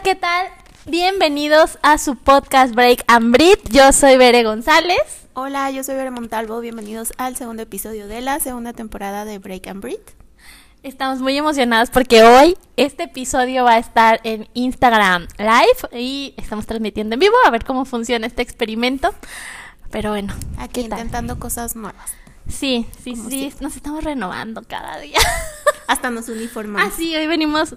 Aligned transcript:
Hola, 0.00 0.14
¿qué 0.14 0.18
tal? 0.18 0.46
Bienvenidos 0.86 1.78
a 1.82 1.98
su 1.98 2.16
podcast 2.16 2.74
Break 2.74 3.04
and 3.06 3.32
Breathe. 3.32 3.60
Yo 3.70 3.92
soy 3.92 4.16
Bere 4.16 4.44
González. 4.44 4.96
Hola, 5.34 5.70
yo 5.70 5.84
soy 5.84 5.94
Bere 5.94 6.10
Montalvo. 6.10 6.58
Bienvenidos 6.60 7.12
al 7.18 7.36
segundo 7.36 7.64
episodio 7.64 8.08
de 8.08 8.22
la 8.22 8.40
segunda 8.40 8.72
temporada 8.72 9.26
de 9.26 9.38
Break 9.38 9.66
and 9.66 9.82
Breathe. 9.82 10.14
Estamos 10.82 11.18
muy 11.18 11.36
emocionados 11.36 11.90
porque 11.90 12.22
hoy 12.22 12.56
este 12.78 13.02
episodio 13.02 13.64
va 13.64 13.72
a 13.72 13.78
estar 13.78 14.20
en 14.24 14.48
Instagram 14.54 15.28
Live 15.36 16.00
y 16.00 16.32
estamos 16.38 16.64
transmitiendo 16.64 17.12
en 17.12 17.20
vivo 17.20 17.36
a 17.44 17.50
ver 17.50 17.66
cómo 17.66 17.84
funciona 17.84 18.26
este 18.26 18.40
experimento. 18.40 19.14
Pero 19.90 20.12
bueno, 20.12 20.32
aquí 20.56 20.80
intentando 20.80 21.38
cosas 21.38 21.76
nuevas. 21.76 22.14
Sí, 22.48 22.86
sí, 23.04 23.16
sí, 23.16 23.52
nos 23.60 23.76
estamos 23.76 24.02
renovando 24.02 24.62
cada 24.66 24.98
día. 24.98 25.18
Hasta 25.88 26.08
nos 26.08 26.30
uniformamos. 26.30 26.90
Ah, 26.90 26.96
sí, 26.96 27.14
hoy 27.14 27.26
venimos 27.26 27.76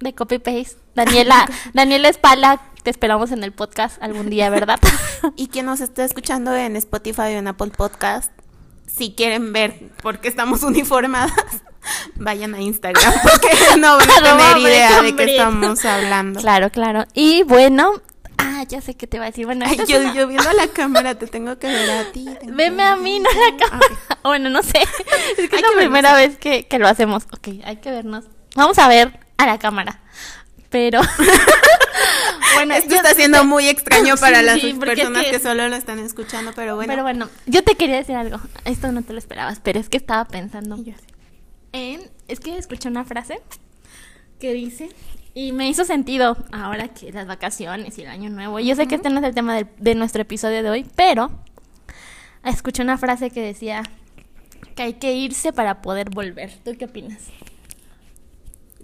de 0.00 0.14
copy 0.14 0.38
paste. 0.38 0.76
Daniela, 0.94 1.48
Daniela 1.72 2.08
Espala, 2.08 2.60
te 2.82 2.90
esperamos 2.90 3.30
en 3.30 3.44
el 3.44 3.52
podcast 3.52 4.02
algún 4.02 4.28
día, 4.28 4.50
¿verdad? 4.50 4.80
y 5.36 5.48
quien 5.48 5.66
nos 5.66 5.80
esté 5.80 6.04
escuchando 6.04 6.54
en 6.54 6.76
Spotify 6.76 7.22
o 7.22 7.26
en 7.38 7.48
Apple 7.48 7.70
Podcast, 7.76 8.32
si 8.86 9.12
quieren 9.12 9.52
ver 9.52 9.90
por 10.02 10.18
qué 10.18 10.28
estamos 10.28 10.62
uniformadas, 10.62 11.32
vayan 12.16 12.54
a 12.54 12.60
Instagram 12.60 13.12
porque 13.22 13.48
no 13.78 13.96
van 13.96 14.10
a 14.10 14.54
tener 14.54 14.58
idea 14.58 15.02
de 15.02 15.14
qué 15.14 15.24
estamos 15.36 15.84
hablando. 15.84 16.40
Claro, 16.40 16.70
claro. 16.70 17.04
Y 17.14 17.44
bueno, 17.44 17.92
ah, 18.38 18.64
ya 18.68 18.80
sé 18.80 18.94
qué 18.94 19.06
te 19.06 19.18
va 19.18 19.26
a 19.26 19.30
decir. 19.30 19.46
Bueno, 19.46 19.64
yo, 19.86 20.12
yo, 20.12 20.26
viendo 20.26 20.52
la 20.54 20.66
cámara 20.68 21.14
te 21.14 21.28
tengo 21.28 21.58
que 21.58 21.68
ver 21.68 21.90
a 21.90 22.10
ti. 22.10 22.26
Veme 22.46 22.82
a 22.82 22.96
mí, 22.96 23.20
no 23.20 23.30
a 23.30 23.50
la 23.50 23.56
cámara. 23.56 23.96
Bueno, 24.24 24.50
no 24.50 24.62
sé. 24.62 24.80
Es 25.38 25.48
que 25.48 25.56
es 25.56 25.62
la 25.62 25.72
primera 25.76 26.14
vez 26.14 26.36
que, 26.36 26.66
que 26.66 26.78
lo 26.78 26.88
hacemos. 26.88 27.24
Ok, 27.32 27.48
hay 27.64 27.76
que 27.76 27.90
vernos. 27.90 28.24
Vamos 28.56 28.78
a 28.78 28.88
ver 28.88 29.29
a 29.40 29.46
la 29.46 29.58
cámara. 29.58 30.00
Pero 30.68 31.00
bueno, 32.54 32.74
esto 32.74 32.94
está 32.94 33.14
siendo 33.14 33.44
muy 33.44 33.68
extraño 33.68 34.16
para 34.20 34.42
las 34.42 34.60
personas 34.60 35.24
que... 35.26 35.38
solo 35.38 35.68
lo 35.68 35.76
están 35.76 35.98
escuchando, 35.98 36.52
pero 36.54 36.76
bueno. 36.76 36.92
Pero 36.92 37.02
bueno, 37.02 37.28
yo 37.46 37.64
te 37.64 37.74
quería 37.74 37.96
decir 37.96 38.16
algo. 38.16 38.38
Esto 38.64 38.92
no 38.92 39.02
te 39.02 39.12
lo 39.12 39.18
esperabas, 39.18 39.60
pero 39.60 39.80
es 39.80 39.88
que 39.88 39.96
estaba 39.96 40.24
pensando 40.26 40.76
en 41.72 42.10
es 42.28 42.40
que 42.40 42.56
escuché 42.56 42.88
una 42.88 43.04
frase 43.04 43.40
que 44.38 44.52
dice 44.52 44.88
y 45.34 45.52
me 45.52 45.68
hizo 45.68 45.84
sentido 45.84 46.36
ahora 46.52 46.88
que 46.88 47.12
las 47.12 47.26
vacaciones 47.26 47.96
y 47.98 48.02
el 48.02 48.08
año 48.08 48.30
nuevo. 48.30 48.60
Yo 48.60 48.74
sé 48.74 48.86
que 48.86 48.96
este 48.96 49.10
no 49.10 49.18
es 49.20 49.24
el 49.24 49.34
tema 49.34 49.54
de, 49.54 49.66
de 49.78 49.94
nuestro 49.94 50.22
episodio 50.22 50.62
de 50.62 50.70
hoy, 50.70 50.86
pero 50.96 51.30
escuché 52.44 52.82
una 52.82 52.98
frase 52.98 53.30
que 53.30 53.40
decía 53.40 53.82
que 54.74 54.82
hay 54.82 54.94
que 54.94 55.12
irse 55.12 55.52
para 55.52 55.82
poder 55.82 56.10
volver. 56.10 56.52
¿Tú 56.64 56.76
qué 56.76 56.86
opinas? 56.86 57.22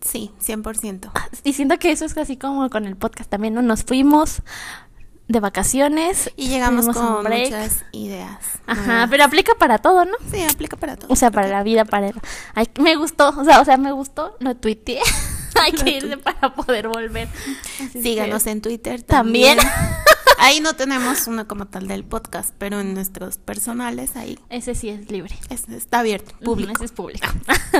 Sí, 0.06 0.30
100%. 0.40 1.10
Y 1.42 1.52
siento 1.54 1.78
que 1.78 1.90
eso 1.90 2.04
es 2.04 2.16
así 2.16 2.36
como 2.36 2.70
con 2.70 2.86
el 2.86 2.96
podcast 2.96 3.28
también, 3.28 3.54
¿no? 3.54 3.62
Nos 3.62 3.82
fuimos 3.84 4.42
de 5.28 5.40
vacaciones 5.40 6.30
y 6.36 6.48
llegamos 6.48 6.86
con 6.86 7.24
muchas 7.24 7.84
ideas. 7.90 8.38
Ajá, 8.66 9.08
pero 9.10 9.24
aplica 9.24 9.54
para 9.58 9.78
todo, 9.78 10.04
¿no? 10.04 10.12
Sí, 10.30 10.42
aplica 10.42 10.76
para 10.76 10.96
todo. 10.96 11.12
O 11.12 11.16
sea, 11.16 11.30
para 11.30 11.48
la 11.48 11.62
vida, 11.64 11.84
para 11.84 12.12
Ay, 12.54 12.68
me 12.80 12.94
gustó, 12.94 13.30
o 13.36 13.44
sea, 13.44 13.60
o 13.60 13.64
sea, 13.64 13.76
me 13.76 13.90
gustó, 13.92 14.36
lo 14.38 14.54
tuiteé. 14.56 15.00
Hay 15.60 15.72
que 15.72 15.90
irse 15.90 16.18
para 16.18 16.54
poder 16.54 16.88
volver. 16.88 17.28
Síganos 17.92 18.46
en 18.46 18.60
Twitter 18.60 19.02
también. 19.02 19.58
ahí 20.38 20.60
no 20.60 20.74
tenemos 20.74 21.26
uno 21.26 21.46
como 21.46 21.66
tal 21.66 21.88
del 21.88 22.04
podcast, 22.04 22.54
pero 22.58 22.80
en 22.80 22.94
nuestros 22.94 23.38
personales 23.38 24.16
ahí. 24.16 24.38
Ese 24.50 24.74
sí 24.74 24.88
es 24.88 25.10
libre. 25.10 25.36
está 25.50 26.00
abierto, 26.00 26.34
público. 26.44 26.72
ese 26.74 26.84
es 26.86 26.92
público. 26.92 27.26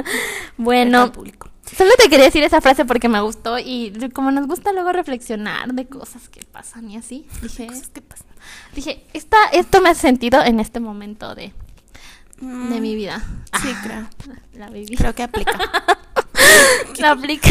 bueno, 0.56 1.12
público. 1.12 1.50
Solo 1.76 1.90
te 1.98 2.08
quería 2.08 2.26
decir 2.26 2.44
esa 2.44 2.60
frase 2.60 2.84
porque 2.84 3.08
me 3.08 3.20
gustó 3.20 3.58
y 3.58 3.92
como 4.12 4.30
nos 4.30 4.46
gusta 4.46 4.72
luego 4.72 4.92
reflexionar 4.92 5.74
de 5.74 5.86
cosas 5.86 6.28
que 6.28 6.44
pasan 6.44 6.88
y 6.90 6.96
así, 6.96 7.26
dije, 7.42 7.66
¿qué 7.92 8.02
pasa? 8.02 8.24
Dije, 8.74 9.04
esta, 9.12 9.36
esto 9.52 9.80
me 9.80 9.88
ha 9.88 9.94
sentido 9.94 10.44
en 10.44 10.60
este 10.60 10.78
momento 10.78 11.34
de, 11.34 11.52
de 12.40 12.80
mi 12.80 12.94
vida. 12.94 13.24
Sí, 13.60 13.68
creo. 13.82 14.08
La 14.52 14.70
viví. 14.70 14.96
Creo 14.96 15.14
que 15.14 15.24
aplica. 15.24 15.58
la 16.98 17.10
aplica. 17.12 17.50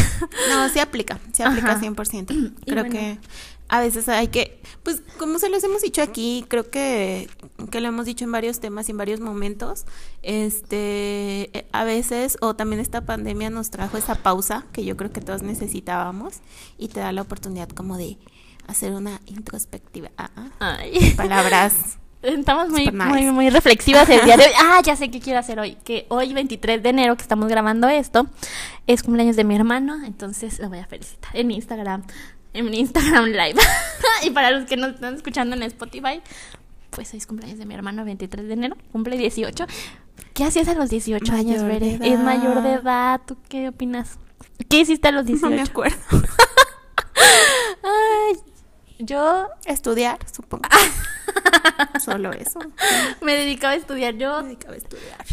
No, 0.50 0.70
sí 0.70 0.80
aplica, 0.80 1.20
sí 1.34 1.44
aplica 1.44 1.80
100%. 1.80 2.54
Creo 2.66 2.86
que 2.86 3.20
a 3.68 3.80
veces 3.80 4.08
hay 4.10 4.28
que, 4.28 4.62
pues 4.84 5.02
como 5.18 5.40
se 5.40 5.50
los 5.50 5.64
hemos 5.64 5.82
dicho 5.82 6.02
aquí, 6.02 6.46
creo 6.48 6.70
que, 6.70 7.30
que 7.72 7.82
lo 7.82 7.88
hemos 7.88 8.06
dicho 8.06 8.24
en 8.24 8.32
varios 8.32 8.60
temas 8.60 8.88
y 8.88 8.92
en 8.92 8.98
varios 8.98 9.20
momentos, 9.20 9.86
este, 10.22 11.68
a 11.72 11.84
veces, 11.84 12.38
o 12.42 12.56
también 12.56 12.80
esta 12.80 13.02
pandemia 13.02 13.50
nos 13.50 13.72
trajo 13.72 13.98
esa 13.98 14.16
pausa 14.16 14.66
que 14.72 14.86
yo 14.86 14.96
creo 14.96 15.12
que 15.12 15.22
todos 15.22 15.42
necesitábamos 15.42 16.42
y 16.78 16.90
te 16.90 17.00
da 17.00 17.12
la 17.12 17.24
oportunidad 17.24 17.70
como 17.70 17.98
de 17.98 18.18
hacer 18.68 18.94
una 18.94 19.22
introspectiva. 19.26 20.12
Ah, 20.18 20.30
ah. 20.60 20.78
Palabras. 21.16 21.98
Estamos 22.22 22.70
muy, 22.70 22.92
muy, 22.92 23.26
muy 23.32 23.50
reflexivas 23.52 24.10
el 24.10 24.26
día 24.26 24.36
de 24.36 24.46
hoy. 24.46 24.52
Ah, 24.60 24.82
ya 24.84 24.96
sé 24.96 25.12
qué 25.12 25.20
quiero 25.20 25.40
hacer 25.40 25.60
hoy. 25.60 25.78
Que 25.84 26.08
hoy, 26.10 26.34
23 26.34 26.82
de 26.82 26.90
enero, 26.90 27.16
que 27.16 27.22
estamos 27.22 27.48
grabando 27.50 27.88
esto, 27.88 28.26
es 28.88 29.04
cumpleaños 29.04 29.36
de 29.36 29.44
mi 29.44 29.56
hermano. 29.56 30.04
Entonces 30.04 30.58
lo 30.60 30.70
voy 30.70 30.80
a 30.80 30.88
felicitar 30.88 31.30
en 31.36 31.52
Instagram 31.52 32.04
en 32.56 32.74
Instagram 32.74 33.26
Live. 33.26 33.60
y 34.24 34.30
para 34.32 34.52
los 34.52 34.66
que 34.66 34.78
nos 34.78 34.96
están 34.96 35.16
escuchando 35.16 35.56
en 35.56 35.64
Spotify, 35.64 36.22
pues 36.92 37.14
es 37.14 37.28
cumpleaños 37.28 37.60
de 37.60 37.66
mi 37.66 37.74
hermano, 37.74 38.06
23 38.06 38.48
de 38.48 38.54
enero, 38.54 38.78
cumple 38.92 39.18
18. 39.18 39.66
¿Qué 40.34 40.44
hacías 40.44 40.68
a 40.68 40.74
los 40.74 40.90
18 40.90 41.34
años, 41.34 41.64
Bere? 41.64 42.00
Es 42.02 42.20
mayor 42.20 42.64
de 42.64 42.74
edad, 42.74 43.22
¿tú 43.26 43.38
qué 43.50 43.70
opinas? 43.70 44.18
¿Qué 44.70 44.80
hiciste 44.80 45.08
a 45.10 45.12
los 45.12 45.26
18? 45.26 45.50
No 45.50 45.56
me 45.56 45.62
acuerdo. 45.62 45.98
Ay, 47.84 48.36
yo... 49.00 49.48
Estudiar, 49.66 50.20
supongo. 50.32 50.68
Solo 52.04 52.32
eso. 52.32 52.60
Me 53.22 53.34
dedicaba 53.34 53.74
a 53.74 53.78
estudiar. 53.78 54.16
Yo... 54.16 54.42
Me 54.42 54.48
dedicaba 54.50 54.74
a 54.74 54.78
estudiar. 54.78 55.26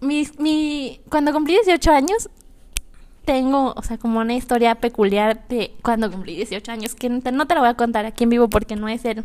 Mi, 0.00 0.26
mi, 0.38 1.00
cuando 1.10 1.32
cumplí 1.32 1.54
18 1.54 1.90
años, 1.90 2.30
tengo, 3.24 3.74
o 3.76 3.82
sea, 3.82 3.98
como 3.98 4.20
una 4.20 4.34
historia 4.34 4.74
peculiar 4.74 5.46
de 5.48 5.72
cuando 5.82 6.10
cumplí 6.10 6.36
18 6.36 6.72
años, 6.72 6.94
que 6.94 7.08
no 7.08 7.20
te 7.46 7.54
la 7.54 7.60
voy 7.60 7.68
a 7.68 7.74
contar 7.74 8.06
aquí 8.06 8.24
en 8.24 8.30
vivo 8.30 8.48
porque 8.48 8.76
no 8.76 8.88
es 8.88 9.04
el 9.04 9.24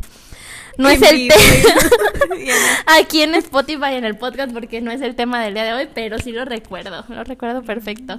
no 0.78 0.88
es 0.88 1.00
el 1.02 1.28
aquí 2.86 3.22
en 3.22 3.34
Spotify 3.34 3.94
en 3.94 4.04
el 4.04 4.16
podcast 4.16 4.52
porque 4.52 4.80
no 4.80 4.90
es 4.90 5.00
el 5.00 5.14
tema 5.14 5.42
del 5.42 5.54
día 5.54 5.64
de 5.64 5.72
hoy, 5.72 5.88
pero 5.94 6.18
sí 6.18 6.32
lo 6.32 6.44
recuerdo, 6.44 7.04
lo 7.08 7.24
recuerdo 7.24 7.62
perfecto. 7.62 8.18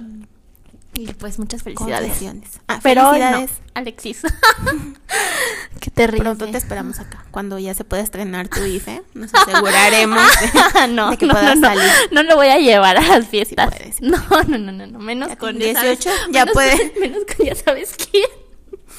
Y 0.98 1.06
pues 1.12 1.38
muchas 1.38 1.62
felicidades. 1.62 2.60
Ah, 2.66 2.80
pero 2.82 3.10
felicidades. 3.10 3.50
Alexis. 3.74 4.22
Qué 5.80 5.92
terrible. 5.92 6.24
Pronto 6.24 6.48
te 6.48 6.58
esperamos 6.58 6.98
acá. 6.98 7.24
Cuando 7.30 7.56
ya 7.60 7.72
se 7.72 7.84
pueda 7.84 8.02
estrenar 8.02 8.48
tu 8.48 8.64
IFE, 8.64 9.02
nos 9.14 9.32
aseguraremos 9.32 10.20
de, 10.40 10.88
no, 10.88 11.16
que 11.16 11.26
no, 11.26 11.34
puedas 11.34 11.56
no, 11.56 11.68
salir. 11.68 11.88
No 12.10 12.24
lo 12.24 12.34
voy 12.34 12.48
a 12.48 12.58
llevar 12.58 12.96
a 12.96 13.02
las 13.02 13.28
fiestas. 13.28 13.72
no, 14.00 14.18
no, 14.48 14.58
no, 14.58 14.72
no, 14.72 14.98
menos 14.98 15.36
con 15.36 15.56
18 15.56 16.10
ya 16.32 16.46
puede. 16.46 16.92
menos 17.00 17.22
con 17.24 17.46
ya 17.46 17.54
sabes 17.54 17.94
quién. 17.94 18.26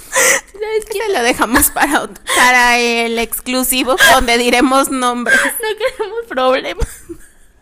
¿Sabes 0.09 0.85
quién? 0.89 1.07
Se 1.07 1.13
lo 1.13 1.21
dejamos 1.21 1.69
para, 1.71 2.09
para 2.37 2.79
el 2.79 3.19
exclusivo 3.19 3.97
donde 4.13 4.37
diremos 4.37 4.89
nombres. 4.89 5.37
No 5.37 5.97
queremos 5.97 6.25
problemas 6.29 6.87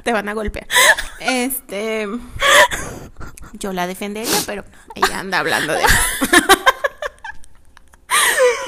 te 0.08 0.14
van 0.14 0.30
a 0.30 0.34
golpear. 0.34 0.66
Este. 1.20 2.08
Yo 3.52 3.74
la 3.74 3.88
defendería, 3.88 4.38
pero 4.46 4.64
ella 4.96 5.20
anda 5.20 5.40
hablando 5.40 5.74
de. 5.74 5.82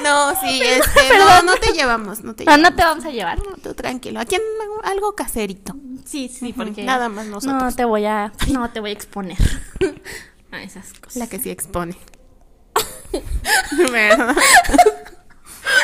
No, 0.02 0.38
sí, 0.38 0.60
este, 0.62 1.18
no, 1.18 1.42
no 1.42 1.54
te 1.56 1.72
llevamos, 1.72 2.22
no 2.22 2.34
te 2.34 2.44
No, 2.44 2.58
no 2.58 2.74
te 2.74 2.82
vamos 2.82 3.06
a 3.06 3.10
llevar. 3.10 3.38
No, 3.38 3.56
tú 3.62 3.72
tranquilo. 3.72 4.20
Aquí 4.20 4.36
algo 4.82 5.14
caserito. 5.14 5.74
Sí, 6.04 6.28
sí, 6.28 6.52
porque 6.52 6.82
nada 6.84 7.08
más 7.08 7.24
nosotros. 7.24 7.62
No 7.62 7.74
te 7.74 7.86
voy 7.86 8.04
a 8.04 8.32
no 8.48 8.70
te 8.70 8.80
voy 8.80 8.90
a 8.90 8.92
exponer 8.92 9.38
a 10.52 10.62
esas 10.62 10.92
cosas. 10.92 11.16
La 11.16 11.26
que 11.26 11.38
sí 11.38 11.48
expone. 11.48 11.96
¿Verdad? 13.90 14.36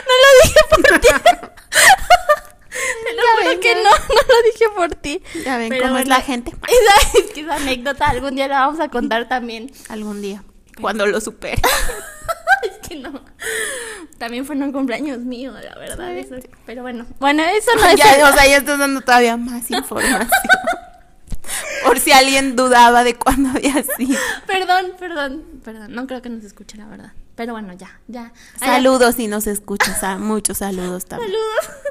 No 0.05 0.15
lo 0.23 0.29
dije 0.43 0.61
por 0.69 0.83
ti. 1.01 1.09
Que 3.61 3.75
no, 3.75 3.83
no 3.85 3.89
lo 3.89 4.43
dije 4.53 4.65
por 4.75 4.95
ti. 4.95 5.23
Ya 5.45 5.57
ven 5.59 5.73
cómo 5.81 5.99
es 5.99 6.09
la 6.09 6.21
gente. 6.21 6.51
Esa, 6.69 7.19
es 7.19 7.33
que 7.33 7.41
esa 7.41 7.57
anécdota 7.57 8.07
algún 8.07 8.37
día 8.37 8.49
la 8.49 8.61
vamos 8.61 8.81
a 8.81 8.89
contar 8.89 9.29
también. 9.29 9.71
Algún 9.89 10.21
día. 10.21 10.43
Cuando 10.81 11.07
lo 11.07 11.21
supere. 11.21 11.61
es 12.63 12.89
que 12.89 12.97
no. 12.97 13.23
También 14.19 14.45
fue 14.45 14.57
en 14.57 14.65
un 14.65 14.73
cumpleaños 14.73 15.19
mío, 15.21 15.53
la 15.53 15.79
verdad. 15.79 16.13
pero 16.65 16.83
bueno. 16.83 17.07
Bueno, 17.19 17.43
eso 17.45 17.71
no 17.77 17.87
es. 17.87 17.97
Ya, 17.97 18.29
o 18.29 18.33
sea, 18.33 18.47
ya 18.47 18.59
estás 18.59 18.79
dando 18.79 19.01
todavía 19.01 19.37
más 19.37 19.71
información. 19.71 20.29
Por 21.85 22.01
si 22.01 22.13
alguien 22.13 22.57
dudaba 22.57 23.05
de 23.05 23.15
cuándo 23.15 23.51
había 23.51 23.83
sido. 23.97 24.19
Perdón, 24.47 24.93
perdón, 24.99 25.45
perdón. 25.65 25.93
No 25.95 26.07
creo 26.07 26.21
que 26.21 26.29
nos 26.29 26.45
escuche, 26.45 26.77
la 26.77 26.87
verdad. 26.87 27.13
Pero 27.37 27.53
bueno, 27.53 27.75
ya, 27.75 28.01
ya. 28.09 28.33
Saludos 28.59 29.17
si 29.17 29.29
nos 29.29 29.47
escuchas. 29.47 30.19
Muchos 30.19 30.59
saludos 30.59 31.05
también. 31.05 31.31
Saludos. 31.31 31.83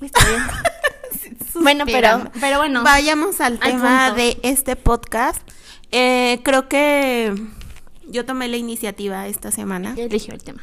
Está 0.00 0.28
bien. 0.28 1.38
bueno, 1.54 1.84
pero, 1.86 2.30
pero 2.40 2.58
bueno. 2.58 2.82
Vayamos 2.82 3.40
al, 3.40 3.58
tema 3.58 4.12
de 4.12 4.38
este 4.42 4.76
podcast. 4.76 5.40
Eh, 5.90 6.40
creo 6.42 6.68
que 6.68 7.34
yo 8.06 8.24
tomé 8.24 8.48
la 8.48 8.56
iniciativa 8.56 9.26
esta 9.26 9.50
semana. 9.50 9.94
Yo 9.94 10.04
eligió 10.04 10.34
el 10.34 10.42
tema. 10.42 10.62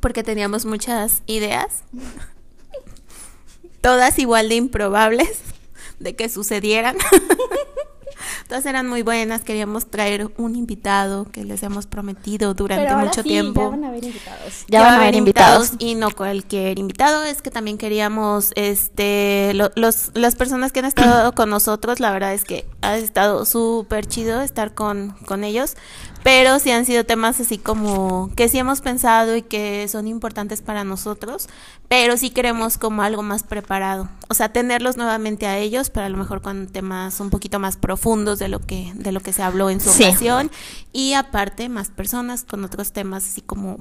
Porque 0.00 0.22
teníamos 0.22 0.64
muchas 0.64 1.22
ideas. 1.26 1.84
todas 3.80 4.18
igual 4.18 4.48
de 4.48 4.56
improbables 4.56 5.40
de 5.98 6.14
que 6.14 6.28
sucedieran. 6.28 6.96
Todas 8.48 8.64
eran 8.66 8.88
muy 8.88 9.02
buenas, 9.02 9.42
queríamos 9.42 9.86
traer 9.86 10.30
un 10.36 10.54
invitado 10.54 11.24
que 11.30 11.44
les 11.44 11.62
hemos 11.62 11.86
prometido 11.86 12.54
durante 12.54 12.94
mucho 12.94 13.22
tiempo. 13.22 13.62
Ya 13.62 13.68
van 13.70 13.84
a 13.84 13.88
haber 13.88 14.04
invitados. 14.04 14.64
Ya, 14.68 14.82
van 14.82 14.94
a 14.94 14.96
haber 14.96 15.14
invitados. 15.14 15.72
Y 15.78 15.94
no 15.96 16.10
cualquier 16.10 16.78
invitado, 16.78 17.24
es 17.24 17.42
que 17.42 17.50
también 17.50 17.78
queríamos, 17.78 18.52
este, 18.54 19.52
los, 19.54 20.10
las 20.14 20.34
personas 20.36 20.72
que 20.72 20.80
han 20.80 20.84
estado 20.84 21.32
con 21.34 21.50
nosotros, 21.50 22.00
la 22.00 22.12
verdad 22.12 22.34
es 22.34 22.44
que 22.44 22.66
ha 22.82 22.96
estado 22.96 23.44
súper 23.44 24.06
chido 24.06 24.40
estar 24.40 24.74
con, 24.74 25.10
con 25.26 25.42
ellos, 25.44 25.76
pero 26.26 26.58
sí 26.58 26.72
han 26.72 26.84
sido 26.84 27.04
temas 27.04 27.38
así 27.38 27.56
como 27.56 28.32
que 28.34 28.48
sí 28.48 28.58
hemos 28.58 28.80
pensado 28.80 29.36
y 29.36 29.42
que 29.42 29.86
son 29.86 30.08
importantes 30.08 30.60
para 30.60 30.82
nosotros, 30.82 31.48
pero 31.86 32.16
sí 32.16 32.30
queremos 32.30 32.78
como 32.78 33.02
algo 33.02 33.22
más 33.22 33.44
preparado, 33.44 34.08
o 34.26 34.34
sea, 34.34 34.48
tenerlos 34.48 34.96
nuevamente 34.96 35.46
a 35.46 35.56
ellos, 35.56 35.88
pero 35.88 36.06
a 36.06 36.08
lo 36.08 36.18
mejor 36.18 36.42
con 36.42 36.66
temas 36.66 37.20
un 37.20 37.30
poquito 37.30 37.60
más 37.60 37.76
profundos 37.76 38.40
de 38.40 38.48
lo 38.48 38.58
que 38.58 38.90
de 38.96 39.12
lo 39.12 39.20
que 39.20 39.32
se 39.32 39.44
habló 39.44 39.70
en 39.70 39.80
su 39.80 39.88
ocasión 39.88 40.50
y 40.92 41.12
aparte 41.12 41.68
más 41.68 41.90
personas 41.90 42.42
con 42.42 42.64
otros 42.64 42.90
temas 42.90 43.24
así 43.24 43.40
como 43.40 43.78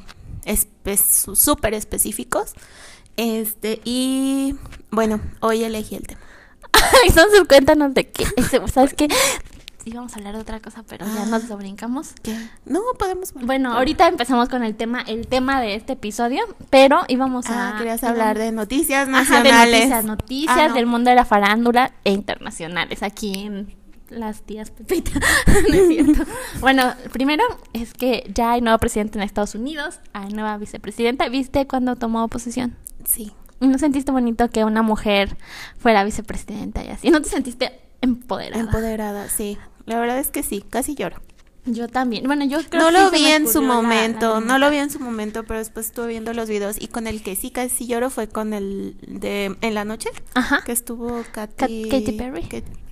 súper 1.34 1.74
específicos. 1.74 2.54
Este, 3.18 3.82
y 3.86 4.56
bueno, 4.92 5.20
hoy 5.40 5.64
elegí 5.64 5.96
el 5.96 6.06
tema. 6.06 6.22
Entonces 7.08 7.42
cuéntanos 7.48 7.96
de 7.96 8.08
qué. 8.08 8.28
¿Sabes 8.72 8.94
qué? 8.94 9.08
Íbamos 9.86 10.14
a 10.14 10.18
hablar 10.18 10.36
de 10.36 10.42
otra 10.42 10.60
cosa, 10.60 10.84
pero 10.88 11.06
ya 11.06 11.26
nos 11.26 11.48
lo 11.48 11.58
brincamos. 11.58 12.14
¿Qué? 12.24 12.36
No, 12.66 12.82
podemos. 12.98 13.34
Bueno, 13.34 13.74
ahorita 13.74 14.08
empezamos 14.08 14.50
con 14.50 14.64
el 14.64 14.76
tema, 14.76 15.02
el 15.02 15.28
tema 15.28 15.62
de 15.62 15.76
este 15.76 15.94
episodio, 15.94 16.42
pero 16.70 17.04
íbamos 17.08 17.46
a. 17.48 17.70
Ah, 17.70 17.78
querías 17.78 18.04
hablar 18.04 18.38
de 18.38 18.52
noticias 18.52 19.08
nacionales. 19.08 19.72
noticias, 19.72 20.06
noticias 20.06 20.72
ah, 20.72 20.74
del 20.74 20.88
mundo 20.88 21.12
de 21.12 21.16
la 21.16 21.26
farándula 21.26 21.94
e 22.04 22.12
internacionales 22.12 23.04
aquí 23.04 23.34
en 23.46 23.76
las 24.10 24.42
tías 24.42 24.72
Pepita. 24.72 25.12
no 25.70 25.74
es 25.74 25.88
cierto. 25.88 26.24
bueno, 26.60 26.94
primero 27.12 27.44
es 27.74 27.94
que 27.94 28.30
ya 28.34 28.52
hay 28.52 28.62
nuevo 28.62 28.80
presidente 28.80 29.18
en 29.20 29.24
Estados 29.24 29.56
Unidos, 29.56 30.00
hay 30.14 30.30
nueva 30.34 30.58
vicepresidenta. 30.58 31.30
¿Viste 31.30 31.68
cuando 31.68 31.96
tomó 31.96 32.28
posesión? 32.28 32.76
Sí. 33.06 33.34
¿No 33.60 33.78
sentiste 33.78 34.12
bonito 34.12 34.50
que 34.50 34.64
una 34.64 34.82
mujer 34.82 35.38
fuera 35.78 36.04
vicepresidenta 36.04 36.84
y 36.84 36.90
así? 36.90 37.10
¿No 37.10 37.22
te 37.22 37.30
sentiste 37.30 37.80
empoderada? 38.02 38.62
Empoderada, 38.62 39.30
sí. 39.30 39.58
La 39.86 40.00
verdad 40.00 40.20
es 40.20 40.32
que 40.32 40.44
sí, 40.44 40.64
casi 40.70 40.96
lloro. 40.96 41.22
Yo 41.66 41.88
también. 41.88 42.26
Bueno, 42.26 42.46
yo 42.46 42.60
creo 42.70 42.80
no 42.84 42.92
lo 42.92 43.10
vi 43.10 43.26
en 43.26 43.48
su 43.48 43.64
momento, 43.64 44.40
no 44.40 44.60
lo 44.60 44.70
vi 44.70 44.78
en 44.78 44.92
su 44.92 45.00
momento, 45.00 45.44
pero 45.46 45.60
después 45.60 45.88
estuve 45.88 46.08
viendo 46.08 46.32
los 46.34 46.48
videos 46.48 46.76
y 46.80 46.90
con 46.90 47.08
el 47.08 47.24
que 47.24 47.36
sí 47.36 47.50
casi 47.50 47.88
lloro 47.88 48.12
fue 48.12 48.28
con 48.30 48.54
el 48.54 48.96
de 49.02 49.56
en 49.62 49.74
la 49.74 49.84
noche, 49.84 50.10
Ajá. 50.36 50.64
que 50.64 50.72
estuvo 50.72 51.24
Katy, 51.32 51.90
Katy 51.90 52.12
Perry. 52.12 52.44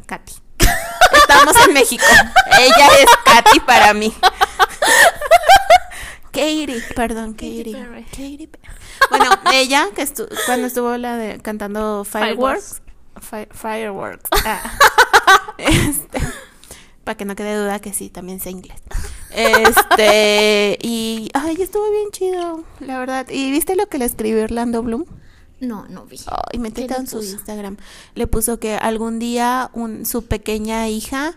Katy. 0.08 0.34
Estamos 1.14 1.56
en 1.68 1.74
México. 1.74 2.04
Ella 2.60 2.88
es 3.00 3.06
Katy 3.26 3.60
para 3.60 3.94
mí. 3.94 4.12
Katy, 6.32 6.82
perdón, 6.96 7.34
Katy. 7.34 7.74
Katy 7.74 8.50
bueno, 9.10 9.30
ella 9.52 9.90
que 9.96 10.02
estuvo 10.02 10.28
cuando 10.48 10.66
estuvo 10.68 10.98
la 10.98 11.16
de 11.16 11.40
cantando 11.40 12.04
Fireworks, 12.06 12.82
Fireworks. 13.52 14.30
Ah. 14.46 14.78
este 15.60 16.20
para 17.04 17.18
que 17.18 17.26
no 17.26 17.36
quede 17.36 17.56
duda 17.56 17.80
que 17.80 17.94
sí, 17.94 18.10
también 18.10 18.40
sé 18.40 18.52
inglés. 18.52 18.82
Este, 19.36 20.78
y, 20.82 21.30
ay, 21.34 21.58
estuvo 21.60 21.90
bien 21.92 22.12
chido, 22.12 22.64
la 22.80 23.00
verdad. 23.00 23.28
¿Y 23.30 23.52
viste 23.52 23.76
lo 23.76 23.88
que 23.88 23.98
le 23.98 24.06
escribió 24.06 24.44
Orlando 24.44 24.84
Bloom? 24.84 25.06
No, 25.60 25.88
no 25.88 26.06
vi. 26.06 26.20
y 26.52 26.60
me 26.60 26.70
en 26.70 27.08
su 27.08 27.24
Instagram. 27.24 27.78
Le 28.16 28.28
puso 28.28 28.60
que 28.60 28.76
algún 28.76 29.20
día 29.20 29.70
un, 29.74 30.06
su 30.06 30.26
pequeña 30.26 30.88
hija 30.90 31.36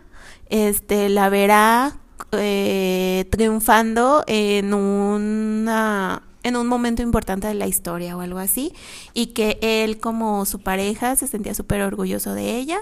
este, 0.49 1.09
la 1.09 1.29
verá 1.29 1.97
eh, 2.33 3.27
triunfando 3.31 4.25
en 4.27 4.75
una 4.75 6.23
en 6.43 6.55
un 6.55 6.69
momento 6.69 7.03
importante 7.03 7.49
de 7.49 7.55
la 7.55 7.67
historia 7.67 8.17
o 8.17 8.21
algo 8.21 8.39
así 8.39 8.73
y 9.15 9.29
que 9.29 9.59
él 9.63 9.99
como 9.99 10.47
su 10.47 10.61
pareja 10.61 11.17
se 11.17 11.27
sentía 11.27 11.55
súper 11.55 11.81
orgulloso 11.83 12.35
de 12.35 12.57
ella 12.57 12.79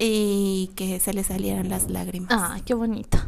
y 0.00 0.70
que 0.74 0.98
se 0.98 1.12
le 1.12 1.22
salieran 1.22 1.68
las 1.68 1.90
lágrimas. 1.90 2.30
Ah, 2.32 2.56
qué 2.64 2.74
bonito. 2.74 3.18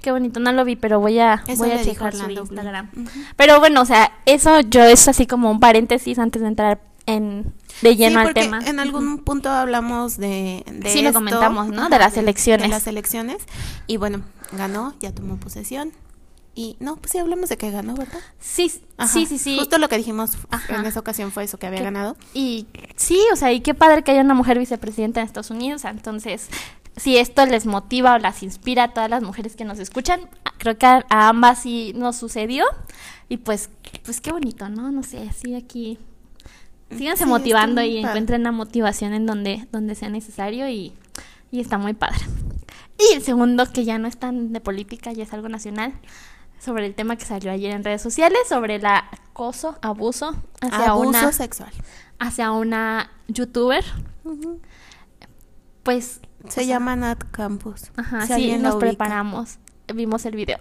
Qué 0.00 0.12
bonito, 0.12 0.38
no 0.38 0.52
lo 0.52 0.64
vi, 0.64 0.76
pero 0.76 1.00
voy 1.00 1.18
a, 1.18 1.42
voy 1.56 1.72
a 1.72 1.82
checar 1.82 2.14
su 2.14 2.30
Instagram. 2.30 2.90
Pero 3.34 3.58
bueno, 3.58 3.82
o 3.82 3.84
sea, 3.84 4.12
eso 4.24 4.60
yo 4.60 4.84
es 4.84 5.08
así 5.08 5.26
como 5.26 5.50
un 5.50 5.58
paréntesis 5.58 6.18
antes 6.20 6.42
de 6.42 6.48
entrar 6.48 6.80
en 7.06 7.52
de 7.82 7.96
lleno 7.96 8.20
al 8.20 8.32
tema. 8.32 8.60
En 8.64 8.78
algún 8.78 9.18
punto 9.18 9.50
hablamos 9.50 10.16
de, 10.16 10.64
de 10.70 10.90
sí 10.90 11.02
lo 11.02 11.12
comentamos, 11.12 11.68
¿no? 11.68 11.88
De 11.88 11.98
las 11.98 12.16
elecciones. 12.16 12.62
De 12.62 12.68
las 12.68 12.86
elecciones 12.86 13.38
y 13.88 13.96
bueno, 13.96 14.22
ganó, 14.52 14.94
ya 15.00 15.12
tomó 15.12 15.38
posesión 15.38 15.92
y 16.56 16.78
no, 16.80 16.96
pues 16.96 17.12
sí 17.12 17.18
hablamos 17.18 17.50
de 17.50 17.58
que 17.58 17.70
ganó, 17.70 17.94
¿verdad? 17.94 18.18
Sí, 18.40 18.70
sí, 18.70 19.26
sí, 19.26 19.36
sí. 19.36 19.58
Justo 19.58 19.76
lo 19.76 19.90
que 19.90 19.98
dijimos 19.98 20.38
en 20.70 20.86
esa 20.86 21.00
ocasión 21.00 21.30
fue 21.30 21.44
eso, 21.44 21.58
que 21.58 21.66
había 21.66 21.82
ganado. 21.82 22.16
Y 22.32 22.66
sí, 22.96 23.20
o 23.30 23.36
sea, 23.36 23.52
y 23.52 23.60
qué 23.60 23.74
padre 23.74 24.02
que 24.02 24.12
haya 24.12 24.22
una 24.22 24.32
mujer 24.32 24.58
vicepresidenta 24.58 25.20
en 25.20 25.26
Estados 25.26 25.50
Unidos. 25.50 25.84
Entonces, 25.84 26.48
si 26.96 27.18
esto 27.18 27.44
les 27.44 27.66
motiva 27.66 28.14
o 28.14 28.18
las 28.18 28.42
inspira 28.42 28.84
a 28.84 28.94
todas 28.94 29.10
las 29.10 29.22
mujeres 29.22 29.54
que 29.54 29.66
nos 29.66 29.78
escuchan, 29.78 30.30
creo 30.56 30.78
que 30.78 30.86
a, 30.86 31.04
ambas 31.10 31.60
sí 31.60 31.92
nos 31.94 32.16
sucedió. 32.16 32.64
Y 33.28 33.36
pues, 33.36 33.68
pues 34.06 34.22
qué 34.22 34.32
bonito, 34.32 34.70
¿no? 34.70 34.90
No 34.90 35.02
sé, 35.02 35.28
así 35.28 35.54
aquí. 35.54 35.98
Síganse 36.90 37.26
motivando 37.26 37.82
y 37.82 37.98
encuentren 37.98 38.44
la 38.44 38.52
motivación 38.52 39.12
en 39.12 39.26
donde, 39.26 39.68
donde 39.72 39.94
sea 39.94 40.08
necesario 40.08 40.70
y, 40.70 40.94
y 41.50 41.60
está 41.60 41.76
muy 41.76 41.92
padre. 41.92 42.24
Y 42.98 43.14
el 43.14 43.22
segundo, 43.22 43.70
que 43.70 43.84
ya 43.84 43.98
no 43.98 44.08
es 44.08 44.16
tan 44.16 44.54
de 44.54 44.60
política, 44.62 45.12
ya 45.12 45.24
es 45.24 45.34
algo 45.34 45.50
nacional 45.50 45.92
sobre 46.58 46.86
el 46.86 46.94
tema 46.94 47.16
que 47.16 47.24
salió 47.24 47.50
ayer 47.50 47.72
en 47.72 47.84
redes 47.84 48.02
sociales, 48.02 48.40
sobre 48.48 48.76
el 48.76 48.86
acoso, 48.86 49.78
abuso 49.82 50.34
hacia 50.60 50.90
abuso 50.90 51.08
una 51.08 51.32
sexual 51.32 51.72
hacia 52.18 52.52
una 52.52 53.10
youtuber. 53.28 53.84
Pues 55.82 56.20
se 56.48 56.66
llama 56.66 56.96
Nat 56.96 57.22
Campos. 57.30 57.92
Ajá, 57.96 58.26
sí, 58.26 58.56
nos 58.58 58.76
preparamos, 58.76 59.58
vimos 59.94 60.24
el 60.26 60.36
video. 60.36 60.58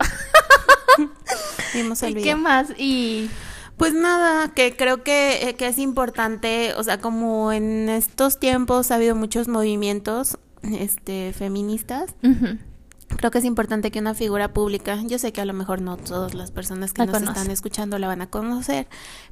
vimos 1.74 2.02
el 2.04 2.16
video. 2.16 2.36
¿Qué 2.36 2.36
más? 2.36 2.70
Y 2.78 3.30
pues 3.78 3.94
nada, 3.94 4.54
que 4.54 4.76
creo 4.76 5.04
que, 5.04 5.50
eh, 5.50 5.56
que 5.56 5.68
es 5.68 5.80
importante, 5.80 6.74
o 6.78 6.84
sea, 6.84 7.00
como 7.00 7.52
en 7.52 7.90
estos 7.90 8.40
tiempos 8.40 8.92
ha 8.92 8.96
habido 8.96 9.16
muchos 9.16 9.48
movimientos 9.48 10.38
este 10.64 11.32
feministas 11.34 12.16
creo 13.08 13.32
que 13.32 13.38
es 13.38 13.46
importante 13.46 13.92
que 13.92 14.00
una 14.00 14.14
figura 14.14 14.54
pública, 14.54 15.00
yo 15.04 15.20
sé 15.20 15.32
que 15.32 15.42
a 15.42 15.46
lo 15.46 15.54
mejor 15.54 15.82
no 15.82 15.98
todas 15.98 16.34
las 16.34 16.52
personas 16.52 16.94
que 16.94 17.06
nos 17.06 17.22
están 17.22 17.52
escuchando 17.52 18.00
la 18.00 18.08
van 18.08 18.22
a 18.22 18.30
conocer, 18.30 18.88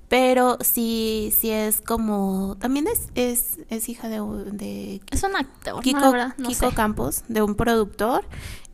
pero 0.10 0.58
sí, 0.62 1.34
sí 1.36 1.50
es 1.50 1.82
como, 1.82 2.56
también 2.60 2.88
es, 2.88 3.10
es, 3.16 3.60
es 3.70 3.90
hija 3.90 4.10
de, 4.10 4.22
de 4.52 5.02
es 5.12 5.24
un 5.24 5.36
actor, 5.36 5.82
Kiko, 5.82 6.14
Kiko 6.48 6.72
Campos, 6.72 7.24
de 7.28 7.42
un 7.42 7.56
productor, 7.56 8.26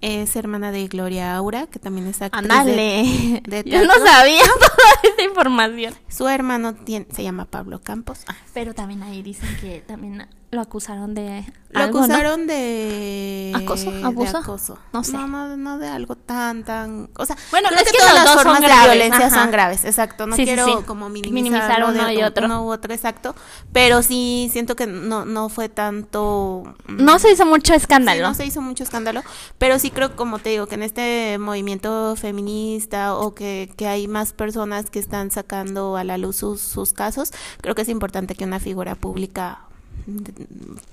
es 0.02 0.36
hermana 0.36 0.72
de 0.72 0.88
Gloria 0.88 1.36
Aura, 1.36 1.68
que 1.68 1.80
también 1.80 2.08
es 2.08 2.22
actriz 2.22 2.66
de, 2.66 3.42
de 3.46 3.64
Yo 3.66 3.86
no 3.86 3.94
sabía 3.94 4.44
toda 4.60 5.14
esa 5.14 5.24
información. 5.24 5.94
Su 6.08 6.28
hermano 6.28 6.74
tiene, 6.74 7.08
se 7.14 7.24
llama 7.24 7.46
Pablo 7.46 7.82
Campos. 7.82 8.22
Pero 8.54 8.74
también 8.74 9.04
ahí 9.04 9.22
dicen 9.22 9.50
que 9.60 9.84
también 9.86 10.28
lo 10.52 10.62
acusaron 10.62 11.14
de 11.14 11.46
lo 11.70 11.82
acusaron 11.82 12.48
de 12.48 13.54
acoso 13.56 13.92
abuso. 14.04 14.80
no 14.92 15.04
sé. 15.04 15.14
No, 15.14 15.56
no, 15.56 15.78
de 15.78 15.88
algo 15.88 16.16
tan 16.16 16.64
tan 16.64 17.10
o 17.16 17.26
sea 17.26 17.38
bueno 17.52 17.70
es 17.70 17.92
que, 17.92 17.98
todas 18.00 18.16
las 18.16 18.34
formas 18.34 18.62
de 18.62 18.68
violencia 18.68 19.30
son 19.30 19.52
graves 19.52 19.86
exacto. 19.86 20.26
No 20.26 20.36
quiero 20.36 20.84
como 20.88 21.10
minimizar, 21.10 21.84
uno 21.84 22.12
y 22.12 22.24
otro. 22.24 22.46
uno 22.46 22.66
u 22.66 22.72
otro 22.72 22.92
exacto. 22.94 23.36
Pero 23.72 24.02
sí 24.02 24.50
siento 24.52 24.76
que 24.76 24.88
no 24.88 25.26
no 25.26 25.50
fue 25.50 25.70
tanto 25.70 26.64
no 26.88 27.20
se 27.20 27.32
hizo 27.32 27.46
mucho 27.46 27.76
escándalo. 27.76 28.24
No 28.24 28.34
se 28.34 28.46
hizo 28.46 28.62
mucho 28.62 28.84
escándalo 28.84 29.22
pero 29.60 29.78
sí 29.78 29.89
creo 29.92 30.16
como 30.16 30.40
te 30.40 30.50
digo 30.50 30.68
que 30.68 30.76
en 30.76 30.84
este 30.84 31.38
movimiento 31.40 32.16
feminista 32.16 33.16
o 33.16 33.34
que, 33.34 33.72
que 33.78 33.88
hay 33.88 34.08
más 34.08 34.34
personas 34.34 34.90
que 34.90 35.00
están 35.00 35.32
sacando 35.32 35.98
a 35.98 36.04
la 36.04 36.18
luz 36.18 36.38
sus, 36.38 36.62
sus 36.62 36.94
casos 36.94 37.32
creo 37.62 37.76
que 37.76 37.82
es 37.82 37.90
importante 37.90 38.36
que 38.36 38.46
una 38.46 38.60
figura 38.60 38.96
pública 38.96 39.60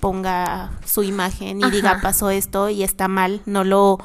ponga 0.00 0.72
su 0.84 1.02
imagen 1.02 1.60
y 1.60 1.70
diga 1.70 2.00
pasó 2.02 2.30
esto 2.30 2.68
y 2.68 2.82
está 2.82 3.08
mal, 3.08 3.40
no 3.46 3.64
lo 3.64 3.98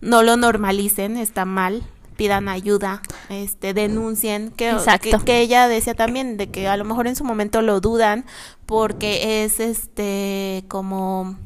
no 0.00 0.22
lo 0.22 0.36
normalicen, 0.36 1.16
está 1.16 1.44
mal, 1.44 1.82
pidan 2.16 2.48
ayuda, 2.48 3.02
este 3.28 3.74
denuncien, 3.74 4.52
que, 4.52 4.76
que, 5.24 5.40
ella 5.40 5.66
decía 5.66 5.94
también 5.94 6.36
de 6.36 6.50
que 6.50 6.68
a 6.68 6.76
lo 6.76 6.84
mejor 6.84 7.08
en 7.08 7.16
su 7.16 7.24
momento 7.24 7.62
lo 7.62 7.80
dudan 7.80 8.24
porque 8.66 9.44
es 9.44 9.60
este 9.60 10.64
como 10.68 11.36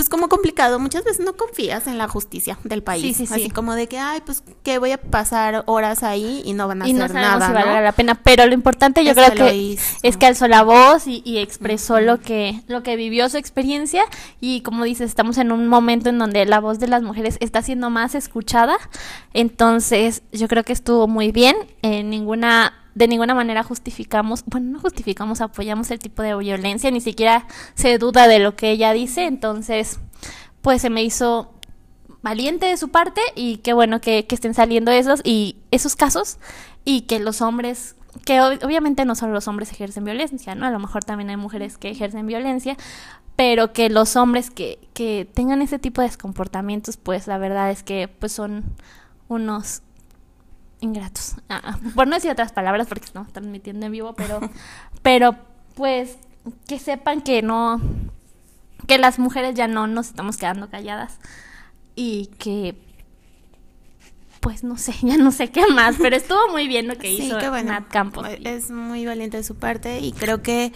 pues 0.00 0.08
como 0.08 0.30
complicado, 0.30 0.78
muchas 0.78 1.04
veces 1.04 1.22
no 1.22 1.34
confías 1.34 1.86
en 1.86 1.98
la 1.98 2.08
justicia 2.08 2.58
del 2.64 2.82
país, 2.82 3.18
sí, 3.18 3.26
sí, 3.26 3.34
así 3.34 3.50
como 3.50 3.74
de 3.74 3.86
que, 3.86 3.98
ay, 3.98 4.22
pues 4.24 4.42
que 4.62 4.78
voy 4.78 4.92
a 4.92 4.96
pasar 4.98 5.62
horas 5.66 6.02
ahí 6.02 6.40
y 6.46 6.54
no 6.54 6.66
van 6.68 6.80
a 6.80 6.88
y 6.88 6.92
hacer 6.92 7.10
no 7.10 7.20
nada, 7.20 7.46
si 7.46 7.52
vale 7.52 7.82
la 7.82 7.92
pena, 7.92 8.14
pero 8.14 8.46
lo 8.46 8.54
importante 8.54 9.04
yo 9.04 9.12
creo 9.12 9.30
que 9.34 9.78
es 10.02 10.16
que 10.16 10.24
alzó 10.24 10.48
la 10.48 10.62
voz 10.62 11.06
y, 11.06 11.36
expresó 11.36 12.00
lo 12.00 12.18
que 12.18 12.62
lo 12.66 12.82
que 12.82 12.96
vivió 12.96 13.28
su 13.28 13.36
experiencia. 13.36 14.02
Y 14.40 14.62
como 14.62 14.84
dices, 14.84 15.10
estamos 15.10 15.36
en 15.36 15.52
un 15.52 15.68
momento 15.68 16.08
en 16.08 16.18
donde 16.18 16.46
la 16.46 16.60
voz 16.60 16.78
de 16.78 16.88
las 16.88 17.02
mujeres 17.02 17.36
está 17.40 17.60
siendo 17.60 17.90
más 17.90 18.14
escuchada, 18.14 18.78
entonces 19.34 20.22
yo 20.32 20.48
creo 20.48 20.64
que 20.64 20.72
estuvo 20.72 21.08
muy 21.08 21.30
bien, 21.30 21.56
en 21.82 22.08
ninguna 22.08 22.79
de 22.94 23.08
ninguna 23.08 23.34
manera 23.34 23.62
justificamos, 23.62 24.44
bueno, 24.46 24.72
no 24.72 24.80
justificamos, 24.80 25.40
apoyamos 25.40 25.90
el 25.90 25.98
tipo 25.98 26.22
de 26.22 26.34
violencia, 26.36 26.90
ni 26.90 27.00
siquiera 27.00 27.46
se 27.74 27.98
duda 27.98 28.28
de 28.28 28.38
lo 28.38 28.56
que 28.56 28.70
ella 28.70 28.92
dice, 28.92 29.26
entonces, 29.26 30.00
pues 30.62 30.82
se 30.82 30.90
me 30.90 31.02
hizo 31.02 31.52
valiente 32.22 32.66
de 32.66 32.76
su 32.76 32.90
parte 32.90 33.20
y 33.34 33.58
qué 33.58 33.72
bueno 33.72 34.00
que, 34.00 34.26
que 34.26 34.34
estén 34.34 34.54
saliendo 34.54 34.90
esos 34.90 35.20
y 35.24 35.56
esos 35.70 35.96
casos 35.96 36.38
y 36.84 37.02
que 37.02 37.18
los 37.18 37.40
hombres 37.40 37.96
que 38.24 38.40
obviamente 38.40 39.04
no 39.04 39.14
solo 39.14 39.32
los 39.32 39.46
hombres 39.46 39.70
ejercen 39.70 40.04
violencia, 40.04 40.54
¿no? 40.54 40.66
A 40.66 40.70
lo 40.70 40.78
mejor 40.78 41.04
también 41.04 41.30
hay 41.30 41.36
mujeres 41.36 41.78
que 41.78 41.90
ejercen 41.90 42.26
violencia, 42.26 42.76
pero 43.36 43.72
que 43.72 43.88
los 43.88 44.16
hombres 44.16 44.50
que, 44.50 44.78
que 44.94 45.28
tengan 45.32 45.62
ese 45.62 45.78
tipo 45.78 46.02
de 46.02 46.10
comportamientos, 46.10 46.96
pues 46.96 47.26
la 47.26 47.38
verdad 47.38 47.70
es 47.70 47.82
que 47.82 48.08
pues 48.08 48.32
son 48.32 48.64
unos 49.28 49.82
ingratos. 50.80 51.36
Ah, 51.48 51.60
ah, 51.64 51.78
por 51.94 52.06
no 52.06 52.14
decir 52.14 52.30
otras 52.30 52.52
palabras 52.52 52.86
porque 52.88 53.04
estamos 53.04 53.32
transmitiendo 53.32 53.86
en 53.86 53.92
vivo, 53.92 54.14
pero, 54.14 54.40
pero 55.02 55.36
pues 55.74 56.18
que 56.66 56.78
sepan 56.78 57.20
que 57.20 57.42
no, 57.42 57.80
que 58.86 58.98
las 58.98 59.18
mujeres 59.18 59.54
ya 59.54 59.68
no 59.68 59.86
nos 59.86 60.08
estamos 60.08 60.36
quedando 60.36 60.70
calladas 60.70 61.18
y 61.94 62.26
que 62.38 62.76
pues 64.40 64.64
no 64.64 64.78
sé, 64.78 64.94
ya 65.02 65.16
no 65.18 65.30
sé 65.30 65.48
qué 65.48 65.66
más, 65.66 65.96
pero 66.00 66.16
estuvo 66.16 66.48
muy 66.50 66.66
bien 66.66 66.88
lo 66.88 66.96
que 66.96 67.10
hizo 67.10 67.38
Nat 67.38 67.88
Campos. 67.88 68.26
Es 68.44 68.70
muy 68.70 69.06
valiente 69.06 69.36
de 69.36 69.44
su 69.44 69.56
parte 69.56 70.00
y 70.00 70.12
creo 70.12 70.42
que 70.42 70.72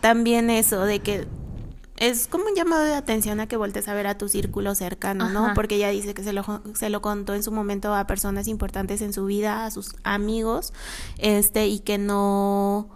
también 0.00 0.50
eso 0.50 0.84
de 0.84 1.00
que 1.00 1.26
es 1.98 2.28
como 2.28 2.44
un 2.44 2.54
llamado 2.54 2.84
de 2.84 2.94
atención 2.94 3.40
a 3.40 3.48
que 3.48 3.56
voltees 3.56 3.88
a 3.88 3.94
ver 3.94 4.06
a 4.06 4.16
tu 4.16 4.28
círculo 4.28 4.74
cercano, 4.74 5.28
¿no? 5.28 5.52
Porque 5.54 5.76
ella 5.76 5.88
dice 5.88 6.14
que 6.14 6.22
se 6.22 6.32
lo, 6.32 6.44
se 6.74 6.90
lo 6.90 7.02
contó 7.02 7.34
en 7.34 7.42
su 7.42 7.50
momento 7.50 7.94
a 7.94 8.06
personas 8.06 8.46
importantes 8.46 9.02
en 9.02 9.12
su 9.12 9.24
vida, 9.24 9.64
a 9.66 9.70
sus 9.70 9.96
amigos, 10.04 10.72
este, 11.18 11.66
y 11.66 11.80
que 11.80 11.98
no, 11.98 12.88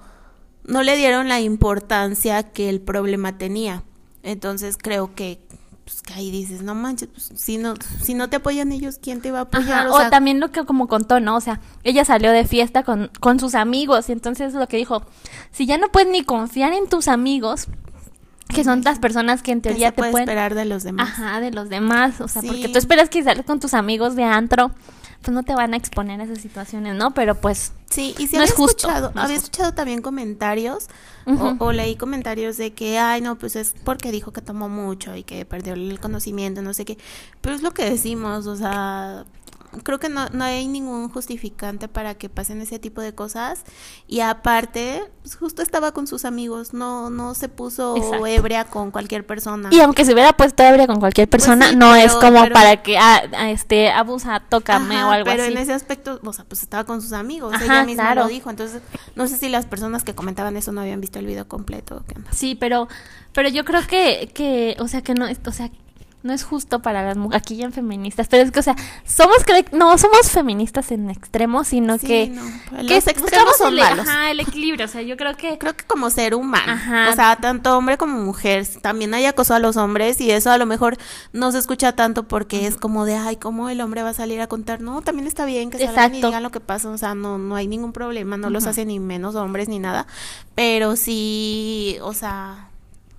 no 0.65 0.83
le 0.83 0.97
dieron 0.97 1.29
la 1.29 1.41
importancia 1.41 2.45
que 2.45 2.69
el 2.69 2.81
problema 2.81 3.39
tenía. 3.39 3.83
Entonces 4.23 4.77
creo 4.81 5.17
que, 5.17 5.41
pues, 5.85 6.01
que 6.03 6.15
ahí 6.15 6.31
dices, 6.31 6.63
no 6.63 6.77
manches, 6.77 7.09
pues, 7.09 7.33
si 7.35 7.59
no, 7.59 7.75
si 8.03 8.15
no 8.15 8.31
te 8.31 8.37
apoyan 8.37 8.71
ellos, 8.71 9.01
¿quién 9.03 9.21
te 9.21 9.33
va 9.33 9.41
a 9.41 9.43
apoyar? 9.43 9.89
o, 9.89 10.11
también 10.11 10.39
lo 10.39 10.53
que 10.53 10.65
como 10.65 10.87
contó, 10.87 11.19
¿no? 11.19 11.35
O 11.35 11.41
sea, 11.41 11.61
ella 11.83 12.05
salió 12.05 12.31
de 12.31 12.47
fiesta 12.47 12.85
con, 12.85 13.11
con 13.19 13.41
sus 13.41 13.57
amigos 13.57 14.09
y 14.09 14.13
entonces 14.13 14.55
lo 14.55 14.69
que 14.69 14.77
dijo, 14.77 15.03
si 15.51 15.67
ya 15.67 15.77
no 15.77 15.91
puedes 15.91 16.09
ni 16.09 16.23
confiar 16.23 16.73
en 16.73 16.89
tus 16.89 17.09
amigos, 17.09 17.67
que 18.49 18.65
son 18.65 18.83
las 18.83 18.99
personas 18.99 19.43
que 19.43 19.53
en 19.53 19.63
teoría 19.63 19.93
te 19.93 19.97
pueden 20.03 20.19
esperar 20.19 20.55
de 20.55 20.65
los 20.65 20.83
demás. 20.83 21.11
Ajá, 21.11 21.41
de 21.41 21.51
los 21.51 21.69
demás, 21.69 22.21
o 22.21 22.29
sea, 22.29 22.43
porque 22.43 22.69
tú 22.69 22.79
esperas 22.79 23.09
que 23.09 23.23
salgas 23.23 23.47
con 23.47 23.61
tus 23.61 23.75
amigos 23.75 24.17
de 24.17 24.25
antro, 24.25 24.73
pues 25.23 25.35
no 25.35 25.43
te 25.43 25.55
van 25.55 25.75
a 25.75 25.77
exponer 25.77 26.21
a 26.21 26.25
esas 26.25 26.39
situaciones, 26.39 26.97
¿no? 26.97 27.13
Pero 27.13 27.35
pues 27.35 27.73
Sí, 27.93 28.15
y 28.19 28.27
si 28.27 28.37
no 28.37 28.43
había 28.43 28.53
escuchado, 28.53 29.13
había 29.15 29.37
escuchado 29.37 29.75
también 29.75 30.01
comentarios 30.01 30.87
o, 31.27 31.57
o, 31.59 31.73
leí 31.73 31.95
comentarios 31.95 32.57
de 32.57 32.73
que, 32.73 32.99
ay, 32.99 33.21
no, 33.21 33.37
pues 33.37 33.55
es 33.55 33.75
porque 33.85 34.11
dijo 34.11 34.33
que 34.33 34.41
tomó 34.41 34.71
mucho 34.71 35.15
y 35.15 35.25
que 35.25 35.45
perdió 35.45 35.75
el 35.75 36.01
conocimiento, 36.01 36.63
no 36.63 36.73
sé 36.73 36.87
qué. 36.87 36.97
Pero 37.43 37.55
es 37.55 37.61
lo 37.61 37.73
que 37.73 37.85
decimos, 37.89 38.47
o 38.47 38.57
sea, 38.57 39.27
creo 39.83 39.99
que 39.99 40.09
no, 40.09 40.29
no 40.31 40.45
hay 40.45 40.67
ningún 40.67 41.09
justificante 41.09 41.89
para 41.89 42.15
que 42.15 42.29
pasen 42.29 42.61
ese 42.61 42.79
tipo 42.79 43.01
de 43.01 43.15
cosas. 43.15 43.65
Y 44.07 44.21
aparte, 44.21 45.03
pues, 45.23 45.37
justo 45.37 45.63
estaba 45.63 45.93
con 45.93 46.07
sus 46.07 46.25
amigos, 46.25 46.75
no, 46.75 47.11
no 47.11 47.35
se 47.35 47.49
puso 47.49 47.97
ebria 48.27 48.65
con 48.65 48.91
cualquier 48.91 49.27
persona. 49.27 49.69
Y 49.73 49.81
aunque 49.81 50.05
se 50.05 50.13
hubiera 50.13 50.33
puesto 50.35 50.63
ebria 50.63 50.87
con 50.87 51.01
cualquier 51.01 51.29
pues 51.29 51.43
persona, 51.43 51.73
no 51.73 51.95
es 51.95 52.13
como 52.15 52.49
para 52.51 52.83
que 52.83 52.99
ah, 52.99 53.23
este 53.51 53.91
abusa, 53.91 54.43
tócame 54.49 55.03
o 55.05 55.11
algo 55.11 55.25
pero 55.25 55.43
así. 55.43 55.51
Pero 55.51 55.61
en 55.61 55.63
ese 55.63 55.73
aspecto, 55.73 56.21
o 56.23 56.33
sea, 56.33 56.45
pues 56.45 56.63
estaba 56.63 56.85
con 56.85 57.01
sus 57.01 57.13
amigos, 57.13 57.55
ella 57.61 57.85
misma 57.85 58.15
lo 58.15 58.27
dijo. 58.27 58.51
Entonces, 58.51 58.83
no 59.15 59.27
sé 59.27 59.37
si 59.37 59.49
las 59.49 59.67
personas 59.67 60.05
que 60.05 60.15
comentaban 60.15 60.57
eso 60.57 60.73
no 60.73 60.81
habían 60.81 61.01
visto 61.01 61.19
el 61.19 61.27
video 61.27 61.49
completo. 61.49 62.05
Sí, 62.33 62.55
pero 62.55 62.89
pero 63.33 63.49
yo 63.49 63.65
creo 63.65 63.87
que, 63.87 64.31
que, 64.35 64.77
o 64.79 64.89
sea, 64.89 65.03
que 65.03 65.15
no, 65.15 65.27
o 65.27 65.53
sea, 65.53 65.71
no 66.23 66.33
es 66.33 66.45
justo 66.45 66.81
para 66.81 67.03
las 67.03 67.17
mujeres, 67.17 67.43
aquí 67.43 67.57
ya 67.57 67.65
en 67.65 67.73
feministas, 67.73 68.29
pero 68.29 68.43
es 68.45 68.51
que, 68.51 68.61
o 68.61 68.63
sea, 68.63 68.77
somos, 69.05 69.39
no 69.73 69.99
somos 69.99 70.31
feministas 70.31 70.93
en 70.93 71.11
extremo, 71.11 71.65
sino 71.65 71.99
que, 71.99 72.29
no, 72.29 72.43
que 72.77 72.95
los 72.95 73.07
extremos 73.07 73.57
son 73.59 73.75
el, 73.75 73.81
malos. 73.81 74.09
Ajá, 74.09 74.31
el 74.31 74.41
equilibrio, 74.41 74.87
o 74.87 74.89
sea, 74.89 75.03
yo 75.03 75.17
creo 75.17 75.37
que... 75.37 75.59
Creo 75.59 75.77
que 75.77 75.85
como 75.85 76.11
ser 76.11 76.35
humano, 76.35 76.75
o 77.11 77.15
sea, 77.15 77.37
tanto 77.37 77.77
hombre 77.77 77.99
como 77.99 78.19
mujer, 78.21 78.67
también 78.81 79.15
hay 79.15 79.27
acoso 79.27 79.55
a 79.55 79.59
los 79.59 79.77
hombres 79.77 80.21
y 80.21 80.31
eso 80.31 80.51
a 80.51 80.59
lo 80.59 80.67
mejor 80.67 80.97
no 81.33 81.51
se 81.51 81.59
escucha 81.59 81.93
tanto 81.93 82.23
porque 82.25 82.67
es 82.67 82.77
como 82.77 83.05
de, 83.05 83.17
ay, 83.17 83.37
¿cómo 83.37 83.69
el 83.69 83.81
hombre 83.81 84.03
va 84.03 84.11
a 84.11 84.15
salir 84.15 84.41
a 84.41 84.47
contar? 84.47 84.81
No, 84.81 85.03
también 85.03 85.27
está 85.27 85.45
bien 85.45 85.71
que 85.71 85.79
salgan 85.79 86.15
y 86.15 86.23
digan 86.23 86.43
lo 86.43 86.51
que 86.51 86.61
pasa, 86.61 86.89
o 86.91 86.99
sea, 86.99 87.15
no, 87.15 87.39
no 87.39 87.57
hay 87.57 87.67
ningún 87.67 87.93
problema, 87.93 88.37
no 88.37 88.51
los 88.51 88.67
hace 88.67 88.85
ni 88.85 89.01
menos 89.01 89.35
hombres 89.35 89.69
ni 89.69 89.79
nada, 89.79 90.07
pero 90.55 90.97
sí, 90.97 91.99
o 92.03 92.13
sea 92.13 92.69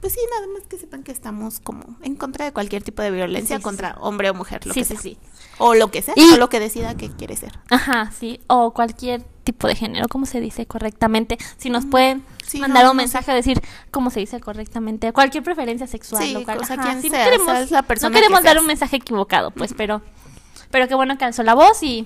pues 0.03 0.11
sí, 0.11 0.19
nada 0.35 0.47
más 0.47 0.63
que 0.67 0.77
sepan 0.77 1.01
que 1.01 1.13
estamos 1.13 1.61
como 1.61 1.95
en 2.01 2.17
contra 2.17 2.43
de 2.43 2.51
cualquier 2.51 2.83
tipo 2.83 3.01
de 3.01 3.09
violencia 3.09 3.61
contra 3.61 3.95
hombre 4.01 4.29
o 4.29 4.33
mujer, 4.33 4.67
lo 4.67 4.73
que 4.73 4.83
sea. 4.83 4.99
Sí, 4.99 5.17
O 5.59 5.75
lo 5.75 5.91
que 5.91 6.01
sea, 6.01 6.13
o 6.17 6.35
lo 6.35 6.49
que 6.49 6.59
decida 6.59 6.97
que 6.97 7.09
quiere 7.09 7.37
ser. 7.37 7.57
Ajá, 7.69 8.11
sí, 8.11 8.41
o 8.47 8.73
cualquier 8.73 9.21
tipo 9.45 9.65
de 9.65 9.75
género, 9.75 10.09
¿cómo 10.09 10.25
se 10.25 10.41
dice 10.41 10.65
correctamente? 10.65 11.37
Si 11.55 11.69
nos 11.69 11.85
pueden 11.85 12.21
mandar 12.59 12.91
un 12.91 12.97
mensaje 12.97 13.31
a 13.31 13.33
decir 13.33 13.61
cómo 13.91 14.09
se 14.09 14.19
dice 14.19 14.41
correctamente, 14.41 15.13
cualquier 15.13 15.41
preferencia 15.41 15.87
sexual, 15.87 16.21
sí, 16.21 16.33
lo 16.33 16.43
cual, 16.43 16.65
sea, 16.65 16.75
no 16.75 17.01
queremos, 17.01 17.71
la 17.71 17.83
persona 17.83 18.09
no 18.09 18.13
queremos 18.13 18.43
dar 18.43 18.59
un 18.59 18.65
mensaje 18.65 18.97
equivocado, 18.97 19.51
pues, 19.51 19.73
pero 19.73 20.01
pero 20.69 20.89
qué 20.89 20.95
bueno 20.95 21.17
que 21.17 21.23
alzó 21.23 21.43
la 21.43 21.53
voz 21.53 21.81
y 21.81 22.05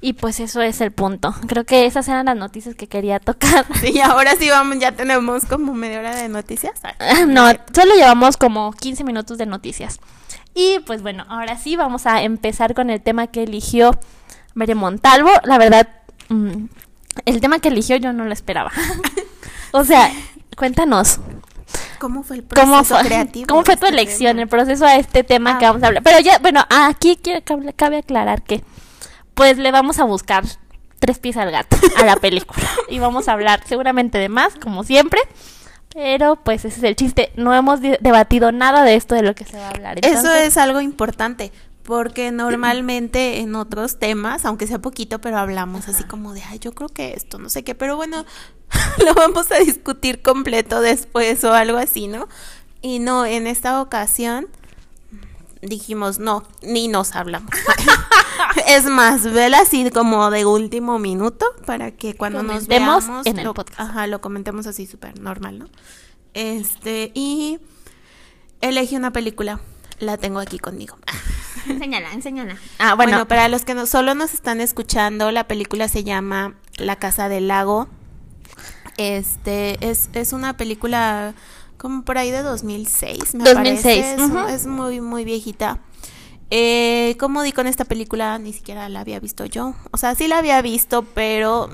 y 0.00 0.14
pues 0.14 0.40
eso 0.40 0.62
es 0.62 0.80
el 0.80 0.92
punto. 0.92 1.34
Creo 1.46 1.64
que 1.64 1.86
esas 1.86 2.08
eran 2.08 2.26
las 2.26 2.36
noticias 2.36 2.74
que 2.74 2.86
quería 2.86 3.18
tocar. 3.18 3.66
Sí, 3.80 3.98
ahora 4.00 4.36
sí 4.36 4.48
vamos, 4.48 4.78
ya 4.78 4.92
tenemos 4.92 5.46
como 5.46 5.74
media 5.74 5.98
hora 5.98 6.14
de 6.14 6.28
noticias. 6.28 6.80
No, 7.26 7.48
solo 7.72 7.94
llevamos 7.94 8.36
como 8.36 8.72
15 8.72 9.04
minutos 9.04 9.38
de 9.38 9.46
noticias. 9.46 10.00
Y 10.54 10.80
pues 10.80 11.02
bueno, 11.02 11.24
ahora 11.28 11.56
sí 11.56 11.76
vamos 11.76 12.06
a 12.06 12.22
empezar 12.22 12.74
con 12.74 12.90
el 12.90 13.00
tema 13.00 13.28
que 13.28 13.42
eligió 13.42 13.98
Mere 14.54 14.74
Montalvo. 14.74 15.30
La 15.44 15.58
verdad, 15.58 15.88
mm, 16.28 16.66
el 17.24 17.40
tema 17.40 17.58
que 17.58 17.68
eligió 17.68 17.96
yo 17.96 18.12
no 18.12 18.24
lo 18.24 18.32
esperaba. 18.32 18.70
o 19.72 19.84
sea, 19.84 20.10
cuéntanos. 20.56 21.20
¿Cómo 21.98 22.22
fue 22.22 22.36
el 22.36 22.42
proceso 22.42 22.96
creativo? 22.98 23.46
¿Cómo 23.46 23.64
fue 23.64 23.76
tu 23.76 23.86
este 23.86 24.00
elección, 24.00 24.38
el 24.38 24.48
proceso 24.48 24.86
a 24.86 24.96
este 24.96 25.22
tema 25.22 25.58
que 25.58 25.66
ah. 25.66 25.70
vamos 25.70 25.82
a 25.82 25.88
hablar? 25.88 26.02
Pero 26.02 26.18
ya, 26.20 26.38
bueno, 26.38 26.64
aquí 26.68 27.18
cabe 27.76 27.98
aclarar 27.98 28.42
que 28.42 28.64
pues 29.40 29.56
le 29.56 29.72
vamos 29.72 29.98
a 29.98 30.04
buscar 30.04 30.44
tres 30.98 31.18
pies 31.18 31.38
al 31.38 31.50
gato 31.50 31.74
a 31.96 32.04
la 32.04 32.16
película. 32.16 32.68
y 32.90 32.98
vamos 32.98 33.26
a 33.26 33.32
hablar 33.32 33.62
seguramente 33.66 34.18
de 34.18 34.28
más, 34.28 34.54
como 34.56 34.84
siempre. 34.84 35.18
Pero 35.94 36.36
pues 36.36 36.66
ese 36.66 36.76
es 36.76 36.82
el 36.82 36.94
chiste. 36.94 37.32
No 37.36 37.54
hemos 37.54 37.80
debatido 37.80 38.52
nada 38.52 38.84
de 38.84 38.96
esto 38.96 39.14
de 39.14 39.22
lo 39.22 39.34
que 39.34 39.46
se 39.46 39.56
va 39.56 39.68
a 39.68 39.70
hablar. 39.70 39.98
Eso 40.02 40.30
es 40.34 40.58
algo 40.58 40.82
importante. 40.82 41.52
Porque 41.84 42.30
normalmente 42.32 43.38
en 43.38 43.54
otros 43.54 43.98
temas, 43.98 44.44
aunque 44.44 44.66
sea 44.66 44.78
poquito, 44.78 45.22
pero 45.22 45.38
hablamos 45.38 45.88
así 45.88 46.04
como 46.04 46.34
de, 46.34 46.42
ay, 46.42 46.58
yo 46.58 46.72
creo 46.72 46.90
que 46.90 47.14
esto, 47.14 47.38
no 47.38 47.48
sé 47.48 47.64
qué, 47.64 47.74
pero 47.74 47.96
bueno, 47.96 48.26
lo 49.06 49.14
vamos 49.14 49.50
a 49.52 49.56
discutir 49.56 50.20
completo 50.20 50.82
después 50.82 51.42
o 51.44 51.54
algo 51.54 51.78
así, 51.78 52.08
¿no? 52.08 52.28
Y 52.82 52.98
no, 52.98 53.24
en 53.24 53.46
esta 53.46 53.80
ocasión 53.80 54.48
dijimos, 55.62 56.18
no, 56.18 56.44
ni 56.60 56.88
nos 56.88 57.16
hablamos. 57.16 57.50
es 58.66 58.84
más, 58.84 59.22
vela 59.24 59.60
así 59.60 59.90
como 59.90 60.30
de 60.30 60.44
último 60.46 60.98
minuto 60.98 61.46
para 61.66 61.90
que 61.90 62.14
cuando 62.14 62.42
nos 62.42 62.66
veamos 62.66 63.04
en 63.24 63.38
el 63.38 63.44
lo, 63.44 63.54
podcast. 63.54 63.80
Ajá, 63.80 64.06
lo 64.06 64.20
comentemos 64.20 64.66
así 64.66 64.86
súper 64.86 65.18
normal, 65.20 65.58
¿no? 65.58 65.66
Este, 66.34 67.12
y 67.14 67.58
elegí 68.60 68.96
una 68.96 69.12
película. 69.12 69.60
La 69.98 70.16
tengo 70.16 70.38
aquí 70.38 70.58
conmigo. 70.58 70.96
enséñala, 71.68 72.12
enséñala. 72.12 72.56
Ah, 72.78 72.94
bueno, 72.94 73.28
para 73.28 73.48
los 73.48 73.64
que 73.64 73.74
no, 73.74 73.86
solo 73.86 74.14
nos 74.14 74.32
están 74.32 74.60
escuchando, 74.60 75.30
la 75.30 75.46
película 75.46 75.88
se 75.88 76.04
llama 76.04 76.54
La 76.76 76.96
Casa 76.96 77.28
del 77.28 77.48
Lago. 77.48 77.88
Este, 78.96 79.78
es, 79.86 80.08
es 80.14 80.32
una 80.32 80.56
película 80.56 81.34
como 81.80 82.02
por 82.02 82.18
ahí 82.18 82.30
de 82.30 82.42
2006, 82.42 83.34
me 83.36 83.44
2006. 83.44 84.16
parece. 84.16 84.54
Es, 84.54 84.66
muy, 84.66 85.00
muy 85.00 85.24
viejita. 85.24 85.78
Eh, 86.52 87.16
como 87.18 87.42
di 87.42 87.52
con 87.52 87.68
esta 87.68 87.84
película, 87.84 88.36
ni 88.38 88.52
siquiera 88.52 88.88
la 88.88 89.00
había 89.00 89.20
visto 89.20 89.46
yo. 89.46 89.74
O 89.92 89.96
sea, 89.96 90.16
sí 90.16 90.26
la 90.26 90.38
había 90.38 90.60
visto, 90.62 91.02
pero 91.02 91.70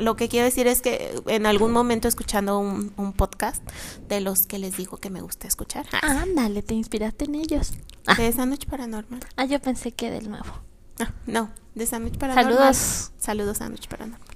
lo 0.00 0.16
que 0.16 0.28
quiero 0.28 0.44
decir 0.44 0.66
es 0.66 0.82
que 0.82 1.14
en 1.26 1.46
algún 1.46 1.70
momento 1.70 2.08
escuchando 2.08 2.58
un, 2.58 2.90
podcast 3.16 3.62
de 4.08 4.20
los 4.20 4.46
que 4.46 4.58
les 4.58 4.76
digo 4.76 4.96
que 4.96 5.10
me 5.10 5.20
gusta 5.20 5.46
escuchar. 5.46 5.86
Ah, 5.92 6.22
ándale, 6.22 6.62
te 6.62 6.74
inspiraste 6.74 7.26
en 7.26 7.36
ellos. 7.36 7.74
De 8.16 8.32
Sándwich 8.32 8.66
Paranormal. 8.66 9.20
Ah, 9.36 9.44
yo 9.44 9.60
pensé 9.60 9.92
que 9.92 10.10
del 10.10 10.28
nuevo. 10.28 10.60
Ah, 10.98 11.12
no, 11.26 11.50
de 11.76 11.86
Sándwich 11.86 12.18
Paranormal. 12.18 12.52
Saludos. 12.52 13.12
Saludos, 13.18 13.58
Sándwich 13.58 13.86
Paranormal. 13.86 14.28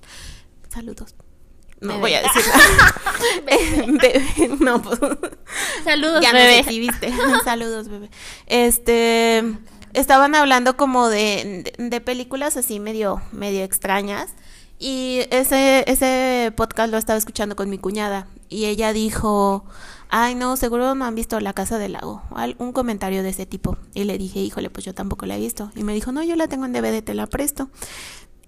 Saludos. 0.68 1.16
No 1.80 1.98
voy 1.98 2.14
a 2.14 2.22
decir 2.22 2.44
nada. 4.46 4.56
no, 4.64 4.82
pues. 4.82 5.00
Saludos, 5.82 6.22
ya 6.22 6.32
bebé. 6.32 6.64
Saludos, 7.44 7.88
bebé. 7.88 8.08
Este 8.46 9.58
estaban 9.92 10.34
hablando 10.34 10.76
como 10.76 11.08
de, 11.08 11.72
de, 11.78 12.00
películas 12.00 12.56
así 12.56 12.80
medio, 12.80 13.22
medio 13.32 13.64
extrañas. 13.64 14.30
Y 14.78 15.20
ese, 15.30 15.84
ese 15.86 16.52
podcast 16.56 16.90
lo 16.90 16.96
estaba 16.96 17.18
escuchando 17.18 17.54
con 17.54 17.68
mi 17.68 17.78
cuñada. 17.78 18.28
Y 18.48 18.64
ella 18.64 18.92
dijo, 18.92 19.64
ay 20.08 20.34
no, 20.34 20.56
seguro 20.56 20.94
no 20.94 21.04
han 21.04 21.14
visto 21.14 21.38
La 21.40 21.52
Casa 21.52 21.78
del 21.78 21.92
Lago. 21.92 22.22
Un 22.58 22.72
comentario 22.72 23.22
de 23.22 23.28
ese 23.28 23.46
tipo. 23.46 23.76
Y 23.94 24.04
le 24.04 24.16
dije, 24.16 24.40
híjole, 24.40 24.70
pues 24.70 24.86
yo 24.86 24.94
tampoco 24.94 25.26
la 25.26 25.36
he 25.36 25.40
visto. 25.40 25.70
Y 25.76 25.84
me 25.84 25.92
dijo, 25.92 26.12
no, 26.12 26.22
yo 26.22 26.34
la 26.36 26.48
tengo 26.48 26.64
en 26.64 26.72
DVD, 26.72 27.02
te 27.02 27.14
la 27.14 27.26
presto. 27.26 27.68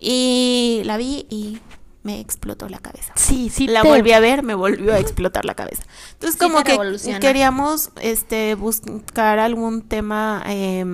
Y 0.00 0.82
la 0.84 0.96
vi 0.96 1.26
y 1.28 1.60
me 2.02 2.18
explotó 2.18 2.68
la 2.68 2.78
cabeza. 2.78 3.12
Sí, 3.14 3.48
sí. 3.48 3.66
La 3.68 3.82
volví 3.82 4.12
a 4.12 4.20
ver, 4.20 4.42
me 4.42 4.54
volvió 4.54 4.92
a 4.92 4.98
explotar 4.98 5.44
la 5.44 5.54
cabeza. 5.54 5.84
Entonces 6.14 6.40
como 6.40 6.64
que 6.64 6.76
queríamos 7.20 7.90
este 8.00 8.54
buscar 8.54 9.38
algún 9.38 9.82
tema 9.82 10.42
eh, 10.46 10.84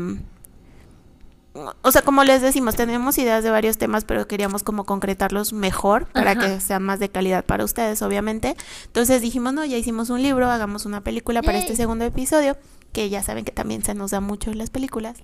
o 1.82 1.92
sea, 1.92 2.02
como 2.02 2.24
les 2.24 2.42
decimos, 2.42 2.76
tenemos 2.76 3.18
ideas 3.18 3.44
de 3.44 3.50
varios 3.50 3.78
temas, 3.78 4.04
pero 4.04 4.26
queríamos 4.26 4.62
como 4.62 4.84
concretarlos 4.84 5.52
mejor 5.52 6.06
para 6.06 6.36
que 6.36 6.60
sean 6.60 6.82
más 6.82 7.00
de 7.00 7.08
calidad 7.08 7.44
para 7.44 7.64
ustedes, 7.64 8.02
obviamente. 8.02 8.56
Entonces 8.86 9.22
dijimos, 9.22 9.52
no, 9.52 9.64
ya 9.64 9.76
hicimos 9.76 10.10
un 10.10 10.22
libro, 10.22 10.50
hagamos 10.50 10.86
una 10.86 11.02
película 11.02 11.42
para 11.42 11.58
este 11.58 11.76
segundo 11.76 12.04
episodio, 12.04 12.56
que 12.92 13.08
ya 13.10 13.22
saben 13.22 13.44
que 13.44 13.52
también 13.52 13.84
se 13.84 13.94
nos 13.94 14.10
da 14.10 14.20
mucho 14.20 14.52
las 14.54 14.70
películas. 14.70 15.18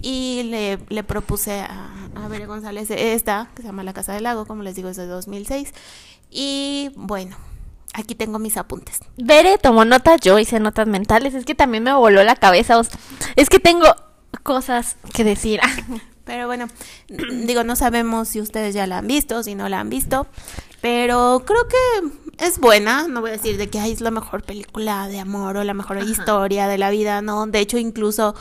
Y 0.00 0.44
le, 0.44 0.78
le 0.88 1.04
propuse 1.04 1.60
a, 1.60 1.92
a 2.14 2.28
Bere 2.28 2.46
González 2.46 2.90
esta, 2.90 3.50
que 3.54 3.62
se 3.62 3.68
llama 3.68 3.82
La 3.82 3.92
Casa 3.92 4.12
del 4.12 4.24
Lago, 4.24 4.46
como 4.46 4.62
les 4.62 4.76
digo, 4.76 4.88
es 4.88 4.96
de 4.96 5.06
2006. 5.06 5.72
Y 6.30 6.90
bueno, 6.96 7.36
aquí 7.94 8.14
tengo 8.14 8.38
mis 8.38 8.56
apuntes. 8.56 9.00
Bere 9.16 9.58
tomó 9.58 9.84
notas, 9.84 10.20
yo 10.20 10.38
hice 10.38 10.60
notas 10.60 10.86
mentales, 10.86 11.34
es 11.34 11.44
que 11.44 11.54
también 11.54 11.84
me 11.84 11.92
voló 11.92 12.22
la 12.24 12.36
cabeza. 12.36 12.80
es 13.36 13.48
que 13.48 13.58
tengo 13.58 13.86
cosas 14.42 14.96
que 15.14 15.24
decir. 15.24 15.60
Pero 16.24 16.46
bueno, 16.46 16.68
digo, 17.08 17.64
no 17.64 17.76
sabemos 17.76 18.28
si 18.28 18.40
ustedes 18.40 18.74
ya 18.74 18.86
la 18.86 18.98
han 18.98 19.06
visto, 19.06 19.42
si 19.42 19.54
no 19.54 19.68
la 19.68 19.80
han 19.80 19.90
visto, 19.90 20.26
pero 20.80 21.42
creo 21.46 21.66
que 21.68 22.44
es 22.44 22.58
buena, 22.58 23.08
no 23.08 23.20
voy 23.20 23.30
a 23.30 23.34
decir 23.34 23.56
de 23.56 23.68
que 23.68 23.78
es 23.90 24.00
la 24.00 24.10
mejor 24.10 24.42
película 24.42 25.08
de 25.08 25.20
amor 25.20 25.56
o 25.56 25.64
la 25.64 25.74
mejor 25.74 25.98
historia 26.02 26.66
de 26.68 26.78
la 26.78 26.90
vida, 26.90 27.22
no, 27.22 27.46
de 27.46 27.60
hecho 27.60 27.78
incluso 27.78 28.34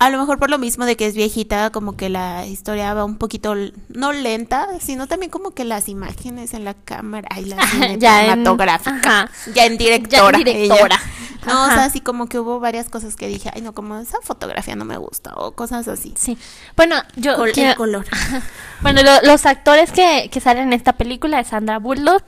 a 0.00 0.08
lo 0.08 0.16
mejor 0.16 0.38
por 0.38 0.48
lo 0.48 0.56
mismo 0.56 0.86
de 0.86 0.96
que 0.96 1.06
es 1.06 1.14
viejita, 1.14 1.68
como 1.68 1.94
que 1.94 2.08
la 2.08 2.46
historia 2.46 2.94
va 2.94 3.04
un 3.04 3.18
poquito, 3.18 3.54
no 3.90 4.12
lenta, 4.14 4.66
sino 4.80 5.06
también 5.06 5.30
como 5.30 5.50
que 5.50 5.64
las 5.64 5.90
imágenes 5.90 6.54
en 6.54 6.64
la 6.64 6.72
cámara, 6.72 7.28
y 7.38 7.44
la 7.44 7.60
cinematográfica, 7.66 9.30
ya 9.54 9.66
en 9.66 9.76
directora. 9.76 10.38
Ya 10.38 10.38
en 10.38 10.44
directora. 10.44 10.98
No, 11.46 11.64
o 11.64 11.66
sea, 11.66 11.84
así 11.84 12.00
como 12.00 12.30
que 12.30 12.38
hubo 12.38 12.60
varias 12.60 12.88
cosas 12.88 13.14
que 13.14 13.28
dije, 13.28 13.50
ay, 13.54 13.60
no, 13.60 13.74
como 13.74 13.98
esa 13.98 14.16
fotografía 14.22 14.74
no 14.74 14.86
me 14.86 14.96
gusta, 14.96 15.34
o 15.36 15.52
cosas 15.52 15.86
así. 15.86 16.14
Sí. 16.16 16.38
Bueno, 16.76 16.96
yo. 17.16 17.44
El 17.44 17.74
color. 17.74 18.06
bueno, 18.80 19.02
los 19.22 19.44
actores 19.44 19.92
que, 19.92 20.30
que 20.32 20.40
salen 20.40 20.68
en 20.68 20.72
esta 20.72 20.94
película 20.94 21.40
es 21.40 21.48
Sandra 21.48 21.78
Bullock. 21.78 22.24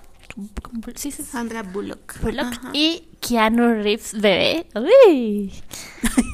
Sí. 0.94 1.10
Sandra 1.10 1.62
Bullock. 1.62 2.20
Bullock 2.20 2.52
y 2.74 3.08
Keanu 3.20 3.82
Reeves, 3.82 4.12
bebé. 4.20 4.66
Uy. 4.74 5.54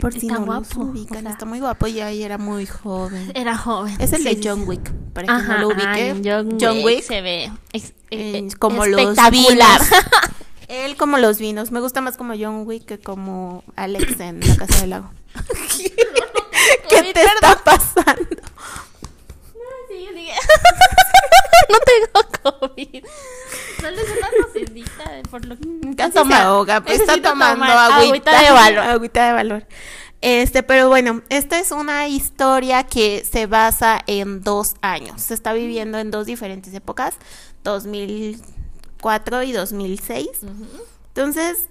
Por 0.00 0.12
si 0.12 0.26
está 0.26 0.38
no 0.38 0.46
guapo. 0.46 0.92
está 0.94 1.44
muy 1.44 1.60
guapo 1.60 1.86
y 1.86 2.00
ahí 2.00 2.22
era 2.22 2.38
muy 2.38 2.66
joven. 2.66 3.30
Era 3.34 3.56
joven. 3.56 3.94
Es 3.98 4.12
el 4.12 4.24
de 4.24 4.40
John 4.42 4.66
Wick, 4.66 4.92
para 5.12 5.26
que 5.26 5.42
no 5.46 5.58
lo 5.58 5.68
ubique. 5.68 6.16
John, 6.24 6.78
Wick, 6.82 7.02
se 7.02 7.20
ve 7.20 7.52
eh, 8.10 8.48
como 8.58 8.84
espectacular. 8.84 9.80
los 9.80 9.90
vinos. 9.90 10.04
Él 10.68 10.96
como 10.96 11.18
los 11.18 11.38
vinos. 11.38 11.70
Me 11.70 11.80
gusta 11.80 12.00
más 12.00 12.16
como 12.16 12.34
John 12.38 12.66
Wick 12.66 12.86
que 12.86 12.98
como 12.98 13.64
Alex 13.76 14.20
en 14.20 14.40
La 14.40 14.56
Casa 14.56 14.80
del 14.80 14.90
Lago. 14.90 15.10
¿Qué 16.88 17.12
te 17.12 17.22
está 17.22 17.60
pasando? 17.62 18.24
no 21.68 21.78
tengo 21.80 22.58
COVID. 22.70 23.04
Solo 23.80 24.00
es 24.00 24.10
una 24.10 24.28
tosedita 24.46 25.04
por 25.30 25.44
lo 25.44 25.56
que 25.56 25.96
Casi 25.96 26.12
se 26.12 26.34
ahoga, 26.34 26.80
pues 26.82 27.00
está 27.00 27.20
tomando 27.20 27.64
agüita, 27.64 28.42
de 28.42 28.50
valor. 28.50 28.84
Agüita 28.84 29.26
de 29.26 29.32
valor. 29.32 29.66
Este, 30.20 30.62
pero 30.62 30.88
bueno, 30.88 31.22
esta 31.30 31.58
es 31.58 31.72
una 31.72 32.06
historia 32.06 32.84
que 32.84 33.24
se 33.30 33.46
basa 33.46 34.00
en 34.06 34.42
dos 34.42 34.74
años. 34.82 35.22
Se 35.22 35.32
está 35.32 35.54
viviendo 35.54 35.98
en 35.98 36.10
dos 36.10 36.26
diferentes 36.26 36.74
épocas, 36.74 37.14
2004 37.64 39.42
y 39.44 39.52
2006. 39.52 40.28
Entonces, 41.08 41.69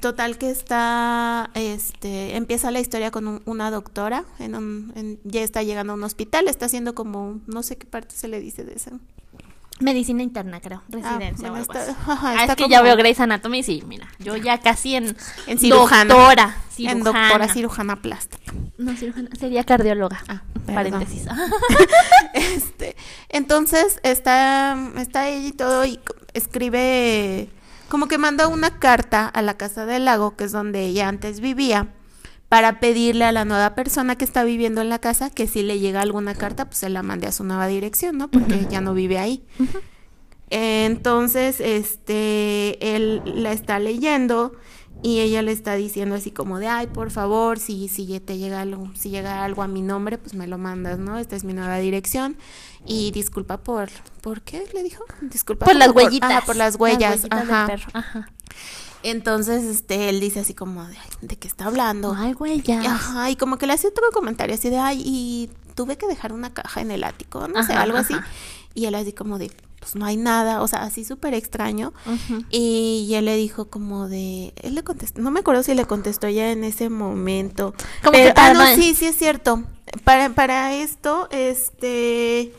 Total 0.00 0.38
que 0.38 0.50
está, 0.50 1.50
este, 1.54 2.36
empieza 2.36 2.70
la 2.70 2.80
historia 2.80 3.10
con 3.10 3.42
una 3.44 3.70
doctora, 3.70 4.24
en 4.38 4.54
un, 4.54 5.20
ya 5.24 5.42
está 5.42 5.62
llegando 5.62 5.92
a 5.92 5.96
un 5.96 6.02
hospital, 6.02 6.48
está 6.48 6.66
haciendo 6.66 6.94
como, 6.94 7.40
no 7.46 7.62
sé 7.62 7.76
qué 7.76 7.86
parte 7.86 8.14
se 8.14 8.28
le 8.28 8.40
dice 8.40 8.64
de 8.64 8.74
eso. 8.74 8.90
Medicina 9.80 10.24
interna, 10.24 10.60
creo, 10.60 10.82
ah, 10.84 10.90
residencia. 10.90 11.52
Ah, 11.54 12.46
es 12.48 12.56
que 12.56 12.68
ya 12.68 12.82
veo 12.82 12.96
Grey's 12.96 13.20
Anatomy, 13.20 13.62
sí, 13.62 13.84
mira, 13.86 14.08
yo 14.18 14.36
ya 14.36 14.58
casi 14.58 14.96
en, 14.96 15.16
en 15.46 15.58
cirujana. 15.58 16.12
Doctora, 16.12 16.56
En 16.78 17.04
doctora 17.04 17.48
cirujana 17.48 18.02
plástica. 18.02 18.52
No, 18.76 18.96
cirujana, 18.96 19.30
sería 19.38 19.62
cardióloga. 19.62 20.20
Ah, 20.26 20.42
paréntesis. 20.66 21.26
este, 22.34 22.96
entonces 23.28 24.00
está, 24.02 24.76
está 24.96 25.28
ella 25.28 25.46
y 25.46 25.52
todo 25.52 25.84
y 25.84 26.00
escribe 26.34 27.48
como 27.88 28.08
que 28.08 28.18
manda 28.18 28.48
una 28.48 28.78
carta 28.78 29.26
a 29.26 29.42
la 29.42 29.56
casa 29.56 29.86
del 29.86 30.04
lago, 30.04 30.36
que 30.36 30.44
es 30.44 30.52
donde 30.52 30.84
ella 30.84 31.08
antes 31.08 31.40
vivía, 31.40 31.88
para 32.48 32.80
pedirle 32.80 33.24
a 33.24 33.32
la 33.32 33.44
nueva 33.44 33.74
persona 33.74 34.16
que 34.16 34.24
está 34.24 34.44
viviendo 34.44 34.80
en 34.80 34.88
la 34.88 34.98
casa 34.98 35.30
que 35.30 35.46
si 35.46 35.62
le 35.62 35.78
llega 35.78 36.00
alguna 36.00 36.34
carta, 36.34 36.64
pues 36.64 36.78
se 36.78 36.88
la 36.88 37.02
mande 37.02 37.26
a 37.26 37.32
su 37.32 37.44
nueva 37.44 37.66
dirección, 37.66 38.16
¿no? 38.16 38.30
Porque 38.30 38.66
ya 38.70 38.80
no 38.80 38.94
vive 38.94 39.18
ahí. 39.18 39.44
Entonces, 40.50 41.60
este, 41.60 42.96
él 42.96 43.22
la 43.26 43.52
está 43.52 43.78
leyendo 43.78 44.52
y 45.02 45.20
ella 45.20 45.42
le 45.42 45.52
está 45.52 45.74
diciendo 45.74 46.16
así 46.16 46.30
como 46.30 46.58
de, 46.58 46.66
ay, 46.66 46.88
por 46.88 47.10
favor, 47.10 47.58
si, 47.58 47.88
si 47.88 48.18
te 48.20 48.36
llega 48.36 48.60
algo, 48.60 48.90
si 48.94 49.10
llega 49.10 49.44
algo 49.44 49.62
a 49.62 49.68
mi 49.68 49.82
nombre, 49.82 50.18
pues 50.18 50.34
me 50.34 50.46
lo 50.46 50.58
mandas, 50.58 50.98
¿no? 50.98 51.18
Esta 51.18 51.36
es 51.36 51.44
mi 51.44 51.52
nueva 51.52 51.78
dirección. 51.78 52.36
Y 52.84 53.10
disculpa 53.10 53.58
por, 53.58 53.90
¿por 54.22 54.42
qué 54.42 54.64
le 54.72 54.82
dijo? 54.82 55.04
Disculpa 55.20 55.66
por, 55.66 55.76
las 55.76 55.90
huellitas. 55.90 56.44
por 56.44 56.56
las 56.56 56.76
huellas. 56.76 57.26
ajá. 57.30 57.68
Ajá. 57.92 58.28
Entonces, 59.02 59.62
este, 59.64 60.08
él 60.08 60.18
dice 60.18 60.40
así 60.40 60.54
como 60.54 60.84
de, 60.84 60.96
¿de 61.20 61.36
qué 61.36 61.46
está 61.46 61.66
hablando? 61.66 62.14
Ay, 62.16 62.34
huellas. 62.34 62.84
Ajá, 62.84 63.30
y 63.30 63.36
como 63.36 63.56
que 63.56 63.66
le 63.66 63.74
hace 63.74 63.86
otro 63.88 64.04
comentario 64.12 64.54
así 64.54 64.70
de, 64.70 64.78
ay, 64.78 65.02
y 65.04 65.50
tuve 65.74 65.96
que 65.96 66.06
dejar 66.08 66.32
una 66.32 66.52
caja 66.52 66.80
en 66.80 66.90
el 66.90 67.04
ático, 67.04 67.46
no 67.46 67.62
sé, 67.62 67.74
algo 67.74 67.98
así. 67.98 68.14
Y 68.74 68.86
él 68.86 68.94
así 68.96 69.12
como 69.12 69.38
de, 69.38 69.52
pues 69.80 69.94
no 69.94 70.04
hay 70.04 70.16
nada, 70.16 70.62
o 70.62 70.68
sea, 70.68 70.82
así 70.82 71.04
súper 71.04 71.34
extraño. 71.34 71.92
Y 72.50 73.12
él 73.14 73.24
le 73.24 73.36
dijo 73.36 73.68
como 73.68 74.08
de, 74.08 74.52
él 74.56 74.74
le 74.74 74.82
contestó, 74.82 75.20
no 75.20 75.30
me 75.30 75.40
acuerdo 75.40 75.62
si 75.62 75.74
le 75.74 75.84
contestó 75.84 76.28
ya 76.28 76.50
en 76.50 76.64
ese 76.64 76.88
momento. 76.88 77.74
Como 78.02 78.12
que, 78.12 78.32
ah, 78.36 78.54
no, 78.54 78.66
sí, 78.74 78.94
sí 78.94 79.06
es 79.06 79.16
cierto. 79.16 79.64
Para, 80.04 80.30
para 80.30 80.74
esto, 80.74 81.28
este 81.30 82.52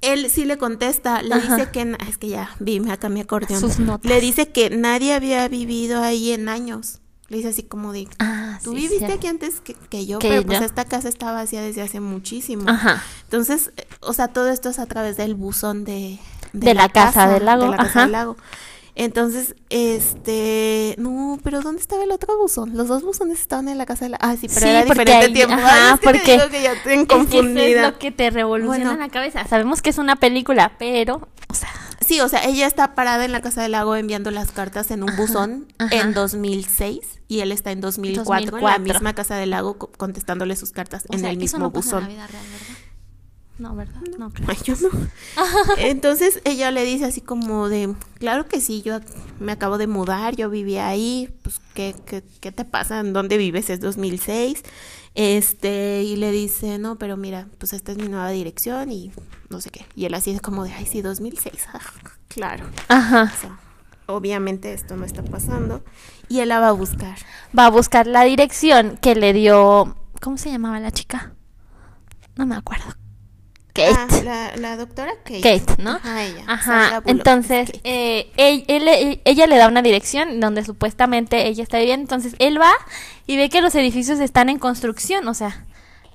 él 0.00 0.30
sí 0.30 0.44
le 0.44 0.56
contesta, 0.56 1.22
le 1.22 1.40
dice 1.40 1.68
que, 1.70 1.96
es 2.08 2.16
que 2.16 2.28
ya 2.28 2.56
vi 2.58 2.80
acá 2.88 3.08
mi 3.08 3.20
acordeón, 3.20 3.62
le 4.02 4.20
dice 4.20 4.48
que 4.48 4.70
nadie 4.70 5.12
había 5.12 5.46
vivido 5.48 6.02
ahí 6.02 6.32
en 6.32 6.48
años. 6.48 7.00
Le 7.28 7.36
dice 7.36 7.50
así 7.50 7.62
como 7.62 7.92
de, 7.92 8.08
ah, 8.18 8.39
tú 8.62 8.72
viviste 8.72 9.12
aquí 9.12 9.26
antes 9.26 9.60
que, 9.60 10.06
yo, 10.06 10.18
pero 10.18 10.42
pues 10.44 10.60
esta 10.60 10.84
casa 10.84 11.08
estaba 11.08 11.32
vacía 11.32 11.62
desde 11.62 11.82
hace 11.82 12.00
muchísimo. 12.00 12.64
Ajá. 12.68 13.02
Entonces, 13.24 13.72
eh, 13.76 13.86
o 14.00 14.12
sea, 14.12 14.28
todo 14.28 14.50
esto 14.50 14.68
es 14.70 14.78
a 14.78 14.86
través 14.86 15.16
del 15.16 15.34
buzón 15.34 15.84
de, 15.84 16.18
de, 16.52 16.74
la, 16.74 16.88
casa, 16.88 17.28
del 17.28 17.44
lago. 17.44 17.64
De 17.64 17.70
la 17.70 17.76
casa 17.76 18.02
del 18.02 18.12
lago. 18.12 18.36
Entonces, 18.96 19.54
este, 19.70 20.94
no, 20.98 21.38
pero 21.42 21.62
¿dónde 21.62 21.80
estaba 21.80 22.02
el 22.02 22.10
otro 22.10 22.36
buzón? 22.36 22.76
Los 22.76 22.88
dos 22.88 23.02
buzones 23.02 23.40
estaban 23.40 23.68
en 23.68 23.78
la 23.78 23.86
casa 23.86 24.04
de 24.04 24.10
la... 24.10 24.18
Ah, 24.20 24.36
sí, 24.38 24.48
pero 24.52 24.66
era 24.66 24.84
diferente 24.84 25.28
tiempo. 25.30 25.54
Ajá, 25.54 25.98
porque 26.02 26.18
te 26.18 26.32
digo 26.32 26.48
que 26.50 26.62
ya 26.62 26.72
estoy 26.72 27.06
confundida. 27.06 27.64
Es, 27.64 27.76
es 27.76 27.82
lo 27.82 27.98
que 27.98 28.10
te 28.10 28.30
revoluciona 28.30 28.96
la 28.96 29.08
cabeza. 29.08 29.46
Sabemos 29.46 29.80
que 29.80 29.90
es 29.90 29.98
una 29.98 30.16
película, 30.16 30.72
pero, 30.78 31.28
o 31.48 31.54
sea, 31.54 31.70
Sí, 32.00 32.20
o 32.20 32.28
sea, 32.28 32.44
ella 32.44 32.66
está 32.66 32.94
parada 32.94 33.24
en 33.24 33.32
la 33.32 33.42
casa 33.42 33.62
del 33.62 33.72
lago 33.72 33.94
enviando 33.94 34.30
las 34.30 34.52
cartas 34.52 34.90
en 34.90 35.02
un 35.02 35.14
buzón 35.16 35.66
en 35.90 36.14
2006 36.14 37.20
y 37.28 37.40
él 37.40 37.52
está 37.52 37.72
en 37.72 37.80
2004, 37.80 38.56
en 38.58 38.64
la 38.64 38.78
misma 38.78 39.14
casa 39.14 39.36
del 39.36 39.50
lago 39.50 39.78
contestándole 39.78 40.56
sus 40.56 40.72
cartas 40.72 41.04
en 41.10 41.24
el 41.24 41.36
mismo 41.36 41.70
buzón. 41.70 42.08
No, 43.58 43.76
¿verdad? 43.76 44.00
No, 44.18 44.30
creo. 44.30 44.48
yo 44.64 44.74
no. 44.80 44.88
Entonces 45.76 46.40
ella 46.44 46.70
le 46.70 46.82
dice 46.84 47.04
así 47.04 47.20
como 47.20 47.68
de, 47.68 47.94
claro 48.18 48.46
que 48.46 48.58
sí, 48.58 48.80
yo 48.80 49.00
me 49.38 49.52
acabo 49.52 49.76
de 49.76 49.86
mudar, 49.86 50.34
yo 50.34 50.48
vivía 50.48 50.88
ahí, 50.88 51.28
pues, 51.42 51.60
¿qué, 51.74 51.94
qué, 52.06 52.24
qué 52.40 52.52
te 52.52 52.64
pasa? 52.64 53.00
¿En 53.00 53.12
dónde 53.12 53.36
vives? 53.36 53.68
Es 53.68 53.80
2006. 53.80 54.62
Este, 55.20 56.02
y 56.02 56.16
le 56.16 56.32
dice, 56.32 56.78
no, 56.78 56.96
pero 56.96 57.18
mira, 57.18 57.46
pues 57.58 57.74
esta 57.74 57.92
es 57.92 57.98
mi 57.98 58.08
nueva 58.08 58.30
dirección 58.30 58.90
y 58.90 59.12
no 59.50 59.60
sé 59.60 59.68
qué. 59.68 59.84
Y 59.94 60.06
él 60.06 60.14
así 60.14 60.30
es 60.30 60.40
como 60.40 60.64
de, 60.64 60.72
ay, 60.72 60.86
sí, 60.86 61.02
2006. 61.02 61.66
claro. 62.28 62.64
Ajá. 62.88 63.30
obviamente 64.06 64.72
esto 64.72 64.96
no 64.96 65.04
está 65.04 65.22
pasando. 65.22 65.84
Y 66.30 66.40
él 66.40 66.48
la 66.48 66.58
va 66.58 66.68
a 66.68 66.72
buscar. 66.72 67.18
Va 67.56 67.66
a 67.66 67.70
buscar 67.70 68.06
la 68.06 68.24
dirección 68.24 68.96
que 68.96 69.14
le 69.14 69.34
dio, 69.34 69.94
¿cómo 70.22 70.38
se 70.38 70.50
llamaba 70.50 70.80
la 70.80 70.90
chica? 70.90 71.34
No 72.36 72.46
me 72.46 72.56
acuerdo. 72.56 72.86
Kate. 73.80 74.28
Ah, 74.28 74.52
la, 74.56 74.76
doctora 74.76 75.12
Kate. 75.24 75.40
Kate, 75.40 75.82
¿no? 75.82 75.92
Ajá, 75.92 76.24
ella. 76.24 76.44
Ajá. 76.46 77.02
Entonces, 77.06 77.72
eh, 77.84 78.30
ella 78.36 79.46
le 79.46 79.56
da 79.56 79.68
una 79.68 79.82
dirección 79.82 80.40
donde 80.40 80.64
supuestamente 80.64 81.46
ella 81.46 81.62
está 81.62 81.78
viviendo. 81.78 82.02
Entonces, 82.02 82.34
él 82.38 82.60
va 82.60 82.72
y 83.26 83.36
ve 83.36 83.48
que 83.48 83.60
los 83.60 83.74
edificios 83.74 84.20
están 84.20 84.48
en 84.48 84.58
construcción. 84.58 85.26
O 85.28 85.34
sea, 85.34 85.64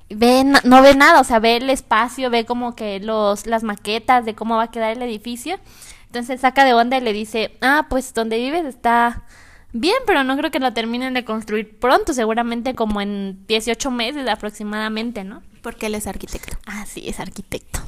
ve, 0.08 0.44
no, 0.44 0.82
ve 0.82 0.94
nada. 0.94 1.20
O 1.20 1.24
sea, 1.24 1.38
ve 1.38 1.56
el 1.56 1.70
espacio, 1.70 2.30
ve 2.30 2.44
como 2.44 2.74
que 2.76 3.00
los, 3.00 3.46
las 3.46 3.62
maquetas 3.62 4.24
de 4.24 4.34
cómo 4.34 4.56
va 4.56 4.64
a 4.64 4.70
quedar 4.70 4.92
el 4.92 5.02
edificio. 5.02 5.58
Entonces, 6.06 6.40
saca 6.40 6.64
de 6.64 6.74
onda 6.74 6.98
y 6.98 7.00
le 7.00 7.12
dice, 7.12 7.56
ah, 7.60 7.86
pues 7.90 8.14
donde 8.14 8.38
vives 8.38 8.64
está 8.64 9.24
bien, 9.72 9.96
pero 10.06 10.24
no 10.24 10.36
creo 10.36 10.50
que 10.50 10.60
lo 10.60 10.72
terminen 10.72 11.14
de 11.14 11.24
construir 11.24 11.78
pronto. 11.78 12.14
Seguramente 12.14 12.74
como 12.74 13.00
en 13.00 13.44
18 13.46 13.90
meses 13.90 14.28
aproximadamente, 14.28 15.24
¿no? 15.24 15.42
Porque 15.66 15.86
él 15.86 15.96
es 15.96 16.06
arquitecto. 16.06 16.56
Ah, 16.64 16.86
sí, 16.86 17.08
es 17.08 17.18
arquitecto. 17.18 17.80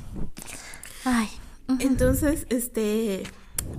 Ay. 1.05 1.29
Entonces, 1.79 2.45
este, 2.51 3.23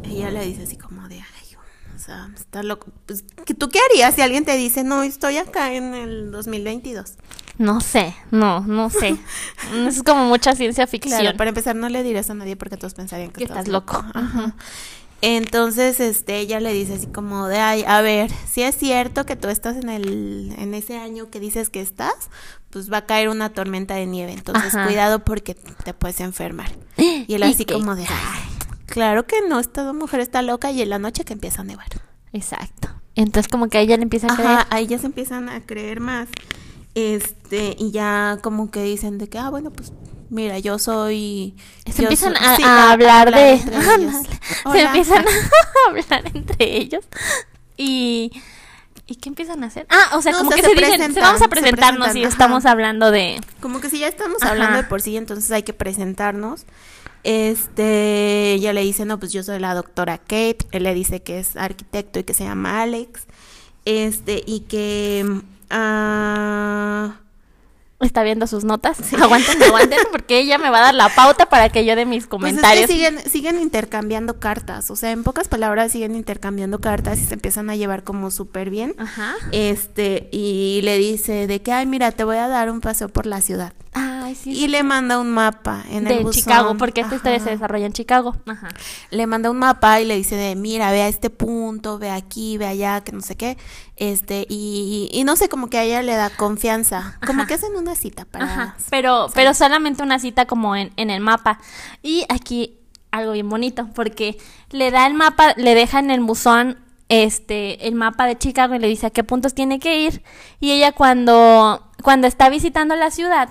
ella 0.04 0.32
le 0.32 0.46
dice 0.46 0.64
así 0.64 0.78
como 0.78 1.10
de, 1.10 1.16
ay, 1.16 1.58
o 1.94 2.00
sea, 2.00 2.30
está 2.34 2.64
loco. 2.64 2.88
Pues, 3.06 3.26
¿Tú 3.58 3.68
qué 3.68 3.80
harías 3.92 4.16
si 4.16 4.22
alguien 4.22 4.46
te 4.46 4.56
dice, 4.56 4.86
no, 4.86 5.04
estoy 5.04 5.36
acá 5.36 5.74
en 5.74 5.94
el 5.96 6.32
2022? 6.32 7.16
No 7.58 7.82
sé, 7.82 8.16
no, 8.32 8.62
no 8.62 8.90
sé. 8.90 9.18
es 9.86 10.02
como 10.04 10.24
mucha 10.30 10.56
ciencia 10.56 10.88
ficción. 10.88 11.36
para 11.36 11.50
empezar, 11.50 11.76
no 11.76 11.90
le 11.90 12.02
dirás 12.02 12.30
a 12.30 12.36
nadie 12.36 12.56
porque 12.56 12.78
todos 12.78 12.94
pensarían 12.94 13.32
que, 13.32 13.44
estás 13.44 13.68
loco. 13.68 14.02
Ajá. 14.14 14.56
Entonces, 15.22 16.00
este, 16.00 16.40
ella 16.40 16.60
le 16.60 16.74
dice 16.74 16.94
así 16.94 17.08
como 17.08 17.48
de, 17.48 17.58
ay, 17.58 17.84
a 17.86 18.02
ver, 18.02 18.32
si 18.50 18.62
es 18.62 18.76
cierto 18.78 19.26
que 19.26 19.36
tú 19.36 19.50
estás 19.50 19.76
en 19.76 19.90
el, 19.90 20.54
en 20.58 20.74
ese 20.74 20.98
año 20.98 21.30
que 21.30 21.40
dices 21.40 21.70
que 21.70 21.82
estás, 21.82 22.30
pues 22.70 22.92
va 22.92 22.98
a 22.98 23.06
caer 23.06 23.30
una 23.30 23.50
tormenta 23.50 23.96
de 23.96 24.06
nieve, 24.06 24.32
entonces 24.32 24.74
cuidado 24.86 25.20
porque 25.26 25.56
te 25.56 25.94
puedes 25.94 26.20
enfermar. 26.22 26.72
Y 26.98 27.34
él 27.34 27.44
así 27.44 27.66
como 27.66 27.96
de, 27.96 28.04
ay, 28.04 28.42
claro 28.86 29.26
que 29.26 29.38
no, 29.48 29.60
esta 29.60 29.92
mujer 29.92 30.22
está 30.22 30.42
loca 30.42 30.72
y 30.72 30.82
en 30.82 30.90
la 30.90 31.00
noche 31.00 31.26
que 31.26 31.34
empieza 31.34 31.62
a 31.62 31.66
nevar. 31.66 31.88
Exacto. 32.32 32.90
Entonces 33.16 33.50
como 33.52 33.68
que 33.68 33.80
a 33.80 33.82
ella 33.82 33.98
le 33.98 34.04
empieza 34.04 34.28
a 34.32 34.36
creer. 34.36 34.60
a 34.70 34.80
ella 34.80 34.98
se 35.00 35.08
empiezan 35.08 35.50
a 35.50 35.62
creer 35.66 36.00
más. 36.00 36.30
Este, 36.96 37.76
y 37.78 37.92
ya 37.92 38.40
como 38.42 38.72
que 38.72 38.84
dicen 38.84 39.18
de 39.18 39.28
que, 39.28 39.38
ah, 39.38 39.50
bueno, 39.50 39.72
pues 39.72 39.92
mira, 40.30 40.60
yo 40.60 40.80
soy... 40.80 41.56
Se 41.92 42.04
empiezan 42.04 42.36
a, 42.38 42.92
hablar, 42.92 43.34
de... 43.34 43.60
se 44.72 44.82
empiezan 44.82 45.26
a 45.28 45.90
hablar 45.90 46.32
entre 46.34 46.78
ellos. 46.78 47.06
Y... 47.78 48.32
¿Y 49.08 49.16
qué 49.16 49.30
empiezan 49.30 49.64
a 49.64 49.68
hacer? 49.68 49.88
Ah, 49.90 50.16
o 50.18 50.22
sea, 50.22 50.34
como 50.34 50.52
que 50.52 50.62
se, 50.62 50.76
dicen, 50.76 51.16
vamos 51.16 51.42
a 51.42 51.48
presentarnos 51.48 52.16
y 52.16 52.24
estamos 52.24 52.68
hablando 52.68 53.10
de... 53.10 53.42
Como 53.60 53.82
que 53.82 53.90
si 53.90 53.98
ya 53.98 54.08
estamos 54.08 54.44
hablando 54.44 54.78
de 54.78 54.84
por 54.84 55.02
sí, 55.02 55.18
entonces 55.18 55.50
hay 55.50 55.64
que 55.64 55.74
presentarnos. 55.74 56.68
Este, 57.24 58.54
ella 58.54 58.72
le 58.72 58.82
dice, 58.82 59.06
no, 59.06 59.20
pues 59.20 59.32
yo 59.32 59.42
soy 59.42 59.58
la 59.58 59.74
doctora 59.74 60.20
Kate. 60.20 60.60
Él 60.72 60.84
le 60.84 60.94
dice 60.94 61.24
que 61.24 61.40
es 61.40 61.56
arquitecto 61.56 62.20
y 62.20 62.24
que 62.24 62.36
se 62.36 62.44
llama 62.44 62.84
Alex. 62.84 63.26
Este, 63.86 64.44
y 64.46 64.62
que... 64.62 65.26
Uh, 65.72 67.29
está 68.06 68.24
viendo 68.24 68.48
sus 68.48 68.64
notas. 68.64 68.98
Aguanten, 69.14 69.62
aguanten, 69.64 70.00
porque 70.12 70.40
ella 70.40 70.58
me 70.58 70.70
va 70.70 70.80
a 70.80 70.82
dar 70.82 70.96
la 70.96 71.10
pauta 71.10 71.48
para 71.48 71.70
que 71.70 71.86
yo 71.86 71.96
dé 71.96 72.06
mis 72.06 72.28
comentarios. 72.28 72.88
Pues 72.88 72.98
es 73.00 73.04
que 73.04 73.12
siguen, 73.12 73.32
siguen 73.32 73.62
intercambiando 73.62 74.40
cartas, 74.40 74.90
o 74.92 74.96
sea, 74.96 75.12
en 75.12 75.24
pocas 75.24 75.48
palabras 75.48 75.92
siguen 75.92 76.16
intercambiando 76.16 76.80
cartas 76.80 77.20
y 77.20 77.26
se 77.26 77.34
empiezan 77.34 77.70
a 77.70 77.76
llevar 77.76 78.04
como 78.04 78.32
súper 78.32 78.70
bien. 78.70 78.96
Ajá. 78.98 79.36
Este, 79.52 80.30
y 80.32 80.82
le 80.84 80.98
dice 80.98 81.48
de 81.48 81.62
que, 81.62 81.72
ay, 81.72 81.86
mira, 81.86 82.12
te 82.12 82.24
voy 82.24 82.38
a 82.38 82.48
dar 82.48 82.70
un 82.72 82.82
paseo 82.82 83.10
por 83.10 83.26
la 83.26 83.42
ciudad. 83.42 83.74
Ay, 83.92 84.36
sí, 84.36 84.52
y 84.52 84.68
le 84.68 84.84
manda 84.84 85.20
un 85.20 85.32
mapa 85.32 85.84
en 85.90 86.04
de 86.04 86.20
el 86.20 86.30
Chicago, 86.30 86.78
porque 86.78 87.02
esta 87.02 87.16
historia 87.16 87.40
se 87.40 87.50
desarrolla 87.50 87.88
en 87.88 87.94
Chicago. 87.94 88.38
Ajá. 88.46 88.70
Le 89.10 89.26
manda 89.26 89.50
un 89.50 89.58
mapa 89.58 90.00
y 90.00 90.06
le 90.06 90.16
dice 90.16 90.36
de, 90.36 90.56
mira, 90.56 90.92
ve 90.92 91.02
a 91.02 91.08
este 91.08 91.30
punto, 91.30 91.98
ve 91.98 92.12
aquí, 92.12 92.58
ve 92.58 92.68
allá, 92.68 93.02
que 93.02 93.12
no 93.12 93.22
sé 93.22 93.36
qué. 93.36 93.58
Este, 94.00 94.48
y, 94.50 95.10
y 95.12 95.26
no 95.26 95.36
sé, 95.36 95.50
como 95.50 95.70
que 95.70 95.78
a 95.78 95.84
ella 95.84 96.02
le 96.02 96.16
da 96.16 96.30
confianza. 96.30 97.20
Como 97.28 97.46
que 97.46 97.56
hacen 97.56 97.76
una 97.76 97.96
cita 97.96 98.24
para. 98.24 98.46
Ajá, 98.46 98.76
pero, 98.90 99.28
pero 99.34 99.54
solamente 99.54 100.02
una 100.02 100.20
cita 100.20 100.46
como 100.46 100.76
en, 100.76 100.92
en 100.96 101.10
el 101.10 101.20
mapa. 101.20 101.60
Y 102.02 102.26
aquí 102.30 102.80
algo 103.12 103.34
bien 103.34 103.50
bonito, 103.50 103.90
porque 103.94 104.38
le 104.72 104.92
da 104.92 105.06
el 105.06 105.14
mapa, 105.14 105.54
le 105.58 105.76
deja 105.76 106.00
en 106.00 106.12
el 106.12 106.22
buzón 106.22 106.78
este 107.10 107.88
el 107.88 107.96
mapa 107.96 108.28
de 108.28 108.38
Chicago 108.38 108.76
y 108.76 108.80
le 108.80 108.88
dice 108.88 109.08
a 109.08 109.10
qué 109.10 109.24
puntos 109.24 109.56
tiene 109.56 109.80
que 109.80 110.00
ir 110.00 110.22
y 110.60 110.72
ella 110.72 110.92
cuando 110.92 111.90
cuando 112.04 112.28
está 112.28 112.50
visitando 112.50 112.96
la 112.96 113.10
ciudad 113.10 113.50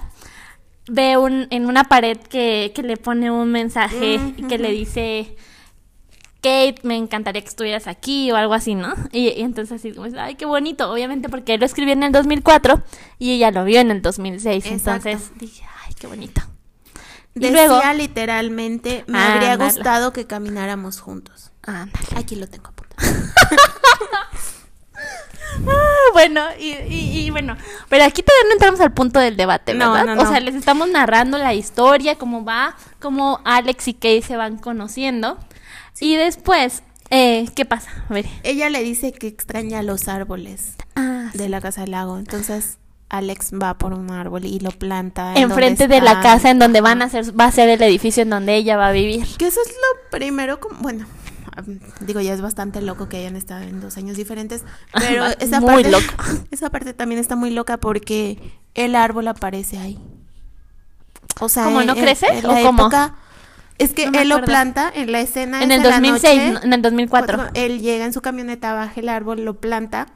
ve 0.89 1.17
un 1.17 1.49
en 1.51 1.67
una 1.67 1.83
pared 1.85 2.19
que, 2.19 2.71
que 2.73 2.85
le 2.85 2.97
pone 2.97 3.33
un 3.33 3.51
mensaje 3.51 4.21
y 4.37 4.45
que 4.45 4.59
le 4.59 4.71
dice 4.71 5.37
Kate, 6.41 6.77
me 6.85 6.97
encantaría 6.97 7.43
que 7.43 7.49
estuvieras 7.49 7.89
aquí 7.89 8.31
o 8.31 8.37
algo 8.37 8.55
así, 8.55 8.75
¿no? 8.75 8.95
Y, 9.11 9.41
entonces 9.41 9.81
así 9.81 9.93
como, 9.93 10.09
ay, 10.19 10.37
qué 10.37 10.47
bonito, 10.47 10.91
obviamente 10.91 11.29
porque 11.29 11.55
él 11.55 11.61
lo 11.61 11.67
escribió 11.67 11.95
en 11.95 12.05
el 12.05 12.13
2004 12.13 12.83
y 13.19 13.33
ella 13.33 13.51
lo 13.51 13.65
vio 13.65 13.81
en 13.81 13.91
el 13.91 14.03
2006, 14.03 14.67
entonces 14.67 15.33
dije, 15.39 15.65
ay, 15.85 15.95
qué 15.99 16.07
bonito. 16.07 16.41
Y 17.35 17.41
Decía 17.41 17.67
luego, 17.67 17.93
literalmente, 17.95 19.05
me 19.07 19.19
habría 19.19 19.57
gustado 19.57 20.13
que 20.13 20.27
camináramos 20.27 21.01
juntos. 21.01 21.51
Aquí 22.17 22.37
lo 22.37 22.47
tengo 22.47 22.69
apuntado. 22.69 23.07
Ah, 25.67 26.09
bueno, 26.13 26.43
y, 26.59 26.73
y, 26.89 27.31
bueno, 27.31 27.57
pero 27.89 28.05
aquí 28.05 28.23
todavía 28.23 28.49
no 28.49 28.53
entramos 28.55 28.81
al 28.81 28.93
punto 28.93 29.21
del 29.21 29.37
debate, 29.37 29.75
¿verdad? 29.75 30.19
O 30.19 30.27
sea, 30.27 30.41
les 30.41 30.55
estamos 30.55 30.89
narrando 30.89 31.37
la 31.37 31.53
historia, 31.53 32.17
cómo 32.17 32.45
va, 32.45 32.77
cómo 33.01 33.41
Alex 33.45 33.89
y 33.89 33.95
Kate 33.95 34.23
se 34.23 34.37
van 34.37 34.57
conociendo. 34.57 35.39
Y 36.01 36.17
después, 36.17 36.83
eh, 37.11 37.49
¿qué 37.55 37.65
pasa? 37.65 37.91
A 38.09 38.13
ver. 38.13 38.27
Ella 38.43 38.71
le 38.71 38.83
dice 38.83 39.13
que 39.13 39.27
extraña 39.27 39.83
los 39.83 40.09
árboles 40.09 40.75
ah, 40.97 41.31
de 41.35 41.49
la 41.49 41.61
casa 41.61 41.83
del 41.83 41.93
lago. 41.93 42.19
Entonces, 42.19 42.79
Alex 43.09 43.53
va 43.53 43.79
por 43.79 43.95
un 43.95 44.11
árbol 44.11 44.45
y 44.45 44.61
lo 44.61 44.71
planta. 44.71 45.35
Enfrente 45.35 45.89
de 45.89 46.01
la 46.01 46.21
casa 46.21 46.51
en 46.51 46.59
donde 46.59 46.81
van 46.81 47.03
a 47.03 47.07
hacer, 47.07 47.39
va 47.39 47.47
a 47.47 47.53
ser 47.53 47.69
el 47.69 47.83
edificio 47.83 48.23
en 48.23 48.31
donde 48.31 48.57
ella 48.57 48.77
va 48.77 48.89
a 48.89 48.93
vivir. 48.93 49.27
Que 49.39 49.47
eso 49.47 49.61
es 49.61 49.69
lo 49.69 50.11
primero, 50.11 50.61
como, 50.61 50.81
bueno, 50.81 51.07
digo, 52.01 52.21
ya 52.21 52.35
es 52.35 52.41
bastante 52.41 52.83
loco 52.83 53.09
que 53.09 53.19
hayan 53.19 53.37
estado 53.37 53.63
en 53.63 53.81
dos 53.81 53.97
años 53.97 54.17
diferentes, 54.17 54.65
pero 54.93 55.27
esa 55.41 55.61
muy 55.61 55.85
parte, 55.85 55.91
loco. 55.91 56.15
esa 56.51 56.71
parte 56.71 56.93
también 56.95 57.21
está 57.21 57.37
muy 57.37 57.51
loca 57.51 57.79
porque 57.79 58.39
el 58.75 58.95
árbol 58.95 59.29
aparece 59.29 59.79
ahí. 59.79 59.99
O 61.41 61.49
sea, 61.49 61.65
¿cómo 61.65 61.83
no 61.83 61.95
crece? 61.95 62.27
¿O 62.45 62.63
cómo? 62.63 62.91
Es 63.79 63.93
que 63.95 64.05
él 64.05 64.29
lo 64.29 64.43
planta 64.43 64.91
en 64.93 65.13
la 65.13 65.21
escena. 65.21 65.63
En 65.63 65.71
el 65.71 65.83
2006, 65.83 66.63
en 66.63 66.73
el 66.73 66.83
2004. 66.83 67.51
él 67.55 67.81
llega 67.81 68.05
en 68.05 68.13
su 68.13 68.21
camioneta, 68.21 68.75
baja 68.75 69.01
el 69.01 69.09
árbol, 69.09 69.45
lo 69.45 69.55
planta 69.55 70.09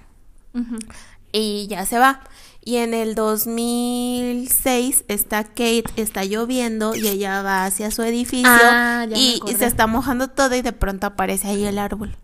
y 1.32 1.66
ya 1.68 1.86
se 1.86 1.98
va. 1.98 2.20
Y 2.64 2.76
en 2.76 2.94
el 2.94 3.16
2006 3.16 5.04
está 5.08 5.42
Kate, 5.42 5.84
está 5.96 6.24
lloviendo 6.24 6.94
y 6.94 7.08
ella 7.08 7.42
va 7.42 7.64
hacia 7.64 7.90
su 7.90 8.02
edificio 8.02 8.48
ah, 8.48 9.04
y, 9.12 9.40
se 9.58 9.66
está 9.66 9.88
mojando 9.88 10.28
todo 10.28 10.54
y 10.54 10.62
de 10.62 10.72
pronto 10.72 11.08
aparece 11.08 11.48
ahí 11.48 11.64
el 11.64 11.78
árbol. 11.78 12.16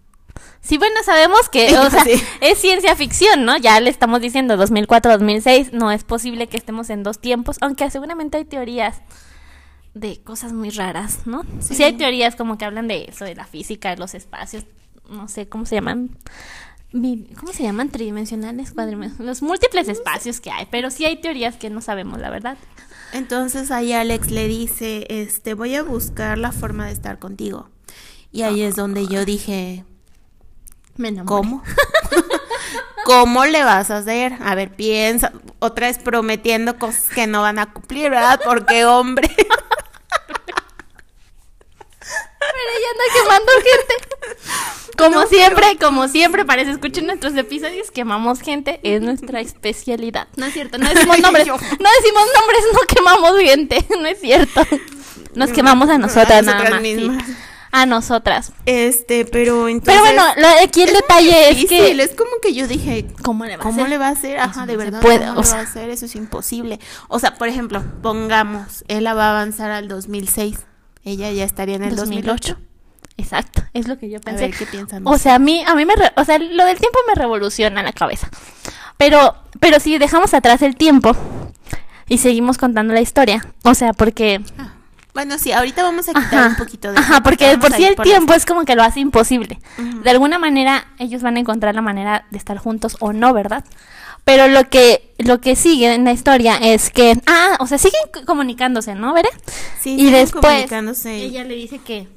Sí, 0.60 0.78
bueno, 0.78 0.94
sabemos 1.04 1.48
que 1.48 1.76
es 2.40 2.58
ciencia 2.58 2.94
ficción, 2.94 3.44
¿no? 3.44 3.56
Ya 3.56 3.80
le 3.80 3.90
estamos 3.90 4.20
diciendo 4.20 4.56
2004-2006, 4.56 5.72
no 5.72 5.90
es 5.90 6.04
posible 6.04 6.46
que 6.46 6.56
estemos 6.56 6.88
en 6.90 7.02
dos 7.02 7.18
tiempos, 7.18 7.56
aunque 7.60 7.90
seguramente 7.90 8.36
hay 8.38 8.44
teorías 8.44 9.02
de 9.94 10.20
cosas 10.22 10.52
muy 10.52 10.70
raras, 10.70 11.26
¿no? 11.26 11.42
Sí. 11.60 11.82
hay 11.82 11.94
teorías 11.94 12.36
como 12.36 12.58
que 12.58 12.64
hablan 12.64 12.88
de 12.88 13.06
eso, 13.08 13.24
de 13.24 13.34
la 13.34 13.44
física, 13.44 13.90
de 13.90 13.96
los 13.96 14.14
espacios, 14.14 14.64
no 15.08 15.28
sé 15.28 15.48
cómo 15.48 15.66
se 15.66 15.76
llaman. 15.76 16.16
¿Cómo 16.90 17.52
se 17.52 17.64
llaman? 17.64 17.90
Tridimensionales, 17.90 18.72
cuadrimensionales, 18.72 19.26
los 19.26 19.42
múltiples 19.42 19.88
espacios 19.88 20.40
que 20.40 20.50
hay, 20.50 20.66
pero 20.70 20.90
sí 20.90 21.04
hay 21.04 21.20
teorías 21.20 21.56
que 21.56 21.68
no 21.68 21.80
sabemos, 21.82 22.18
la 22.18 22.30
verdad. 22.30 22.56
Entonces 23.12 23.70
ahí 23.70 23.92
Alex 23.92 24.30
le 24.30 24.48
dice, 24.48 25.06
este, 25.08 25.54
voy 25.54 25.74
a 25.74 25.82
buscar 25.82 26.38
la 26.38 26.52
forma 26.52 26.86
de 26.86 26.92
estar 26.92 27.18
contigo. 27.18 27.68
Y 28.32 28.42
ahí 28.42 28.62
es 28.62 28.76
donde 28.76 29.06
yo 29.06 29.24
dije, 29.24 29.84
¿cómo? 31.24 31.62
¿cómo 33.08 33.46
le 33.46 33.64
vas 33.64 33.90
a 33.90 33.96
hacer? 33.96 34.34
A 34.44 34.54
ver, 34.54 34.68
piensa, 34.68 35.32
otra 35.60 35.86
vez 35.86 35.96
prometiendo 35.96 36.78
cosas 36.78 37.04
que 37.08 37.26
no 37.26 37.40
van 37.40 37.58
a 37.58 37.72
cumplir, 37.72 38.10
¿verdad? 38.10 38.38
Porque 38.44 38.84
hombre. 38.84 39.34
Pero 42.38 42.58
ella 42.76 42.88
anda 42.92 43.04
quemando 43.14 43.52
gente. 43.52 43.94
Como 44.98 45.26
siempre, 45.26 45.78
como 45.80 46.06
siempre, 46.08 46.44
parece, 46.44 46.72
escuchen 46.72 47.06
nuestros 47.06 47.34
episodios, 47.34 47.90
quemamos 47.90 48.42
gente, 48.42 48.78
es 48.82 49.00
nuestra 49.00 49.40
especialidad. 49.40 50.28
No 50.36 50.44
es 50.44 50.52
cierto, 50.52 50.76
no 50.76 50.86
decimos 50.90 51.18
nombres, 51.20 51.46
no 51.46 51.56
decimos 51.56 52.28
nombres, 52.34 52.64
no 52.74 52.80
quemamos 52.94 53.40
gente, 53.40 53.86
no 53.98 54.06
es 54.06 54.20
cierto. 54.20 54.66
Nos 55.34 55.50
quemamos 55.52 55.88
a 55.88 55.96
nosotras, 55.96 56.44
nada 56.44 56.68
más. 56.68 56.82
A 57.70 57.86
nosotras. 57.86 58.52
Este, 58.66 59.24
pero 59.24 59.68
entonces. 59.68 60.00
Pero 60.02 60.14
bueno, 60.14 60.48
aquí 60.62 60.82
el 60.82 60.92
detalle 60.92 61.50
es 61.50 61.66
que. 61.66 61.90
Es 61.90 62.14
como 62.14 62.30
que 62.42 62.54
yo 62.54 62.66
dije, 62.66 63.06
¿cómo 63.22 63.44
le 63.44 63.56
va 63.56 63.64
a 63.64 63.68
hacer? 63.68 63.76
¿Cómo 63.76 63.88
le 63.88 63.98
va 63.98 64.08
a 64.08 64.10
hacer? 64.10 64.38
Ajá, 64.38 64.66
de 64.66 64.76
verdad. 64.76 65.00
Puede, 65.00 65.26
¿Cómo 65.26 65.42
le 65.42 65.48
va 65.48 65.58
a 65.58 65.62
hacer? 65.62 65.90
Eso 65.90 66.06
es 66.06 66.14
imposible. 66.16 66.80
O 67.08 67.18
sea, 67.18 67.34
por 67.34 67.48
ejemplo, 67.48 67.82
pongamos, 68.02 68.84
ella 68.88 69.14
va 69.14 69.26
a 69.26 69.30
avanzar 69.30 69.70
al 69.70 69.88
2006 69.88 70.58
ella 71.08 71.30
ya 71.32 71.44
estaría 71.44 71.76
en 71.76 71.84
el 71.84 71.96
2008. 71.96 72.56
Exacto, 73.16 73.62
es 73.72 73.88
lo 73.88 73.98
que 73.98 74.08
yo 74.10 74.20
pensé. 74.20 74.50
qué 74.50 74.66
piensan. 74.66 75.06
O 75.06 75.18
sea, 75.18 75.36
a 75.36 75.38
mí, 75.38 75.64
a 75.66 75.74
mí 75.74 75.84
me, 75.84 75.94
o 76.16 76.24
sea, 76.24 76.38
lo 76.38 76.64
del 76.64 76.78
tiempo 76.78 76.98
me 77.08 77.14
revoluciona 77.14 77.82
la 77.82 77.92
cabeza. 77.92 78.28
Pero, 78.96 79.34
pero 79.58 79.80
si 79.80 79.98
dejamos 79.98 80.34
atrás 80.34 80.62
el 80.62 80.76
tiempo 80.76 81.16
y 82.08 82.18
seguimos 82.18 82.58
contando 82.58 82.94
la 82.94 83.00
historia, 83.00 83.44
o 83.64 83.74
sea, 83.74 83.92
porque. 83.92 84.40
Ah, 84.56 84.67
bueno, 85.14 85.38
sí, 85.38 85.52
ahorita 85.52 85.82
vamos 85.82 86.08
a 86.08 86.12
quitar 86.12 86.48
un 86.50 86.56
poquito 86.56 86.92
de. 86.92 86.98
Ajá, 86.98 87.22
porque 87.22 87.58
por 87.58 87.72
sí 87.72 87.84
el 87.84 87.96
tiempo 87.96 88.34
es 88.34 88.46
como 88.46 88.64
que 88.64 88.74
lo 88.74 88.82
hace 88.82 89.00
imposible. 89.00 89.58
De 90.02 90.10
alguna 90.10 90.38
manera, 90.38 90.86
ellos 90.98 91.22
van 91.22 91.36
a 91.36 91.40
encontrar 91.40 91.74
la 91.74 91.82
manera 91.82 92.26
de 92.30 92.38
estar 92.38 92.58
juntos 92.58 92.96
o 93.00 93.12
no, 93.12 93.32
¿verdad? 93.32 93.64
Pero 94.24 94.46
lo 94.46 94.68
que 94.68 95.14
lo 95.18 95.40
que 95.40 95.56
sigue 95.56 95.94
en 95.94 96.04
la 96.04 96.12
historia 96.12 96.56
es 96.56 96.90
que 96.90 97.14
ah, 97.26 97.56
o 97.60 97.66
sea, 97.66 97.78
siguen 97.78 98.00
comunicándose, 98.26 98.94
¿no, 98.94 99.14
Veré? 99.14 99.30
Sí, 99.80 99.96
y 99.98 100.10
después 100.10 100.44
comunicándose. 100.44 101.16
ella 101.16 101.44
le 101.44 101.54
dice 101.54 101.78
que 101.78 102.08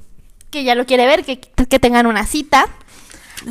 que 0.51 0.63
ya 0.65 0.75
lo 0.75 0.85
quiere 0.85 1.05
ver, 1.05 1.23
que, 1.23 1.39
que 1.39 1.79
tengan 1.79 2.05
una 2.05 2.25
cita. 2.27 2.67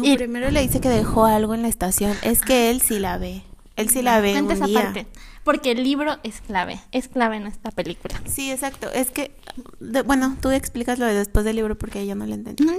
y 0.03 0.17
primero 0.17 0.51
le 0.51 0.61
dice 0.61 0.81
que 0.81 0.91
dejó 0.91 1.25
algo 1.25 1.55
en 1.55 1.63
la 1.63 1.69
estación. 1.69 2.17
Es 2.23 2.43
que 2.43 2.71
él 2.71 2.83
sí 2.83 2.99
la 2.99 3.17
ve. 3.19 3.43
Él 3.77 3.89
sí 3.89 4.03
la 4.03 4.21
ve 4.21 4.41
un 4.41 4.49
día. 4.49 5.07
Porque 5.45 5.73
el 5.73 5.83
libro 5.83 6.19
es 6.23 6.41
clave, 6.43 6.81
es 6.93 7.09
clave 7.09 7.37
en 7.37 7.47
esta 7.47 7.71
película. 7.71 8.21
Sí, 8.27 8.51
exacto. 8.51 8.91
Es 8.93 9.11
que, 9.11 9.33
bueno, 10.05 10.37
tú 10.41 10.51
explicas 10.51 10.99
lo 10.99 11.07
de 11.07 11.15
después 11.15 11.45
del 11.45 11.57
libro 11.57 11.79
porque 11.79 12.07
yo 12.07 12.15
no 12.15 12.27
lo 12.27 12.35
entendí. 12.35 12.65
No 12.65 12.75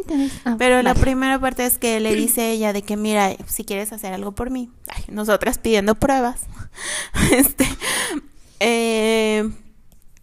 ah, 0.46 0.56
Pero 0.60 0.82
la 0.84 0.94
primera 0.94 1.40
parte 1.40 1.66
es 1.66 1.80
que 1.80 2.00
le 2.00 2.14
dice 2.14 2.52
ella 2.52 2.72
de 2.72 2.84
que, 2.84 2.98
mira, 2.98 3.36
si 3.48 3.66
quieres 3.66 3.92
hacer 3.92 4.14
algo 4.14 4.34
por 4.34 4.52
mí, 4.52 4.70
nosotras 5.08 5.58
pidiendo 5.58 5.96
pruebas. 5.96 6.42
este, 7.32 7.68
eh, 8.60 9.50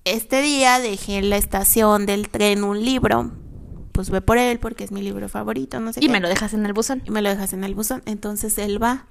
este 0.04 0.40
día 0.40 0.78
dejé 0.78 1.18
en 1.18 1.30
la 1.30 1.36
estación 1.36 2.06
del 2.06 2.28
tren 2.28 2.62
un 2.62 2.84
libro 2.84 3.32
pues 3.98 4.10
ve 4.10 4.20
por 4.20 4.38
él 4.38 4.60
porque 4.60 4.84
es 4.84 4.92
mi 4.92 5.02
libro 5.02 5.28
favorito, 5.28 5.80
no 5.80 5.92
sé. 5.92 5.98
Y 6.04 6.08
me 6.08 6.20
lo 6.20 6.28
dejas 6.28 6.54
en 6.54 6.64
el 6.64 6.72
buzón. 6.72 7.02
Y 7.04 7.10
me 7.10 7.20
lo 7.20 7.30
dejas 7.30 7.52
en 7.52 7.64
el 7.64 7.74
buzón. 7.74 8.04
Entonces 8.06 8.56
él 8.58 8.80
va 8.80 9.06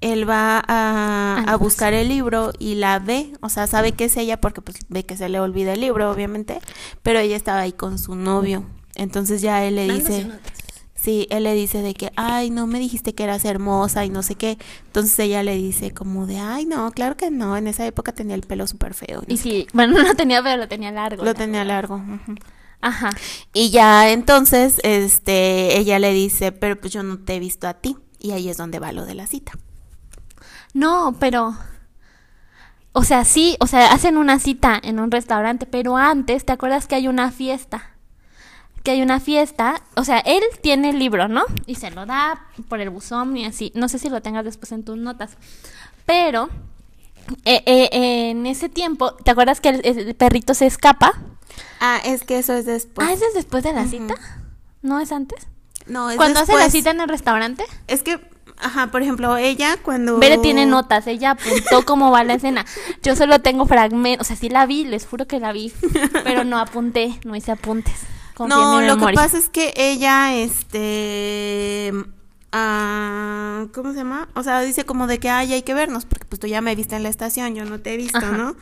él 0.00 0.28
va 0.28 0.62
a, 0.66 1.44
a, 1.46 1.56
buscar 1.56 1.92
el 1.92 2.08
libro 2.08 2.52
y 2.58 2.76
la 2.76 2.98
ve, 2.98 3.32
o 3.40 3.48
sea, 3.48 3.66
sabe 3.66 3.92
que 3.92 4.04
es 4.04 4.16
ella 4.16 4.40
porque 4.40 4.60
pues 4.60 4.78
ve 4.88 5.04
que 5.04 5.16
se 5.16 5.28
le 5.28 5.40
olvida 5.40 5.72
el 5.72 5.80
libro, 5.80 6.10
obviamente, 6.10 6.60
pero 7.02 7.18
ella 7.18 7.36
estaba 7.36 7.60
ahí 7.60 7.72
con 7.72 7.98
su 7.98 8.14
novio. 8.14 8.64
Entonces 8.94 9.40
ya 9.40 9.64
él 9.64 9.76
le 9.76 9.92
dice, 9.92 10.28
sí, 10.94 11.26
él 11.30 11.44
le 11.44 11.54
dice 11.54 11.82
de 11.82 11.94
que, 11.94 12.12
ay, 12.16 12.50
no 12.50 12.66
me 12.66 12.78
dijiste 12.78 13.14
que 13.14 13.24
eras 13.24 13.44
hermosa 13.44 14.04
y 14.04 14.10
no 14.10 14.22
sé 14.22 14.34
qué. 14.34 14.58
Entonces 14.86 15.18
ella 15.20 15.42
le 15.42 15.54
dice 15.54 15.92
como 15.92 16.26
de, 16.26 16.38
ay, 16.38 16.66
no, 16.66 16.90
claro 16.90 17.16
que 17.16 17.30
no, 17.30 17.56
en 17.56 17.68
esa 17.68 17.86
época 17.86 18.12
tenía 18.12 18.34
el 18.34 18.42
pelo 18.42 18.66
súper 18.66 18.94
feo. 18.94 19.22
y 19.26 19.36
sí, 19.36 19.66
bueno, 19.72 19.92
no 19.98 20.02
lo 20.02 20.14
tenía, 20.14 20.42
pero 20.42 20.56
lo 20.56 20.68
tenía 20.68 20.90
largo. 20.90 21.24
Lo 21.24 21.34
tenía 21.34 21.64
largo. 21.64 22.02
Ajá. 22.80 23.10
Y 23.52 23.70
ya 23.70 24.10
entonces, 24.10 24.80
este, 24.82 25.78
ella 25.78 25.98
le 25.98 26.12
dice, 26.12 26.52
pero 26.52 26.78
pues 26.80 26.92
yo 26.92 27.02
no 27.02 27.18
te 27.18 27.36
he 27.36 27.40
visto 27.40 27.66
a 27.68 27.74
ti. 27.74 27.96
Y 28.20 28.32
ahí 28.32 28.48
es 28.48 28.56
donde 28.56 28.80
va 28.80 28.90
lo 28.90 29.06
de 29.06 29.14
la 29.14 29.28
cita. 29.28 29.52
No, 30.74 31.16
pero... 31.18 31.56
O 32.92 33.04
sea, 33.04 33.24
sí, 33.24 33.56
o 33.60 33.66
sea, 33.66 33.92
hacen 33.92 34.16
una 34.16 34.38
cita 34.38 34.80
en 34.82 34.98
un 34.98 35.10
restaurante, 35.10 35.66
pero 35.66 35.96
antes, 35.96 36.44
¿te 36.44 36.52
acuerdas 36.52 36.86
que 36.86 36.96
hay 36.96 37.06
una 37.06 37.30
fiesta? 37.30 37.90
Que 38.82 38.92
hay 38.92 39.02
una 39.02 39.20
fiesta, 39.20 39.82
o 39.94 40.04
sea, 40.04 40.18
él 40.20 40.42
tiene 40.62 40.90
el 40.90 40.98
libro, 40.98 41.28
¿no? 41.28 41.44
Y 41.66 41.76
se 41.76 41.90
lo 41.90 42.06
da 42.06 42.46
por 42.68 42.80
el 42.80 42.90
buzón 42.90 43.36
y 43.36 43.44
así. 43.44 43.70
No 43.74 43.88
sé 43.88 43.98
si 43.98 44.08
lo 44.08 44.20
tengas 44.20 44.44
después 44.44 44.72
en 44.72 44.84
tus 44.84 44.96
notas. 44.96 45.36
Pero 46.06 46.48
eh, 47.44 47.62
eh, 47.66 48.30
en 48.30 48.46
ese 48.46 48.68
tiempo, 48.68 49.14
¿te 49.14 49.30
acuerdas 49.30 49.60
que 49.60 49.68
el, 49.68 50.14
perrito 50.14 50.54
se 50.54 50.66
escapa? 50.66 51.12
Ah, 51.80 52.00
es 52.04 52.24
que 52.24 52.38
eso 52.38 52.54
es 52.54 52.66
después. 52.66 53.06
Ah, 53.06 53.12
¿eso 53.12 53.24
es 53.28 53.34
después 53.34 53.62
de 53.62 53.72
la 53.72 53.86
cita? 53.86 54.14
¿No 54.82 55.00
es 55.00 55.12
antes? 55.12 55.46
No, 55.86 56.10
es 56.10 56.16
¿Cuándo 56.16 56.40
hace 56.40 56.54
la 56.56 56.70
cita 56.70 56.90
en 56.90 57.00
el 57.00 57.08
restaurante? 57.08 57.64
Es 57.86 58.02
que 58.02 58.20
Ajá, 58.60 58.88
por 58.88 59.02
ejemplo, 59.02 59.36
ella 59.36 59.76
cuando... 59.82 60.18
Bere 60.18 60.38
tiene 60.38 60.66
notas, 60.66 61.06
ella 61.06 61.32
apuntó 61.32 61.84
cómo 61.84 62.10
va 62.10 62.24
la 62.24 62.34
escena. 62.34 62.64
Yo 63.02 63.16
solo 63.16 63.40
tengo 63.40 63.66
fragmentos, 63.66 64.26
o 64.26 64.28
sea, 64.28 64.36
sí 64.36 64.48
la 64.48 64.66
vi, 64.66 64.84
les 64.84 65.06
juro 65.06 65.26
que 65.26 65.38
la 65.40 65.52
vi, 65.52 65.72
pero 66.24 66.44
no 66.44 66.58
apunté, 66.58 67.18
no 67.24 67.36
hice 67.36 67.52
apuntes. 67.52 67.94
no, 68.38 68.80
lo 68.80 68.96
que 68.98 69.12
pasa 69.14 69.38
es 69.38 69.48
que 69.48 69.72
ella, 69.76 70.34
este... 70.34 71.92
Ah, 72.50 73.66
¿Cómo 73.74 73.92
se 73.92 73.98
llama? 73.98 74.28
O 74.34 74.42
sea, 74.42 74.60
dice 74.62 74.84
como 74.84 75.06
de 75.06 75.18
que 75.18 75.28
ay, 75.28 75.52
hay 75.52 75.62
que 75.62 75.74
vernos, 75.74 76.06
porque 76.06 76.24
pues 76.24 76.40
tú 76.40 76.46
ya 76.46 76.62
me 76.62 76.74
viste 76.74 76.96
en 76.96 77.02
la 77.02 77.10
estación, 77.10 77.54
yo 77.54 77.66
no 77.66 77.78
te 77.80 77.92
he 77.92 77.96
visto, 77.98 78.20
¿no? 78.20 78.56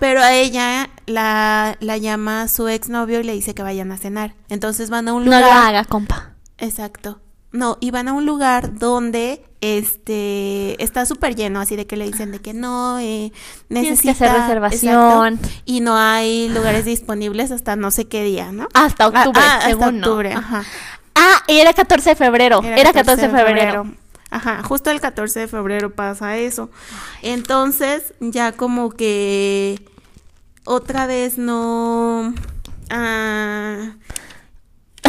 Pero 0.00 0.20
a 0.20 0.34
ella 0.34 0.90
la, 1.06 1.76
la 1.78 1.96
llama 1.98 2.48
su 2.48 2.66
exnovio 2.66 3.20
y 3.20 3.22
le 3.22 3.34
dice 3.34 3.54
que 3.54 3.62
vayan 3.62 3.92
a 3.92 3.96
cenar. 3.96 4.34
Entonces 4.48 4.90
van 4.90 5.06
a 5.06 5.12
un 5.12 5.24
lugar. 5.24 5.40
No 5.42 5.46
lo 5.46 5.52
haga, 5.52 5.84
compa. 5.84 6.32
Exacto. 6.58 7.20
No, 7.50 7.78
iban 7.80 8.08
a 8.08 8.12
un 8.12 8.26
lugar 8.26 8.78
donde 8.78 9.42
este 9.60 10.82
está 10.82 11.06
súper 11.06 11.34
lleno, 11.34 11.60
así 11.60 11.76
de 11.76 11.86
que 11.86 11.96
le 11.96 12.04
dicen 12.04 12.30
de 12.30 12.40
que 12.40 12.52
no, 12.52 12.98
eh, 12.98 13.32
necesita 13.68 14.12
hacer 14.12 14.32
reservación 14.32 15.40
y 15.64 15.80
no 15.80 15.96
hay 15.96 16.48
lugares 16.50 16.84
disponibles 16.84 17.50
hasta 17.50 17.74
no 17.74 17.90
sé 17.90 18.06
qué 18.06 18.22
día, 18.22 18.52
¿no? 18.52 18.68
Hasta 18.74 19.04
ah, 19.04 19.08
octubre, 19.08 19.40
ah, 19.42 19.60
hasta 19.64 19.88
octubre, 19.88 20.32
ajá. 20.32 20.64
Ah, 21.14 21.42
y 21.48 21.58
era 21.58 21.72
14 21.72 22.10
de 22.10 22.16
febrero, 22.16 22.62
era, 22.62 22.92
14, 22.92 23.28
de 23.28 23.36
febrero. 23.36 23.90
Ajá, 24.30 24.62
justo 24.62 24.90
el 24.90 25.00
14 25.00 25.40
de 25.40 25.48
febrero 25.48 25.90
pasa 25.90 26.36
eso. 26.36 26.70
Entonces, 27.22 28.12
ya 28.20 28.52
como 28.52 28.90
que 28.90 29.80
otra 30.64 31.06
vez 31.06 31.38
no 31.38 32.34
ah 32.90 33.94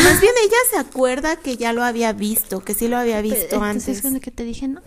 más 0.01 0.21
bien 0.21 0.33
ella 0.43 0.57
se 0.71 0.77
acuerda 0.77 1.35
que 1.35 1.57
ya 1.57 1.73
lo 1.73 1.83
había 1.83 2.13
visto, 2.13 2.61
que 2.61 2.73
sí 2.73 2.87
lo 2.87 2.97
había 2.97 3.21
visto 3.21 3.61
antes. 3.61 4.03
¿Es 4.03 4.19
que 4.21 4.31
te 4.31 4.43
dije 4.43 4.67
no? 4.67 4.81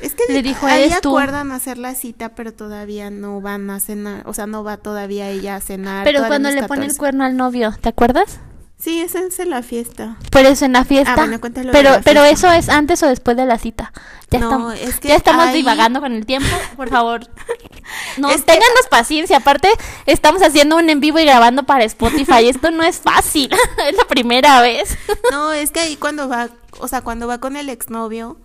Es 0.00 0.14
que 0.14 0.32
le 0.32 0.42
dijo 0.42 0.66
ahí 0.66 0.92
acuerdan 0.92 1.50
hacer 1.50 1.76
la 1.78 1.94
cita, 1.94 2.30
pero 2.30 2.52
todavía 2.52 3.10
no 3.10 3.40
van 3.40 3.68
a 3.70 3.80
cenar, 3.80 4.22
o 4.26 4.34
sea, 4.34 4.46
no 4.46 4.62
va 4.62 4.76
todavía 4.76 5.28
ella 5.28 5.56
a 5.56 5.60
cenar. 5.60 6.04
Pero 6.04 6.24
cuando 6.26 6.50
le 6.50 6.62
pone 6.64 6.86
el 6.86 6.96
cuerno 6.96 7.24
al 7.24 7.36
novio, 7.36 7.74
¿te 7.80 7.88
acuerdas? 7.88 8.38
Sí, 8.78 9.00
esa 9.00 9.18
es 9.18 9.40
en 9.40 9.50
la 9.50 9.62
fiesta. 9.62 10.16
Pero 10.30 10.48
eso 10.48 10.64
en 10.64 10.72
la 10.72 10.84
fiesta. 10.84 11.14
Ah, 11.14 11.16
bueno, 11.16 11.40
pero, 11.72 12.00
pero 12.04 12.24
eso 12.24 12.48
es 12.52 12.68
antes 12.68 13.02
o 13.02 13.08
después 13.08 13.36
de 13.36 13.44
la 13.44 13.58
cita. 13.58 13.92
Ya 14.30 14.38
estamos, 14.38 14.74
es 14.78 15.00
que 15.00 15.08
ya 15.08 15.16
estamos 15.16 15.52
divagando 15.52 16.00
con 16.00 16.12
el 16.12 16.24
tiempo, 16.24 16.48
por 16.76 16.88
favor. 16.90 17.22
No, 18.18 18.28
téngannos 18.28 18.86
paciencia. 18.88 19.38
Aparte, 19.38 19.68
estamos 20.06 20.42
haciendo 20.42 20.76
un 20.76 20.88
en 20.90 21.00
vivo 21.00 21.18
y 21.18 21.24
grabando 21.24 21.64
para 21.64 21.82
Spotify. 21.84 22.44
Esto 22.48 22.70
no 22.70 22.84
es 22.84 22.98
fácil. 22.98 23.50
es 23.88 23.96
la 23.96 24.04
primera 24.04 24.60
vez. 24.60 24.96
no, 25.32 25.52
es 25.52 25.72
que 25.72 25.80
ahí 25.80 25.96
cuando 25.96 26.28
va, 26.28 26.48
o 26.78 26.86
sea, 26.86 27.00
cuando 27.00 27.26
va 27.26 27.38
con 27.38 27.56
el 27.56 27.70
exnovio 27.70 28.38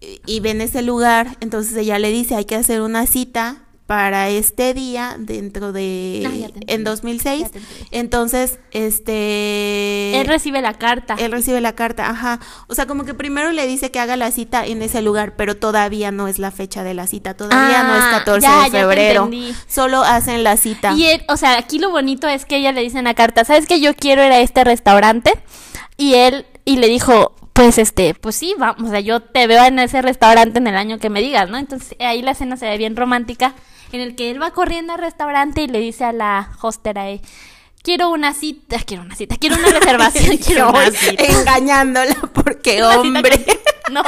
y, 0.00 0.22
y 0.24 0.40
ven 0.40 0.62
ese 0.62 0.80
lugar, 0.80 1.36
entonces 1.40 1.76
ella 1.76 1.98
le 1.98 2.10
dice, 2.10 2.36
hay 2.36 2.46
que 2.46 2.56
hacer 2.56 2.80
una 2.80 3.04
cita 3.04 3.67
para 3.88 4.28
este 4.28 4.74
día 4.74 5.16
dentro 5.18 5.72
de 5.72 6.22
ah, 6.26 6.60
en 6.66 6.84
2006 6.84 7.46
entonces 7.90 8.58
este 8.70 10.20
él 10.20 10.26
recibe 10.26 10.60
la 10.60 10.74
carta. 10.74 11.16
él 11.18 11.32
recibe 11.32 11.62
la 11.62 11.74
carta 11.74 12.10
ajá. 12.10 12.38
O 12.66 12.74
sea 12.74 12.84
como 12.84 13.06
que 13.06 13.14
primero 13.14 13.50
le 13.50 13.66
dice 13.66 13.90
que 13.90 13.98
haga 13.98 14.18
la 14.18 14.30
cita 14.30 14.66
en 14.66 14.82
ese 14.82 15.00
lugar 15.00 15.36
pero 15.36 15.56
todavía 15.56 16.10
no 16.12 16.28
es 16.28 16.38
la 16.38 16.50
fecha 16.50 16.84
de 16.84 16.92
la 16.92 17.06
cita 17.06 17.32
todavía 17.32 17.82
no 17.82 17.96
es 17.96 18.04
14 18.04 18.46
ah, 18.46 18.64
de 18.64 18.70
febrero. 18.70 19.30
solo 19.66 20.02
hacen 20.02 20.44
la 20.44 20.58
cita. 20.58 20.92
Y 20.92 21.06
él, 21.06 21.24
o 21.26 21.38
sea 21.38 21.56
aquí 21.56 21.78
lo 21.78 21.88
bonito 21.88 22.28
es 22.28 22.44
que 22.44 22.58
ella 22.58 22.72
le 22.72 22.82
dice 22.82 22.98
en 22.98 23.04
la 23.04 23.14
carta 23.14 23.46
sabes 23.46 23.66
que 23.66 23.80
yo 23.80 23.94
quiero 23.94 24.22
ir 24.22 24.32
a 24.32 24.40
este 24.40 24.64
restaurante 24.64 25.32
y 25.96 26.12
él 26.12 26.44
y 26.66 26.76
le 26.76 26.88
dijo 26.88 27.34
pues 27.54 27.78
este, 27.78 28.12
pues 28.12 28.36
sí, 28.36 28.54
vamos, 28.56 28.86
o 28.86 28.90
sea, 28.90 29.00
yo 29.00 29.18
te 29.18 29.48
veo 29.48 29.64
en 29.64 29.80
ese 29.80 30.00
restaurante 30.00 30.58
en 30.58 30.68
el 30.68 30.76
año 30.76 30.98
que 30.98 31.10
me 31.10 31.20
digas, 31.20 31.50
¿no? 31.50 31.58
Entonces 31.58 31.96
ahí 31.98 32.22
la 32.22 32.30
escena 32.30 32.56
se 32.56 32.66
ve 32.66 32.76
bien 32.76 32.94
romántica 32.94 33.54
en 33.92 34.00
el 34.00 34.16
que 34.16 34.30
él 34.30 34.40
va 34.40 34.50
corriendo 34.50 34.92
al 34.92 35.00
restaurante 35.00 35.62
y 35.62 35.66
le 35.66 35.80
dice 35.80 36.04
a 36.04 36.12
la 36.12 36.50
hostera, 36.60 37.04
quiero 37.82 38.10
una 38.10 38.34
cita, 38.34 38.78
quiero 38.84 39.02
una 39.02 39.14
cita, 39.16 39.36
quiero 39.36 39.56
una 39.56 39.68
reservación, 39.68 40.36
quiero 40.44 40.70
una 40.70 40.90
cita. 40.90 41.24
Engañándola 41.24 42.16
porque 42.32 42.82
hombre. 42.82 43.44
no, 43.90 44.02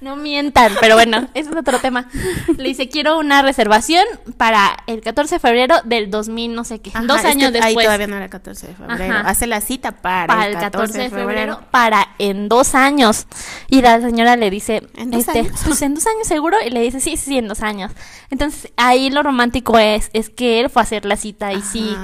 No 0.00 0.14
mientan, 0.14 0.72
pero 0.80 0.94
bueno, 0.94 1.28
ese 1.32 1.48
es 1.50 1.56
otro 1.56 1.78
tema. 1.78 2.08
Le 2.56 2.68
dice, 2.68 2.88
quiero 2.88 3.18
una 3.18 3.40
reservación 3.40 4.04
para 4.36 4.76
el 4.86 5.00
14 5.00 5.36
de 5.36 5.38
febrero 5.38 5.76
del 5.84 6.10
2000, 6.10 6.54
no 6.54 6.64
sé 6.64 6.80
qué. 6.80 6.92
dos 7.04 7.24
años 7.24 7.52
después. 7.52 7.76
Ahí 7.78 7.84
todavía 7.84 8.06
no 8.06 8.16
era 8.16 8.28
14 8.28 8.66
de 8.66 8.74
febrero. 8.74 9.14
Hace 9.24 9.46
la 9.46 9.60
cita 9.62 9.92
para, 9.92 10.46
el 10.46 10.58
14, 10.58 10.98
de 10.98 11.10
febrero, 11.10 11.60
Para 11.70 12.08
en 12.18 12.48
dos 12.48 12.74
años. 12.74 13.26
Y 13.68 13.80
la 13.80 14.00
señora 14.00 14.36
le 14.36 14.50
dice, 14.50 14.82
¿En 14.96 15.10
dos 15.10 15.26
este, 15.26 15.40
años? 15.40 15.60
pues 15.64 15.80
en 15.80 15.94
dos 15.94 16.06
años 16.06 16.28
seguro. 16.28 16.58
Y 16.64 16.70
le 16.70 16.80
dice, 16.82 17.00
sí, 17.00 17.16
sí, 17.16 17.38
en 17.38 17.48
dos 17.48 17.62
años. 17.62 17.92
Entonces 18.30 18.70
ahí 18.76 19.08
lo 19.08 19.22
romántico 19.22 19.78
es, 19.78 20.10
es 20.12 20.28
que 20.28 20.60
él 20.60 20.68
fue 20.68 20.82
a 20.82 20.84
hacer 20.84 21.06
la 21.06 21.16
cita 21.16 21.54
y 21.54 21.62
sí, 21.62 21.96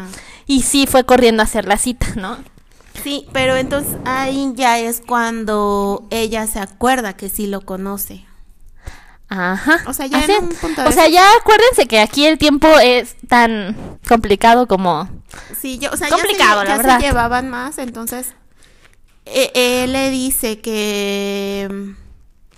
y 0.53 0.61
sí 0.61 0.87
fue 0.87 1.05
corriendo 1.05 1.43
a 1.43 1.45
hacer 1.45 1.65
la 1.65 1.79
cita, 1.79 2.09
¿no? 2.17 2.37
Sí, 3.03 3.27
pero 3.33 3.57
entonces 3.57 3.97
ahí 4.05 4.53
ya 4.55 4.79
es 4.79 5.01
cuando 5.01 6.07
ella 6.11 6.47
se 6.47 6.61
acuerda 6.61 7.15
que 7.15 7.31
sí 7.31 7.47
lo 7.47 7.63
conoce. 7.63 8.27
Ajá. 9.31 9.83
O 9.87 9.95
sea, 9.95 10.07
ya 10.07 10.19
O 10.19 10.93
sea, 10.93 11.09
ya 11.09 11.27
acuérdense 11.41 11.87
que 11.87 12.01
aquí 12.01 12.27
el 12.27 12.37
tiempo 12.37 12.69
es 12.81 13.17
tan 13.29 13.99
complicado 14.07 14.69
como 14.69 15.09
Sí, 15.59 15.79
yo, 15.79 15.91
o 15.91 15.97
sea, 15.97 16.11
complicado, 16.11 16.65
ya, 16.65 16.77
se, 16.77 16.83
ya 16.87 17.01
se 17.01 17.07
llevaban 17.07 17.49
más, 17.49 17.79
entonces 17.79 18.35
e, 19.25 19.53
él 19.55 19.93
le 19.93 20.11
dice 20.11 20.61
que 20.61 21.67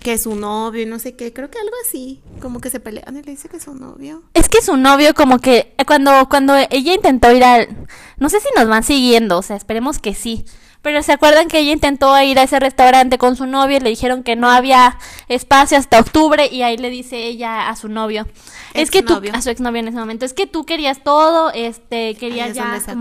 que 0.04 0.18
su 0.18 0.36
novio 0.36 0.82
y 0.82 0.86
no 0.86 0.98
sé 0.98 1.16
qué, 1.16 1.32
creo 1.32 1.50
que 1.50 1.58
algo 1.58 1.74
así, 1.84 2.22
como 2.40 2.60
que 2.60 2.68
se 2.68 2.78
pelean 2.78 3.16
y 3.16 3.22
le 3.22 3.30
dice 3.32 3.48
que 3.48 3.56
es 3.56 3.62
su 3.62 3.74
novio. 3.74 4.22
Es 4.34 4.50
que 4.50 4.60
su 4.60 4.76
novio 4.76 5.14
como 5.14 5.38
que 5.38 5.74
cuando 5.86 6.28
cuando 6.28 6.54
ella 6.54 6.94
intentó 6.94 7.32
ir 7.32 7.42
al 7.42 7.88
no 8.18 8.28
sé 8.28 8.38
si 8.40 8.48
nos 8.54 8.68
van 8.68 8.84
siguiendo, 8.84 9.38
o 9.38 9.42
sea, 9.42 9.56
esperemos 9.56 9.98
que 9.98 10.14
sí. 10.14 10.44
Pero 10.82 11.02
se 11.02 11.12
acuerdan 11.12 11.48
que 11.48 11.60
ella 11.60 11.72
intentó 11.72 12.20
ir 12.20 12.38
a 12.38 12.42
ese 12.42 12.60
restaurante 12.60 13.16
con 13.16 13.36
su 13.36 13.46
novio 13.46 13.78
y 13.78 13.80
le 13.80 13.88
dijeron 13.88 14.22
que 14.22 14.36
no 14.36 14.50
había 14.50 14.98
espacio 15.28 15.78
hasta 15.78 15.98
octubre 15.98 16.46
y 16.52 16.60
ahí 16.60 16.76
le 16.76 16.90
dice 16.90 17.24
ella 17.24 17.70
a 17.70 17.74
su 17.74 17.88
novio, 17.88 18.26
es 18.74 18.90
que 18.90 19.02
tú 19.02 19.18
a 19.32 19.40
su 19.40 19.48
exnovio 19.48 19.80
en 19.80 19.88
ese 19.88 19.96
momento, 19.96 20.26
es 20.26 20.34
que 20.34 20.46
tú 20.46 20.66
querías 20.66 21.02
todo, 21.02 21.50
este, 21.54 22.14
querías 22.16 22.52
ya 22.52 22.78
del 22.78 22.98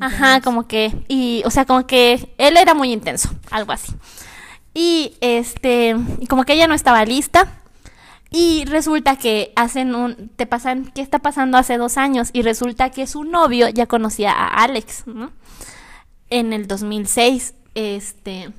Ajá, 0.00 0.42
como 0.42 0.68
que 0.68 0.92
y 1.08 1.42
o 1.46 1.50
sea, 1.50 1.64
como 1.64 1.86
que 1.86 2.34
él 2.36 2.58
era 2.58 2.74
muy 2.74 2.92
intenso, 2.92 3.30
algo 3.50 3.72
así. 3.72 3.94
Y 4.78 5.16
este, 5.22 5.96
como 6.28 6.44
que 6.44 6.52
ella 6.52 6.68
no 6.68 6.74
estaba 6.74 7.02
lista. 7.06 7.48
Y 8.30 8.66
resulta 8.66 9.16
que 9.16 9.50
hacen 9.56 9.94
un, 9.94 10.28
te 10.36 10.44
pasan, 10.44 10.92
¿qué 10.94 11.00
está 11.00 11.18
pasando 11.20 11.56
hace 11.56 11.78
dos 11.78 11.96
años? 11.96 12.28
Y 12.34 12.42
resulta 12.42 12.90
que 12.90 13.06
su 13.06 13.24
novio 13.24 13.70
ya 13.70 13.86
conocía 13.86 14.32
a 14.32 14.64
Alex, 14.64 15.06
¿no? 15.06 15.32
En 16.28 16.52
el 16.52 16.66
2006, 16.66 17.54
este, 17.74 18.52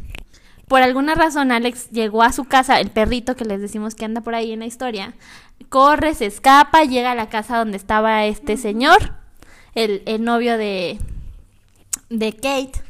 por 0.67 0.81
alguna 0.81 1.13
razón 1.13 1.51
Alex 1.51 1.91
llegó 1.91 2.23
a 2.23 2.31
su 2.31 2.45
casa, 2.45 2.79
el 2.79 2.89
perrito 2.89 3.35
que 3.35 3.45
les 3.45 3.61
decimos 3.61 3.93
que 3.93 4.05
anda 4.05 4.21
por 4.21 4.33
ahí 4.33 4.53
en 4.53 4.61
la 4.61 4.65
historia, 4.65 5.13
corre, 5.69 6.15
se 6.15 6.25
escapa, 6.25 6.83
llega 6.83 7.11
a 7.11 7.15
la 7.15 7.29
casa 7.29 7.59
donde 7.59 7.77
estaba 7.77 8.25
este 8.25 8.57
señor, 8.57 9.13
el, 9.75 10.01
el 10.07 10.23
novio 10.23 10.57
de, 10.57 10.97
de 12.09 12.33
Kate, 12.33 12.86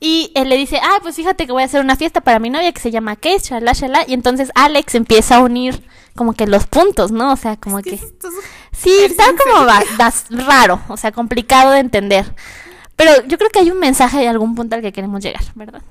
y 0.00 0.32
él 0.34 0.48
le 0.48 0.56
dice, 0.56 0.80
ah, 0.82 0.98
pues 1.02 1.14
fíjate 1.14 1.46
que 1.46 1.52
voy 1.52 1.62
a 1.62 1.66
hacer 1.66 1.82
una 1.82 1.94
fiesta 1.94 2.22
para 2.22 2.38
mi 2.38 2.48
novia 2.48 2.72
que 2.72 2.80
se 2.80 2.90
llama 2.90 3.16
Kate, 3.16 3.40
shala, 3.40 3.74
shala. 3.74 4.04
Y 4.08 4.14
entonces 4.14 4.50
Alex 4.54 4.94
empieza 4.94 5.36
a 5.36 5.40
unir 5.40 5.84
como 6.16 6.32
que 6.32 6.46
los 6.46 6.66
puntos, 6.66 7.12
¿no? 7.12 7.32
O 7.32 7.36
sea, 7.36 7.56
como 7.56 7.82
que... 7.82 7.98
Sí, 8.72 8.92
está 9.02 9.26
como 9.36 9.66
raro, 10.46 10.80
o 10.88 10.96
sea, 10.96 11.12
complicado 11.12 11.72
de 11.72 11.80
entender. 11.80 12.34
Pero 12.96 13.26
yo 13.26 13.36
creo 13.36 13.50
que 13.50 13.58
hay 13.58 13.70
un 13.70 13.78
mensaje 13.78 14.18
de 14.18 14.28
algún 14.28 14.54
punto 14.54 14.74
al 14.74 14.82
que 14.82 14.92
queremos 14.92 15.22
llegar, 15.22 15.42
¿verdad? 15.54 15.82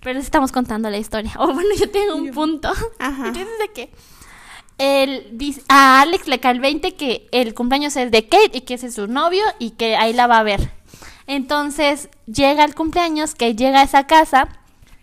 Pero 0.00 0.20
estamos 0.20 0.52
contando 0.52 0.88
la 0.88 0.98
historia. 0.98 1.32
O 1.38 1.44
oh, 1.44 1.52
bueno, 1.52 1.70
yo 1.76 1.90
tengo 1.90 2.14
un 2.14 2.30
punto. 2.30 2.72
Ajá. 2.98 3.28
Entonces, 3.28 3.48
de 3.58 3.90
él 4.78 5.28
dice, 5.32 5.62
a 5.68 6.00
Alex 6.00 6.26
le 6.26 6.40
cae 6.40 6.52
el 6.52 6.60
20 6.60 6.94
que 6.94 7.28
el 7.30 7.54
cumpleaños 7.54 7.96
es 7.96 8.10
de 8.10 8.28
Kate 8.28 8.50
y 8.52 8.60
que 8.62 8.74
ese 8.74 8.88
es 8.88 8.94
su 8.94 9.06
novio 9.06 9.44
y 9.58 9.70
que 9.70 9.96
ahí 9.96 10.12
la 10.12 10.26
va 10.26 10.38
a 10.38 10.42
ver. 10.42 10.70
Entonces 11.32 12.10
llega 12.26 12.62
el 12.62 12.74
cumpleaños, 12.74 13.34
que 13.34 13.54
llega 13.54 13.80
a 13.80 13.84
esa 13.84 14.06
casa, 14.06 14.48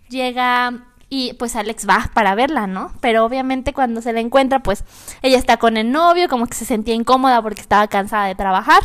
llega 0.09 0.85
y 1.09 1.33
pues 1.33 1.55
Alex 1.55 1.89
va 1.89 2.11
para 2.13 2.35
verla, 2.35 2.67
¿no? 2.67 2.91
Pero 3.01 3.25
obviamente 3.25 3.73
cuando 3.73 3.99
se 4.03 4.13
la 4.13 4.19
encuentra, 4.19 4.61
pues 4.61 4.83
ella 5.23 5.39
está 5.39 5.57
con 5.57 5.75
el 5.75 5.91
novio, 5.91 6.29
como 6.29 6.45
que 6.45 6.53
se 6.53 6.65
sentía 6.65 6.93
incómoda 6.93 7.41
porque 7.41 7.61
estaba 7.61 7.87
cansada 7.87 8.27
de 8.27 8.35
trabajar. 8.35 8.83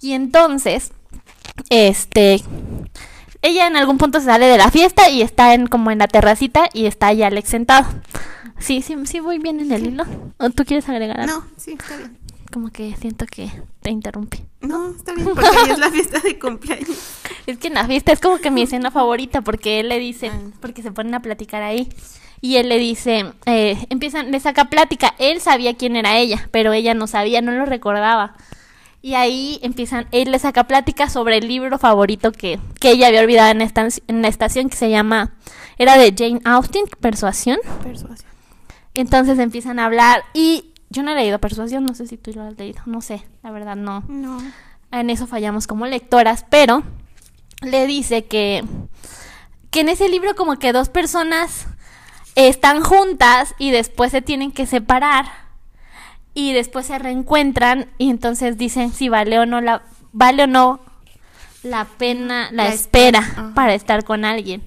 Y 0.00 0.14
entonces, 0.14 0.90
este, 1.70 2.42
ella 3.42 3.68
en 3.68 3.76
algún 3.76 3.98
punto 3.98 4.18
se 4.18 4.26
sale 4.26 4.46
de 4.46 4.58
la 4.58 4.72
fiesta 4.72 5.08
y 5.08 5.22
está 5.22 5.54
en 5.54 5.68
como 5.68 5.92
en 5.92 6.00
la 6.00 6.08
terracita 6.08 6.68
y 6.72 6.86
está 6.86 7.06
ahí 7.06 7.22
Alex 7.22 7.48
sentado. 7.48 7.86
Sí, 8.58 8.82
sí, 8.82 8.96
sí 9.04 9.20
voy 9.20 9.38
bien 9.38 9.60
en 9.60 9.70
el 9.70 9.86
hilo. 9.86 10.04
¿O 10.38 10.50
tú 10.50 10.64
quieres 10.64 10.88
agregar 10.88 11.20
algo? 11.20 11.32
No, 11.32 11.46
sí, 11.56 11.76
está 11.78 11.96
bien 11.96 12.21
como 12.52 12.70
que 12.70 12.94
siento 12.96 13.26
que 13.26 13.50
te 13.80 13.90
interrumpí. 13.90 14.38
No, 14.60 14.90
está 14.90 15.14
bien, 15.14 15.30
porque 15.34 15.72
es 15.72 15.78
la 15.78 15.90
fiesta 15.90 16.20
de 16.20 16.38
cumpleaños. 16.38 16.96
es 17.46 17.58
que 17.58 17.68
en 17.68 17.74
la 17.74 17.86
fiesta 17.86 18.12
es 18.12 18.20
como 18.20 18.38
que 18.38 18.52
mi 18.52 18.62
escena 18.62 18.92
favorita, 18.92 19.40
porque 19.40 19.80
él 19.80 19.88
le 19.88 19.98
dice, 19.98 20.28
ah. 20.28 20.38
porque 20.60 20.82
se 20.82 20.92
ponen 20.92 21.14
a 21.14 21.20
platicar 21.20 21.62
ahí. 21.62 21.88
Y 22.40 22.56
él 22.56 22.68
le 22.68 22.78
dice, 22.78 23.32
eh, 23.46 23.86
empiezan, 23.90 24.30
le 24.30 24.38
saca 24.38 24.66
plática. 24.66 25.14
Él 25.18 25.40
sabía 25.40 25.76
quién 25.76 25.96
era 25.96 26.18
ella, 26.18 26.48
pero 26.50 26.72
ella 26.72 26.94
no 26.94 27.06
sabía, 27.06 27.40
no 27.40 27.52
lo 27.52 27.66
recordaba. 27.66 28.34
Y 29.00 29.14
ahí 29.14 29.58
empiezan, 29.62 30.06
él 30.12 30.30
le 30.30 30.38
saca 30.38 30.64
plática 30.64 31.08
sobre 31.08 31.38
el 31.38 31.48
libro 31.48 31.78
favorito 31.78 32.30
que, 32.30 32.60
que 32.80 32.90
ella 32.90 33.08
había 33.08 33.20
olvidado 33.20 33.50
en, 33.50 33.60
esta, 33.60 33.88
en 34.06 34.22
la 34.22 34.28
estación, 34.28 34.68
que 34.68 34.76
se 34.76 34.90
llama, 34.90 35.34
era 35.78 35.98
de 35.98 36.14
Jane 36.16 36.40
Austen, 36.44 36.84
Persuasión. 37.00 37.58
Persuasión. 37.82 38.30
Entonces 38.94 39.38
empiezan 39.38 39.78
a 39.78 39.86
hablar 39.86 40.22
y 40.34 40.71
yo 40.92 41.02
no 41.02 41.12
he 41.12 41.14
leído 41.14 41.38
Persuasión, 41.38 41.84
no 41.84 41.94
sé 41.94 42.06
si 42.06 42.16
tú 42.16 42.32
lo 42.32 42.42
has 42.42 42.56
leído, 42.56 42.82
no 42.86 43.00
sé, 43.00 43.24
la 43.42 43.50
verdad 43.50 43.76
no. 43.76 44.04
No. 44.08 44.38
En 44.90 45.08
eso 45.08 45.26
fallamos 45.26 45.66
como 45.66 45.86
lectoras, 45.86 46.44
pero 46.48 46.82
le 47.62 47.86
dice 47.86 48.26
que, 48.26 48.62
que 49.70 49.80
en 49.80 49.88
ese 49.88 50.08
libro 50.08 50.36
como 50.36 50.58
que 50.58 50.72
dos 50.72 50.90
personas 50.90 51.66
están 52.34 52.82
juntas 52.82 53.54
y 53.58 53.70
después 53.70 54.12
se 54.12 54.22
tienen 54.22 54.52
que 54.52 54.66
separar 54.66 55.26
y 56.34 56.52
después 56.52 56.86
se 56.86 56.98
reencuentran 56.98 57.90
y 57.98 58.10
entonces 58.10 58.56
dicen 58.58 58.92
si 58.92 59.08
vale 59.08 59.38
o 59.38 59.46
no 59.46 59.60
la 59.60 59.82
vale 60.12 60.44
o 60.44 60.46
no 60.46 60.80
la 61.62 61.84
pena 61.84 62.50
la, 62.52 62.68
espera 62.68 63.52
para 63.54 63.74
estar 63.74 64.04
con 64.04 64.24
alguien. 64.24 64.62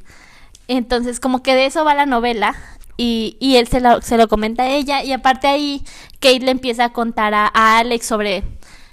Entonces 0.68 1.20
como 1.20 1.44
que 1.44 1.56
de 1.56 1.66
eso 1.66 1.84
va 1.86 1.94
la 1.94 2.06
novela 2.06 2.56
y, 2.98 3.38
y 3.40 3.58
él 3.58 3.68
se 3.68 3.82
lo, 3.82 4.02
se 4.02 4.18
lo 4.18 4.28
comenta 4.28 4.64
a 4.64 4.70
ella 4.70 5.04
y 5.04 5.12
aparte 5.12 5.48
ahí 5.48 5.84
Kate 6.20 6.40
le 6.40 6.52
empieza 6.52 6.86
a 6.86 6.94
contar 6.94 7.34
a, 7.34 7.48
Alex 7.48 8.06
sobre 8.06 8.44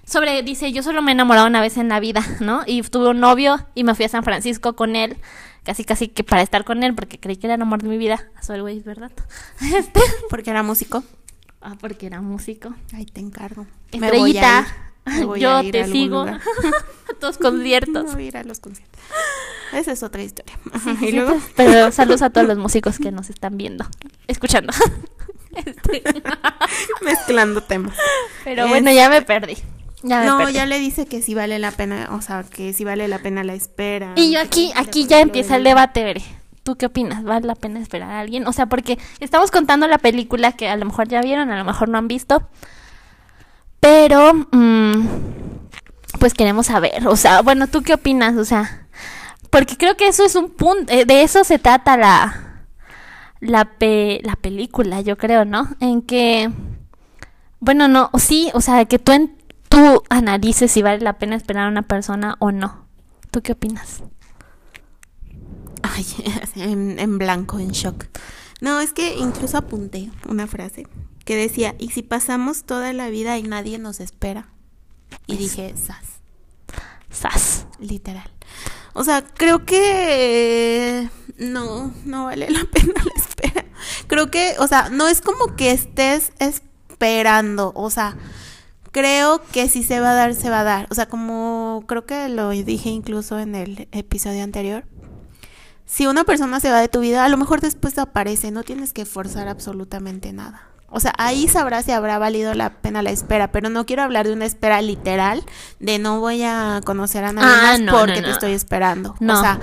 sobre, 0.05 0.43
dice, 0.43 0.73
yo 0.73 0.83
solo 0.83 1.01
me 1.01 1.13
he 1.13 1.15
enamorado 1.15 1.47
una 1.47 1.61
vez 1.61 1.77
en 1.77 1.89
la 1.89 2.01
vida, 2.01 2.23
¿no? 2.41 2.63
Y 2.67 2.83
tuve 2.83 3.09
un 3.09 3.21
novio 3.21 3.67
y 3.75 3.85
me 3.85 3.95
fui 3.95 4.05
a 4.05 4.09
San 4.09 4.25
Francisco 4.25 4.75
con 4.75 4.97
él, 4.97 5.17
casi 5.63 5.85
casi 5.85 6.09
que 6.09 6.25
para 6.25 6.43
estar 6.43 6.65
con 6.65 6.83
él, 6.83 6.95
porque 6.95 7.19
creí 7.19 7.37
que 7.37 7.47
era 7.47 7.55
el 7.55 7.63
amor 7.63 7.83
de 7.83 7.89
mi 7.89 7.99
vida. 7.99 8.29
Soy 8.43 8.61
güey, 8.61 8.81
¿verdad? 8.81 9.13
Este. 9.75 10.01
Porque 10.29 10.51
era 10.51 10.63
músico. 10.63 11.05
Ah, 11.61 11.77
porque 11.81 12.07
era 12.07 12.21
músico. 12.21 12.75
Ay, 12.93 13.07
te 13.07 13.21
encargo. 13.21 13.67
Estrellita, 13.93 14.67
yo 15.39 15.71
te 15.71 15.87
sigo 15.87 16.23
a 16.23 16.41
todos 17.21 17.39
conciertos. 17.39 18.05
No 18.07 18.13
voy 18.13 18.25
a 18.25 18.29
ir 18.29 18.37
a 18.37 18.43
los 18.43 18.59
conciertos. 18.59 19.01
Esa 19.73 19.93
es 19.93 20.03
otra 20.03 20.23
historia. 20.23 20.59
Pero 21.57 21.93
saludos 21.93 22.23
a 22.23 22.31
todos 22.31 22.47
los 22.47 22.59
músicos 22.59 22.99
que 22.99 23.11
nos 23.11 23.31
están 23.31 23.57
viendo, 23.57 23.87
escuchando. 24.29 24.73
Este. 25.55 26.03
Mezclando 27.03 27.63
temas. 27.63 27.95
Pero 28.43 28.69
bueno, 28.69 28.91
ya 28.91 29.11
me 29.11 29.21
perdí. 29.21 29.59
no, 30.03 30.49
ya 30.49 30.65
le 30.65 30.79
dice 30.79 31.05
que 31.05 31.21
sí 31.21 31.35
vale 31.35 31.59
la 31.59 31.73
pena, 31.73 32.09
o 32.13 32.23
sea, 32.23 32.43
que 32.43 32.73
sí 32.73 32.85
vale 32.85 33.07
la 33.07 33.19
pena 33.19 33.45
la 33.45 33.53
espera. 33.53 34.15
Y 34.17 34.33
yo 34.33 34.41
aquí, 34.41 34.73
aquí 34.77 35.07
ya 35.07 35.21
empieza 35.21 35.57
el 35.57 35.65
debate, 35.65 36.23
¿Tú 36.63 36.77
qué 36.77 36.87
opinas? 36.87 37.25
¿Vale 37.25 37.47
la 37.47 37.55
pena 37.57 37.81
esperar 37.81 38.11
a 38.13 38.21
alguien? 38.21 38.47
O 38.47 38.53
sea, 38.53 38.67
porque 38.67 38.99
estamos 39.21 39.51
contando 39.51 39.89
la 39.89 39.99
película 39.99 40.53
que 40.53 40.69
a 40.69 40.77
lo 40.77 40.87
mejor 40.87 41.09
ya 41.09 41.21
vieron, 41.21 41.51
a 41.51 41.59
lo 41.59 41.65
mejor 41.65 41.89
no 41.89 41.99
han 41.99 42.09
visto. 42.09 42.49
Pero, 43.81 44.33
mm, 44.53 45.09
pues 46.21 46.35
queremos 46.35 46.67
saber. 46.67 47.09
O 47.09 47.17
sea, 47.17 47.43
bueno, 47.43 47.67
¿tú 47.67 47.83
qué 47.83 47.95
opinas? 47.95 48.37
O 48.37 48.45
sea, 48.45 48.82
porque 49.53 49.77
creo 49.77 49.99
que 49.99 50.09
eso 50.09 50.25
es 50.25 50.35
un 50.35 50.49
punto, 50.49 50.91
eh, 50.91 51.05
de 51.05 51.23
eso 51.23 51.45
se 51.45 51.59
trata 51.59 51.99
la, 51.99 52.65
la, 53.39 53.71
la 53.79 54.37
película, 54.37 55.03
yo 55.03 55.19
creo, 55.19 55.45
¿no? 55.45 55.69
En 55.79 56.01
que, 56.01 56.51
bueno, 57.61 57.87
no, 57.87 58.11
sí, 58.19 58.51
o 58.55 58.63
sea, 58.63 58.87
que 58.87 58.99
tú, 58.99 59.13
en, 59.13 59.37
tú 59.69 60.03
analices 60.09 60.73
si 60.73 60.81
vale 60.81 61.01
la 61.03 61.19
pena 61.19 61.37
esperar 61.37 61.67
a 61.67 61.71
una 61.71 61.83
persona 61.83 62.37
o 62.39 62.51
no. 62.51 62.87
¿Tú 63.31 63.43
qué 63.43 63.53
opinas? 63.53 64.03
Ay, 65.83 66.07
en, 66.57 66.99
en 66.99 67.19
blanco, 67.19 67.59
en 67.59 67.73
shock. 67.73 68.07
No, 68.63 68.81
es 68.81 68.95
que 68.95 69.19
incluso 69.19 69.59
apunté 69.59 70.11
una 70.27 70.47
frase 70.47 70.87
que 71.27 71.37
decía, 71.37 71.75
¿y 71.79 71.91
si 71.91 72.03
pasamos 72.03 72.65
toda 72.65 72.95
la 72.95 73.11
vida 73.11 73.37
y 73.37 73.43
nadie 73.43 73.79
nos 73.79 74.01
espera? 74.01 74.49
Y 75.27 75.37
dije, 75.37 75.75
sas. 75.77 76.23
Sas. 77.11 77.67
Literal. 77.81 78.31
O 78.95 79.05
sea, 79.05 79.23
creo 79.23 79.65
que 79.65 81.09
no, 81.39 81.93
no 82.05 82.25
vale 82.25 82.51
la 82.51 82.65
pena 82.73 82.95
la 83.05 83.23
espera. 83.23 83.65
creo 84.07 84.31
que, 84.31 84.57
o 84.59 84.67
sea, 84.67 84.91
no 84.91 85.09
es 85.09 85.21
como 85.21 85.57
que 85.57 85.71
estés 85.71 86.33
esperando, 86.39 87.73
o 87.75 87.91
sea, 87.91 88.17
creo 88.91 89.43
que 89.53 89.69
si 89.69 89.83
se 89.83 90.01
va 90.01 90.13
a 90.13 90.15
dar, 90.15 90.35
se 90.35 90.51
va 90.51 90.61
a 90.61 90.65
dar. 90.65 90.87
O 90.91 90.95
sea, 90.95 91.07
como 91.07 91.85
creo 91.87 92.07
que 92.07 92.29
lo 92.29 92.51
dije 92.51 92.91
incluso 92.91 93.39
en 93.39 93.55
el 93.55 93.89
episodio 93.93 94.45
anterior. 94.45 94.85
Si 95.87 96.07
una 96.07 96.25
persona 96.25 96.61
se 96.61 96.71
va 96.71 96.81
de 96.81 96.89
tu 96.89 97.01
vida, 97.01 97.25
a 97.25 97.29
lo 97.29 97.37
mejor 97.37 97.61
después 97.61 97.99
aparece, 97.99 98.51
no 98.51 98.63
tienes 98.63 98.93
que 98.93 99.05
forzar 99.05 99.49
absolutamente 99.49 100.33
nada. 100.33 100.72
O 100.95 101.01
sea, 101.01 101.15
ahí 101.17 101.49
sabrás 101.49 101.87
si 101.87 101.91
habrá 101.91 102.19
valido 102.19 102.53
la 102.53 102.75
pena 102.75 103.03
la 103.03 103.11
espera, 103.11 103.51
pero 103.51 103.71
no 103.71 103.87
quiero 103.87 104.03
hablar 104.03 104.27
de 104.27 104.35
una 104.35 104.45
espera 104.45 104.83
literal, 104.83 105.43
de 105.81 105.99
no 105.99 106.21
voy 106.21 106.43
a 106.43 106.83
conocer 106.85 107.25
a 107.25 107.33
nadie 107.33 107.49
ah, 107.51 107.79
más 107.79 107.99
porque 107.99 108.21
te 108.21 108.31
estoy 108.31 108.53
esperando. 108.53 109.15
O 109.19 109.41
sea, 109.41 109.59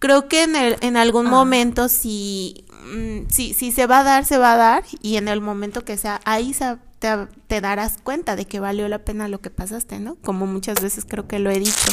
creo 0.00 0.26
que 0.26 0.42
en, 0.42 0.56
el, 0.56 0.76
en 0.80 0.96
algún 0.96 1.28
ah. 1.28 1.30
momento 1.30 1.88
si, 1.88 2.64
mm, 2.92 3.28
si, 3.28 3.54
si 3.54 3.70
se 3.70 3.86
va 3.86 4.00
a 4.00 4.02
dar, 4.02 4.24
se 4.24 4.38
va 4.38 4.54
a 4.54 4.56
dar, 4.56 4.84
y 5.00 5.18
en 5.18 5.28
el 5.28 5.40
momento 5.40 5.84
que 5.84 5.96
sea, 5.96 6.20
ahí 6.24 6.52
te, 6.98 7.28
te 7.46 7.60
darás 7.60 7.98
cuenta 8.02 8.34
de 8.34 8.46
que 8.46 8.58
valió 8.58 8.88
la 8.88 8.98
pena 8.98 9.28
lo 9.28 9.40
que 9.40 9.50
pasaste, 9.50 10.00
¿no? 10.00 10.16
Como 10.16 10.46
muchas 10.46 10.82
veces 10.82 11.06
creo 11.08 11.28
que 11.28 11.38
lo 11.38 11.52
he 11.52 11.60
dicho. 11.60 11.92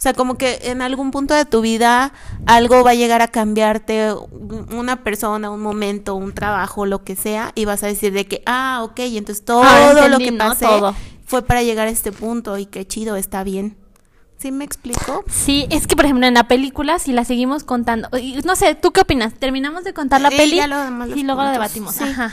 O 0.00 0.02
sea, 0.02 0.14
como 0.14 0.38
que 0.38 0.60
en 0.62 0.80
algún 0.80 1.10
punto 1.10 1.34
de 1.34 1.44
tu 1.44 1.60
vida 1.60 2.14
algo 2.46 2.82
va 2.82 2.92
a 2.92 2.94
llegar 2.94 3.20
a 3.20 3.28
cambiarte, 3.28 4.14
una 4.72 5.04
persona, 5.04 5.50
un 5.50 5.60
momento, 5.60 6.14
un 6.14 6.32
trabajo, 6.32 6.86
lo 6.86 7.04
que 7.04 7.16
sea, 7.16 7.52
y 7.54 7.66
vas 7.66 7.82
a 7.82 7.88
decir 7.88 8.10
de 8.14 8.24
que, 8.24 8.42
ah, 8.46 8.80
ok, 8.82 8.98
entonces 9.00 9.44
todo 9.44 9.62
ah, 9.62 10.08
lo 10.08 10.16
que 10.16 10.32
pasé 10.32 10.66
fue 11.26 11.42
para 11.42 11.62
llegar 11.62 11.86
a 11.86 11.90
este 11.90 12.12
punto 12.12 12.56
y 12.56 12.64
qué 12.64 12.86
chido, 12.86 13.16
está 13.16 13.44
bien. 13.44 13.76
¿Sí 14.38 14.52
me 14.52 14.64
explico? 14.64 15.22
Sí, 15.28 15.66
es 15.68 15.86
que 15.86 15.96
por 15.96 16.06
ejemplo 16.06 16.26
en 16.26 16.32
la 16.32 16.48
película, 16.48 16.98
si 16.98 17.12
la 17.12 17.26
seguimos 17.26 17.64
contando, 17.64 18.08
no 18.46 18.56
sé, 18.56 18.74
¿tú 18.76 18.92
qué 18.92 19.02
opinas? 19.02 19.34
¿Terminamos 19.34 19.84
de 19.84 19.92
contar 19.92 20.22
la 20.22 20.30
película? 20.30 20.90
y 21.14 21.24
luego 21.24 21.42
lo 21.42 21.50
debatimos. 21.50 22.00
Ajá. 22.00 22.32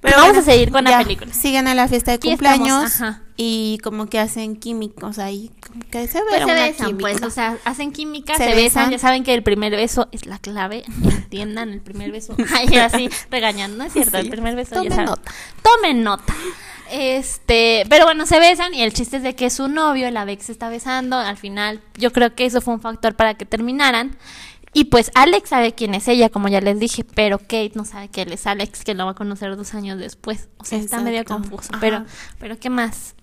Pero 0.00 0.16
vamos 0.16 0.36
a 0.36 0.42
seguir 0.42 0.70
con 0.70 0.84
la 0.84 0.98
película. 0.98 1.32
Siguen 1.32 1.66
a 1.66 1.74
la 1.74 1.88
fiesta 1.88 2.12
de 2.12 2.20
cumpleaños 2.20 3.00
y 3.36 3.78
como 3.82 4.06
que 4.06 4.18
hacen 4.18 4.56
químicos 4.56 5.18
ahí, 5.18 5.52
como 5.64 5.80
que 5.90 6.08
se, 6.08 6.20
pues 6.22 6.44
se 6.44 6.54
besan, 6.54 6.98
pues, 6.98 7.22
o 7.22 7.30
sea, 7.30 7.56
hacen 7.64 7.92
química, 7.92 8.36
se, 8.36 8.52
besan. 8.54 8.90
ya 8.90 8.98
saben 8.98 9.22
que 9.22 9.32
el 9.32 9.44
primer 9.44 9.76
beso 9.76 10.08
es 10.10 10.26
la 10.26 10.38
clave, 10.40 10.82
entiendan, 11.04 11.70
el 11.70 11.80
primer 11.80 12.10
beso, 12.10 12.36
ay, 12.54 12.76
así 12.78 13.08
regañando, 13.30 13.78
¿no 13.78 13.84
es 13.84 13.92
cierto? 13.92 14.18
El 14.18 14.28
primer 14.28 14.56
beso, 14.56 14.74
Tomen 14.74 15.04
nota. 15.04 15.32
Tomen 15.62 16.02
nota. 16.02 16.34
Este, 16.90 17.84
pero 17.88 18.06
bueno, 18.06 18.26
se 18.26 18.40
besan 18.40 18.74
y 18.74 18.82
el 18.82 18.92
chiste 18.92 19.18
es 19.18 19.22
de 19.22 19.34
que 19.34 19.50
su 19.50 19.68
novio, 19.68 20.10
la 20.10 20.24
Bex, 20.24 20.46
se 20.46 20.52
está 20.52 20.68
besando. 20.68 21.16
Al 21.16 21.36
final, 21.36 21.82
yo 21.96 22.12
creo 22.12 22.34
que 22.34 22.46
eso 22.46 22.60
fue 22.60 22.74
un 22.74 22.80
factor 22.80 23.14
para 23.14 23.34
que 23.34 23.44
terminaran. 23.44 24.16
Y 24.72 24.84
pues 24.84 25.10
Alex 25.14 25.48
sabe 25.48 25.74
quién 25.74 25.94
es 25.94 26.08
ella, 26.08 26.28
como 26.28 26.48
ya 26.48 26.60
les 26.60 26.78
dije, 26.78 27.04
pero 27.04 27.38
Kate 27.38 27.72
no 27.74 27.84
sabe 27.84 28.08
que 28.08 28.22
él 28.22 28.32
es 28.32 28.46
Alex, 28.46 28.84
que 28.84 28.94
lo 28.94 29.06
va 29.06 29.12
a 29.12 29.14
conocer 29.14 29.56
dos 29.56 29.74
años 29.74 29.98
después. 29.98 30.48
O 30.58 30.64
sea, 30.64 30.78
está 30.78 31.00
medio 31.00 31.24
confuso. 31.24 31.70
Pero, 31.80 32.04
pero 32.38 32.58
¿qué 32.58 32.70
más? 32.70 33.14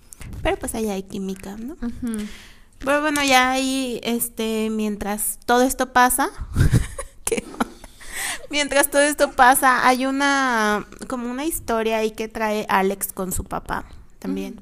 Pero 0.41 0.57
pues 0.57 0.73
ahí 0.75 0.89
hay 0.89 1.03
química, 1.03 1.55
¿no? 1.57 1.75
Pero 2.79 3.01
bueno, 3.01 3.23
ya 3.23 3.51
ahí, 3.51 3.99
este, 4.03 4.69
mientras 4.71 5.39
todo 5.45 5.63
esto 5.63 5.93
pasa, 5.93 6.29
mientras 8.49 8.89
todo 8.89 9.01
esto 9.01 9.31
pasa, 9.31 9.87
hay 9.87 10.05
una, 10.05 10.85
como 11.07 11.29
una 11.29 11.45
historia 11.45 11.97
ahí 11.97 12.11
que 12.11 12.27
trae 12.27 12.65
Alex 12.69 13.13
con 13.13 13.31
su 13.31 13.43
papá 13.43 13.85
también. 14.19 14.61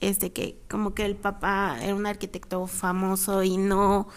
Este 0.00 0.32
que 0.32 0.58
como 0.68 0.94
que 0.94 1.04
el 1.04 1.14
papá 1.14 1.76
era 1.82 1.94
un 1.94 2.06
arquitecto 2.06 2.66
famoso 2.66 3.42
y 3.42 3.58
no 3.58 4.08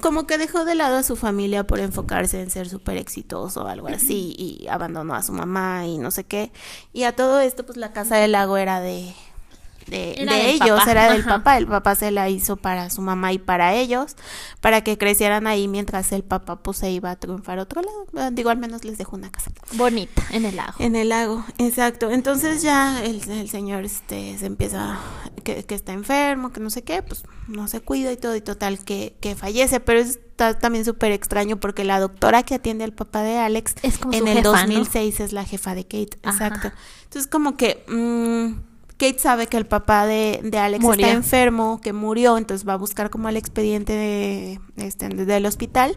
como 0.00 0.26
que 0.26 0.38
dejó 0.38 0.64
de 0.64 0.74
lado 0.74 0.96
a 0.96 1.02
su 1.02 1.16
familia 1.16 1.66
por 1.66 1.78
enfocarse 1.78 2.40
en 2.40 2.50
ser 2.50 2.68
súper 2.68 2.96
exitoso 2.96 3.64
o 3.64 3.68
algo 3.68 3.88
así 3.88 4.34
y 4.38 4.66
abandonó 4.68 5.14
a 5.14 5.22
su 5.22 5.32
mamá 5.32 5.86
y 5.86 5.98
no 5.98 6.10
sé 6.10 6.24
qué. 6.24 6.52
Y 6.92 7.04
a 7.04 7.14
todo 7.14 7.40
esto, 7.40 7.66
pues 7.66 7.76
la 7.76 7.92
casa 7.92 8.16
del 8.16 8.32
lago 8.32 8.56
era 8.56 8.80
de, 8.80 9.12
de, 9.86 10.50
ellos, 10.50 10.80
era 10.86 11.12
del 11.12 11.24
papá. 11.24 11.58
El 11.58 11.66
papá 11.66 11.94
se 11.94 12.10
la 12.10 12.28
hizo 12.28 12.56
para 12.56 12.90
su 12.90 13.02
mamá 13.02 13.32
y 13.32 13.38
para 13.38 13.74
ellos, 13.74 14.16
para 14.60 14.82
que 14.82 14.98
crecieran 14.98 15.46
ahí 15.46 15.68
mientras 15.68 16.12
el 16.12 16.22
papá 16.22 16.62
pues 16.62 16.78
se 16.78 16.90
iba 16.90 17.10
a 17.10 17.16
triunfar 17.16 17.58
a 17.58 17.62
otro 17.62 17.82
lado. 17.82 18.30
Digo, 18.30 18.50
al 18.50 18.58
menos 18.58 18.84
les 18.84 18.98
dejó 18.98 19.16
una 19.16 19.30
casa. 19.30 19.50
Bonita, 19.72 20.22
en 20.30 20.44
el 20.44 20.56
lago. 20.56 20.74
En 20.78 20.96
el 20.96 21.08
lago, 21.10 21.44
exacto. 21.58 22.10
Entonces 22.10 22.62
ya 22.62 23.04
el, 23.04 23.28
el 23.30 23.48
señor 23.48 23.84
este 23.84 24.38
se 24.38 24.46
empieza, 24.46 24.98
que, 25.42 25.64
que, 25.64 25.74
está 25.74 25.92
enfermo, 25.92 26.52
que 26.52 26.60
no 26.60 26.70
sé 26.70 26.82
qué, 26.82 27.02
pues 27.02 27.24
no 27.48 27.68
se 27.68 27.80
cuida 27.80 28.12
y 28.12 28.16
todo, 28.16 28.34
y 28.36 28.40
total 28.40 28.78
que, 28.84 29.16
que 29.20 29.34
fallece, 29.34 29.80
pero 29.80 30.00
está 30.00 30.58
también 30.58 30.84
súper 30.84 31.12
extraño 31.12 31.58
porque 31.58 31.84
la 31.84 32.00
doctora 32.00 32.42
que 32.42 32.54
atiende 32.54 32.84
al 32.84 32.92
papá 32.92 33.22
de 33.22 33.38
Alex 33.38 33.74
es 33.82 33.98
como 33.98 34.14
en 34.14 34.28
el 34.28 34.42
2006 34.42 35.20
es 35.20 35.32
la 35.32 35.44
jefa 35.44 35.74
de 35.74 35.84
Kate, 35.84 36.18
exacto. 36.22 36.72
Entonces 37.04 37.30
como 37.30 37.56
que... 37.56 37.84
Mmm, 37.88 38.73
Kate 39.04 39.18
sabe 39.18 39.46
que 39.46 39.56
el 39.56 39.66
papá 39.66 40.06
de, 40.06 40.40
de 40.42 40.58
Alex 40.58 40.82
está 40.82 41.10
enfermo, 41.10 41.80
que 41.82 41.92
murió, 41.92 42.38
entonces 42.38 42.66
va 42.66 42.72
a 42.72 42.76
buscar 42.76 43.10
como 43.10 43.28
el 43.28 43.36
expediente 43.36 43.92
de, 43.92 44.60
este, 44.76 45.08
del 45.08 45.44
hospital 45.44 45.96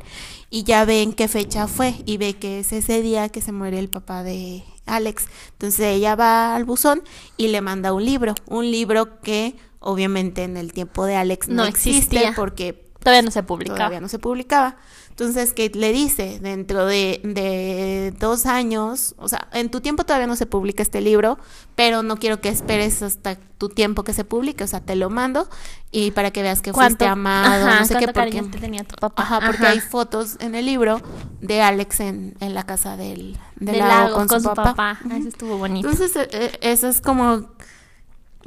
y 0.50 0.64
ya 0.64 0.84
ve 0.84 1.04
en 1.04 1.14
qué 1.14 1.28
fecha 1.28 1.68
fue 1.68 1.96
y 2.06 2.18
ve 2.18 2.34
que 2.34 2.60
es 2.60 2.74
ese 2.74 3.02
día 3.02 3.30
que 3.30 3.40
se 3.40 3.54
muere 3.54 3.80
el 3.80 3.90
papá 3.90 4.24
de 4.24 4.64
Alex. 4.86 5.26
Entonces 5.54 5.80
ella 5.80 6.16
va 6.16 6.56
al 6.56 6.66
buzón 6.66 7.02
y 7.38 7.48
le 7.48 7.62
manda 7.62 7.94
un 7.94 8.04
libro, 8.04 8.36
un 8.46 8.70
libro 8.70 9.22
que 9.22 9.56
obviamente 9.80 10.44
en 10.44 10.58
el 10.58 10.74
tiempo 10.74 11.06
de 11.06 11.16
Alex 11.16 11.48
no, 11.48 11.66
existe 11.66 12.34
porque 12.36 12.74
todavía 13.00 13.22
no 13.22 13.32
se 13.32 13.44
publicaba. 13.44 13.78
Todavía 13.78 14.02
no 14.02 14.10
se 14.10 14.20
publicaba. 14.20 14.76
Entonces 15.20 15.50
Kate 15.50 15.72
le 15.74 15.92
dice, 15.94 16.38
dentro 16.44 16.86
de, 16.86 17.20
de, 17.24 18.14
dos 18.20 18.46
años, 18.46 19.16
o 19.18 19.28
sea, 19.28 19.48
en 19.52 19.72
tu 19.72 19.82
tiempo 19.82 20.04
todavía 20.04 20.28
no 20.28 20.36
se 20.36 20.46
publica 20.46 20.84
este 20.84 21.02
libro, 21.02 21.40
pero 21.76 22.04
no 22.04 22.18
quiero 22.18 22.40
que 22.40 22.50
esperes 22.50 23.02
hasta 23.02 23.36
tu 23.58 23.70
tiempo 23.70 24.04
que 24.04 24.14
se 24.14 24.24
publique, 24.24 24.64
o 24.64 24.68
sea, 24.68 24.80
te 24.82 24.96
lo 24.96 25.10
mando 25.10 25.50
y 25.90 26.12
para 26.12 26.30
que 26.30 26.44
veas 26.44 26.62
que 26.62 26.72
fuiste 26.72 27.08
amado, 27.08 27.66
no 27.66 27.86
sé 27.86 27.96
qué, 27.96 28.10
porque, 28.10 28.44
tenía 28.60 28.84
tu 28.84 28.96
papá. 28.96 29.24
Ajá, 29.24 29.40
porque 29.44 29.66
hay 29.66 29.80
fotos 29.80 30.38
en 30.40 30.54
el 30.54 30.68
libro 30.68 31.02
de 31.42 31.64
Alex 31.64 32.00
en, 32.02 32.36
en 32.40 32.54
la 32.54 32.68
casa 32.68 32.96
del, 32.96 33.40
del, 33.56 33.80
lago, 33.80 34.28
con, 34.28 34.40
su, 34.40 34.54
papá. 34.54 35.00
Eso 35.12 35.30
estuvo 35.30 35.58
bonito. 35.58 35.90
Entonces, 35.90 36.16
eh, 36.16 36.30
eh, 36.32 36.60
eso 36.62 36.88
es 36.88 37.02
como 37.02 37.50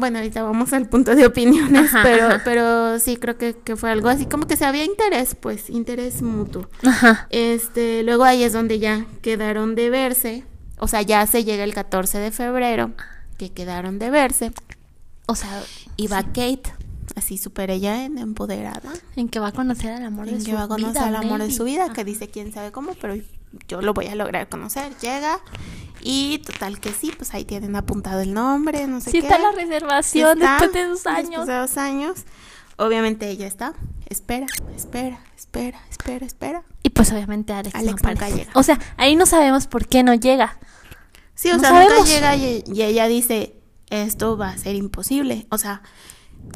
bueno, 0.01 0.19
ahorita 0.19 0.43
vamos 0.43 0.73
al 0.73 0.89
punto 0.89 1.15
de 1.15 1.27
opiniones, 1.27 1.91
pero, 2.03 2.29
pero 2.45 2.99
sí 2.99 3.17
creo 3.17 3.37
que, 3.37 3.55
fue 3.77 3.91
algo 3.91 4.09
así 4.09 4.27
como 4.27 4.47
que 4.47 4.57
se 4.57 4.65
había 4.65 4.85
interés, 4.85 5.35
pues, 5.35 5.71
interés 5.71 6.23
mutuo. 6.23 6.69
Ajá. 6.83 7.29
Este, 7.31 8.03
luego 8.03 8.25
ahí 8.25 8.43
es 8.43 8.53
donde 8.53 8.79
ya 8.79 9.07
quedaron 9.23 9.75
de 9.75 9.91
verse, 9.91 10.45
o 10.79 10.89
sea, 10.89 11.03
ya 11.03 11.27
se 11.27 11.45
llega 11.45 11.63
el 11.63 11.75
14 11.75 12.19
de 12.19 12.31
febrero, 12.31 12.93
que 13.39 13.51
quedaron 13.51 13.99
de 13.99 14.11
verse. 14.11 14.53
O 15.27 15.37
sea, 15.37 15.63
iba 15.97 16.23
Kate, 16.23 16.73
así 17.15 17.39
súper 17.39 17.71
ella 17.71 18.05
en 18.05 18.19
empoderada. 18.19 18.91
En 19.15 19.29
que 19.29 19.39
va 19.39 19.49
a 19.49 19.53
conocer 19.53 19.93
al 19.93 20.05
amor 20.05 20.27
de 20.27 20.33
su 20.33 20.37
vida. 20.39 20.41
En 20.41 20.47
que 20.47 20.55
va 20.55 20.63
a 20.65 20.69
conocer 20.69 21.03
al 21.03 21.17
amor 21.17 21.43
de 21.43 21.51
su 21.51 21.65
vida, 21.65 21.93
que 21.93 22.05
dice 22.05 22.29
quién 22.29 22.53
sabe 22.53 22.73
cómo, 22.73 22.95
pero 23.01 23.15
yo 23.69 23.81
lo 23.81 23.95
voy 23.95 24.07
a 24.07 24.15
lograr 24.15 24.49
conocer. 24.49 24.93
Llega 24.99 25.41
y 26.01 26.39
total 26.39 26.81
que 26.81 26.93
sí, 26.93 27.13
pues 27.17 27.35
ahí 27.35 27.45
tienen 27.45 27.77
apuntado 27.77 28.21
el 28.21 28.33
nombre, 28.33 28.87
no 28.87 29.01
sé 29.01 29.11
sí 29.11 29.21
qué. 29.21 29.27
está 29.27 29.39
la 29.39 29.53
reservación 29.53 30.39
después 30.39 30.73
de 30.73 30.87
dos 30.87 31.07
años. 31.07 31.29
Después 31.29 31.47
de 31.47 31.55
dos 31.55 31.77
años. 31.77 32.25
Obviamente 32.77 33.29
ella 33.29 33.47
está. 33.47 33.75
Espera, 34.07 34.47
espera, 34.75 35.21
espera, 35.37 35.81
espera, 35.91 36.27
espera. 36.27 36.65
Y 36.83 36.91
pues 36.91 37.13
obviamente 37.13 37.53
Alex, 37.53 37.75
nunca 37.85 38.29
llega. 38.29 38.51
O 38.55 38.63
sea, 38.63 38.79
ahí 38.97 39.15
no 39.17 39.27
sabemos 39.27 39.67
por 39.67 39.87
qué 39.87 40.03
no 40.03 40.15
llega. 40.15 40.59
Sí, 41.35 41.51
o 41.51 41.59
sea, 41.59 41.85
nunca 41.85 42.05
llega 42.05 42.37
y, 42.37 42.65
y 42.67 42.83
ella 42.83 43.07
dice, 43.07 43.55
esto 43.91 44.37
va 44.37 44.51
a 44.51 44.59
ser 44.59 44.75
imposible. 44.77 45.47
O 45.51 45.59
sea, 45.59 45.83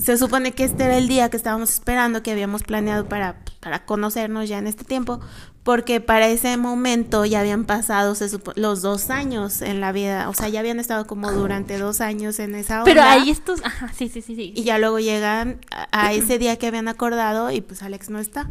se 0.01 0.19
supone 0.19 0.53
que 0.53 0.65
este 0.65 0.85
era 0.85 0.99
el 0.99 1.09
día 1.09 1.31
que 1.31 1.37
estábamos 1.37 1.71
esperando, 1.71 2.23
que 2.23 2.33
habíamos 2.33 2.63
planeado 2.63 3.09
para, 3.09 3.37
para 3.61 3.85
conocernos 3.85 4.49
ya 4.49 4.59
en 4.59 4.67
este 4.67 4.85
tiempo, 4.85 5.21
porque 5.63 6.01
para 6.01 6.29
ese 6.29 6.57
momento 6.59 7.25
ya 7.25 7.41
habían 7.41 7.65
pasado 7.65 8.15
los 8.57 8.83
dos 8.83 9.11
años 9.11 9.63
en 9.63 9.81
la 9.81 9.93
vida, 9.93 10.29
o 10.29 10.35
sea, 10.35 10.49
ya 10.49 10.61
habían 10.61 10.79
estado 10.79 11.07
como 11.07 11.33
durante 11.33 11.79
dos 11.79 12.03
años 12.03 12.39
en 12.39 12.55
esa 12.55 12.83
hora. 12.83 12.85
Pero 12.85 13.03
ahí 13.03 13.31
estos, 13.31 13.65
ajá, 13.65 13.91
sí, 13.97 14.09
sí, 14.09 14.21
sí, 14.21 14.37
sí. 14.37 14.53
Y 14.55 14.65
ya 14.65 14.79
luego 14.79 14.99
llegan 14.99 15.59
a, 15.91 16.13
ese 16.13 16.39
día 16.39 16.57
que 16.57 16.67
habían 16.67 16.89
acordado 16.89 17.51
y 17.51 17.63
pues 17.63 17.83
Alex 17.83 18.11
no 18.11 18.19
está. 18.19 18.51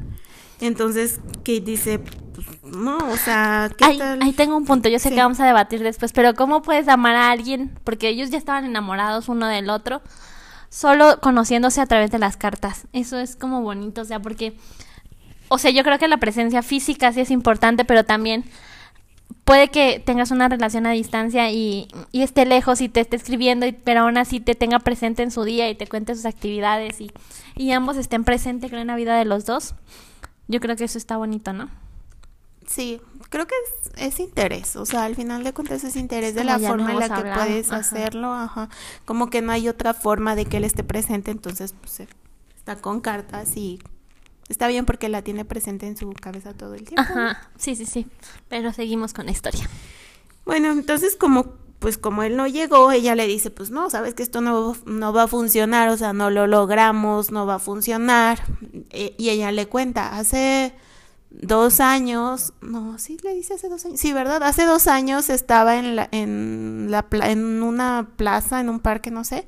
Entonces 0.59 1.19
Kate 1.39 1.61
dice, 1.61 1.99
pues, 1.99 2.47
no, 2.63 2.97
o 2.97 3.17
sea, 3.17 3.69
¿qué 3.77 3.85
ahí, 3.85 3.97
tal? 3.99 4.21
ahí 4.21 4.31
tengo 4.33 4.57
un 4.57 4.65
punto, 4.65 4.89
yo 4.89 4.97
sé 4.97 5.09
que 5.11 5.17
vamos 5.17 5.39
a 5.39 5.45
debatir 5.45 5.83
después, 5.83 6.13
pero 6.13 6.33
¿cómo 6.33 6.63
puedes 6.63 6.87
amar 6.87 7.15
a 7.15 7.29
alguien? 7.29 7.77
Porque 7.83 8.09
ellos 8.09 8.31
ya 8.31 8.39
estaban 8.39 8.65
enamorados 8.65 9.29
uno 9.29 9.45
del 9.45 9.69
otro, 9.69 10.01
solo 10.73 11.19
conociéndose 11.21 11.81
a 11.81 11.85
través 11.85 12.09
de 12.09 12.17
las 12.17 12.35
cartas. 12.35 12.87
Eso 12.93 13.19
es 13.19 13.35
como 13.35 13.61
bonito, 13.61 14.01
o 14.01 14.05
sea, 14.05 14.19
porque 14.19 14.55
o 15.47 15.59
sea, 15.59 15.69
yo 15.69 15.83
creo 15.83 15.99
que 15.99 16.07
la 16.07 16.17
presencia 16.17 16.63
física 16.63 17.13
sí 17.13 17.21
es 17.21 17.29
importante, 17.29 17.85
pero 17.85 18.03
también 18.03 18.43
puede 19.45 19.67
que 19.67 20.01
tengas 20.03 20.31
una 20.31 20.49
relación 20.49 20.87
a 20.87 20.91
distancia 20.91 21.51
y, 21.51 21.89
y 22.11 22.23
esté 22.23 22.47
lejos 22.47 22.81
y 22.81 22.89
te 22.89 23.01
esté 23.01 23.17
escribiendo, 23.17 23.67
pero 23.83 24.01
aún 24.01 24.17
así 24.17 24.39
te 24.39 24.55
tenga 24.55 24.79
presente 24.79 25.21
en 25.21 25.29
su 25.29 25.43
día 25.43 25.69
y 25.69 25.75
te 25.75 25.85
cuente 25.85 26.15
sus 26.15 26.25
actividades 26.25 26.99
y, 26.99 27.11
y 27.55 27.71
ambos 27.71 27.95
estén 27.97 28.23
presentes 28.23 28.73
en 28.73 28.87
la 28.87 28.95
vida 28.95 29.15
de 29.15 29.25
los 29.25 29.45
dos. 29.45 29.75
Yo 30.47 30.59
creo 30.59 30.75
que 30.75 30.85
eso 30.85 30.97
está 30.97 31.17
bonito, 31.17 31.53
¿no? 31.53 31.69
Sí, 32.67 33.01
creo 33.29 33.47
que 33.47 33.55
es, 33.97 34.19
interés, 34.19 34.75
o 34.75 34.85
sea, 34.85 35.03
al 35.03 35.15
final 35.15 35.43
de 35.43 35.53
cuentas 35.53 35.83
es 35.83 35.95
interés 35.95 36.35
de 36.35 36.43
la 36.43 36.59
forma 36.59 36.91
en 36.91 36.99
la 36.99 37.09
que 37.09 37.29
puedes 37.29 37.71
hacerlo, 37.71 38.33
ajá. 38.33 38.69
Como 39.05 39.29
que 39.29 39.41
no 39.41 39.51
hay 39.51 39.67
otra 39.67 39.93
forma 39.93 40.35
de 40.35 40.45
que 40.45 40.57
él 40.57 40.63
esté 40.63 40.83
presente, 40.83 41.31
entonces 41.31 41.73
pues 41.79 42.07
está 42.55 42.77
con 42.77 43.01
cartas 43.01 43.55
y 43.57 43.79
está 44.49 44.67
bien 44.67 44.85
porque 44.85 45.09
la 45.09 45.21
tiene 45.21 45.45
presente 45.45 45.87
en 45.87 45.97
su 45.97 46.11
cabeza 46.13 46.53
todo 46.53 46.73
el 46.75 46.85
tiempo. 46.85 47.01
Ajá, 47.01 47.49
sí, 47.57 47.75
sí, 47.75 47.85
sí, 47.85 48.07
pero 48.49 48.71
seguimos 48.73 49.13
con 49.13 49.25
la 49.25 49.31
historia. 49.31 49.69
Bueno, 50.45 50.71
entonces 50.71 51.15
como 51.15 51.63
pues 51.83 51.97
como 51.97 52.23
él 52.23 52.37
no 52.37 52.47
llegó, 52.47 52.93
ella 52.93 53.13
le 53.13 53.27
dice, 53.27 53.51
pues 53.51 53.69
no, 53.69 53.89
sabes 53.89 54.13
que 54.13 54.23
esto 54.23 54.39
no, 54.39 54.73
no 54.85 55.11
va 55.11 55.23
a 55.23 55.27
funcionar, 55.27 55.89
o 55.89 55.97
sea, 55.97 56.13
no 56.13 56.29
lo 56.29 56.47
logramos, 56.47 57.29
no 57.29 57.45
va 57.45 57.55
a 57.55 57.59
funcionar. 57.59 58.39
E, 58.89 59.13
y 59.17 59.31
ella 59.31 59.51
le 59.51 59.65
cuenta, 59.65 60.17
hace 60.17 60.73
dos 61.41 61.79
años, 61.79 62.53
no, 62.61 62.97
sí 62.99 63.17
le 63.23 63.33
dice 63.33 63.55
hace 63.55 63.67
dos 63.67 63.85
años, 63.85 63.99
sí, 63.99 64.13
¿verdad? 64.13 64.43
Hace 64.43 64.65
dos 64.65 64.87
años 64.87 65.29
estaba 65.29 65.77
en, 65.77 65.95
la, 65.95 66.07
en, 66.11 66.87
la, 66.89 67.05
en 67.23 67.63
una 67.63 68.07
plaza, 68.15 68.61
en 68.61 68.69
un 68.69 68.79
parque, 68.79 69.11
no 69.11 69.23
sé, 69.23 69.45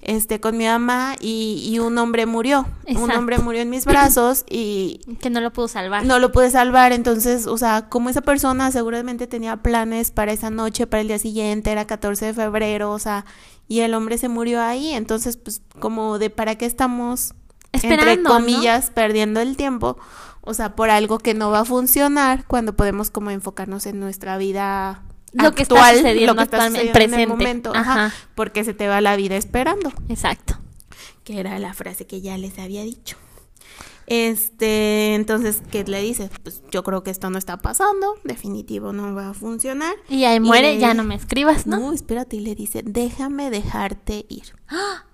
este, 0.00 0.40
con 0.40 0.56
mi 0.56 0.64
mamá 0.64 1.16
y, 1.20 1.62
y 1.70 1.78
un 1.78 1.98
hombre 1.98 2.24
murió. 2.24 2.66
Un 2.88 3.10
hombre 3.10 3.38
murió 3.38 3.60
en 3.60 3.68
mis 3.68 3.84
brazos 3.84 4.44
y... 4.50 5.00
Que 5.20 5.28
no 5.28 5.40
lo 5.40 5.52
pudo 5.52 5.68
salvar. 5.68 6.06
No 6.06 6.18
lo 6.18 6.32
pude 6.32 6.50
salvar, 6.50 6.92
entonces, 6.92 7.46
o 7.46 7.58
sea, 7.58 7.88
como 7.88 8.08
esa 8.08 8.22
persona 8.22 8.70
seguramente 8.70 9.26
tenía 9.26 9.58
planes 9.58 10.10
para 10.10 10.32
esa 10.32 10.48
noche, 10.48 10.86
para 10.86 11.02
el 11.02 11.08
día 11.08 11.18
siguiente, 11.18 11.70
era 11.70 11.86
14 11.86 12.26
de 12.26 12.34
febrero, 12.34 12.92
o 12.92 12.98
sea, 12.98 13.26
y 13.68 13.80
el 13.80 13.94
hombre 13.94 14.16
se 14.16 14.28
murió 14.28 14.62
ahí, 14.62 14.94
entonces, 14.94 15.36
pues, 15.36 15.62
como 15.78 16.18
de 16.18 16.30
para 16.30 16.56
qué 16.56 16.66
estamos, 16.66 17.34
Esperando, 17.72 18.10
entre 18.10 18.24
comillas, 18.24 18.90
perdiendo 18.90 19.40
el 19.40 19.56
tiempo 19.56 19.96
o 20.42 20.54
sea, 20.54 20.74
por 20.74 20.90
algo 20.90 21.18
que 21.18 21.34
no 21.34 21.50
va 21.50 21.60
a 21.60 21.64
funcionar 21.64 22.44
cuando 22.46 22.74
podemos 22.74 23.10
como 23.10 23.30
enfocarnos 23.30 23.86
en 23.86 24.00
nuestra 24.00 24.38
vida 24.38 25.02
lo 25.32 25.54
que 25.54 25.62
está 25.62 25.94
sucediendo, 25.94 26.32
lo 26.32 26.36
que 26.36 26.44
está 26.44 26.66
sucediendo 26.66 26.92
presente. 26.92 27.14
en 27.14 27.20
el 27.20 27.28
momento, 27.28 27.72
ajá. 27.74 28.12
porque 28.34 28.64
se 28.64 28.74
te 28.74 28.88
va 28.88 29.00
la 29.00 29.16
vida 29.16 29.36
esperando. 29.36 29.92
Exacto. 30.08 30.58
Que 31.24 31.38
era 31.38 31.58
la 31.58 31.74
frase 31.74 32.06
que 32.06 32.20
ya 32.20 32.36
les 32.38 32.58
había 32.58 32.82
dicho. 32.82 33.16
Este, 34.06 35.14
entonces, 35.14 35.62
¿qué 35.70 35.84
le 35.84 36.02
dices? 36.02 36.30
Pues 36.42 36.62
yo 36.72 36.82
creo 36.82 37.04
que 37.04 37.12
esto 37.12 37.30
no 37.30 37.38
está 37.38 37.58
pasando, 37.58 38.16
definitivo 38.24 38.92
no 38.92 39.14
va 39.14 39.28
a 39.28 39.34
funcionar. 39.34 39.94
Y 40.08 40.24
ahí 40.24 40.40
muere, 40.40 40.78
ya 40.78 40.94
no 40.94 41.04
me 41.04 41.14
escribas, 41.14 41.66
¿no? 41.66 41.78
No, 41.78 41.92
espérate, 41.92 42.36
y 42.36 42.40
le 42.40 42.56
dice, 42.56 42.82
déjame 42.84 43.50
dejarte 43.50 44.26
ir. 44.28 44.56
¡Ah! 44.68 45.04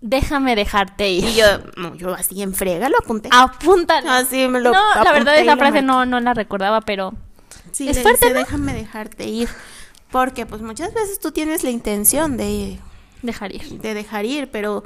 Déjame 0.00 0.56
dejarte 0.56 1.10
ir. 1.10 1.24
Y 1.24 1.34
yo, 1.34 1.44
no, 1.76 1.94
yo 1.94 2.14
así 2.14 2.42
en 2.42 2.54
frega 2.54 2.88
lo 2.88 2.98
apunté. 2.98 3.28
Apúntalo. 3.32 4.10
Así 4.10 4.48
me 4.48 4.60
lo 4.60 4.72
No, 4.72 5.02
la 5.02 5.12
verdad 5.12 5.38
esa 5.38 5.56
frase 5.56 5.82
no, 5.82 6.06
no 6.06 6.20
la 6.20 6.34
recordaba, 6.34 6.80
pero 6.80 7.14
sí, 7.72 7.88
es 7.88 8.00
fuerte, 8.00 8.32
déjame 8.32 8.72
dejarte 8.74 9.26
ir. 9.26 9.48
Porque 10.10 10.46
pues 10.46 10.62
muchas 10.62 10.94
veces 10.94 11.20
tú 11.20 11.32
tienes 11.32 11.64
la 11.64 11.70
intención 11.70 12.36
de 12.36 12.78
dejar 13.22 13.54
ir. 13.54 13.80
De 13.80 13.92
dejar 13.94 14.24
ir, 14.24 14.50
pero 14.50 14.84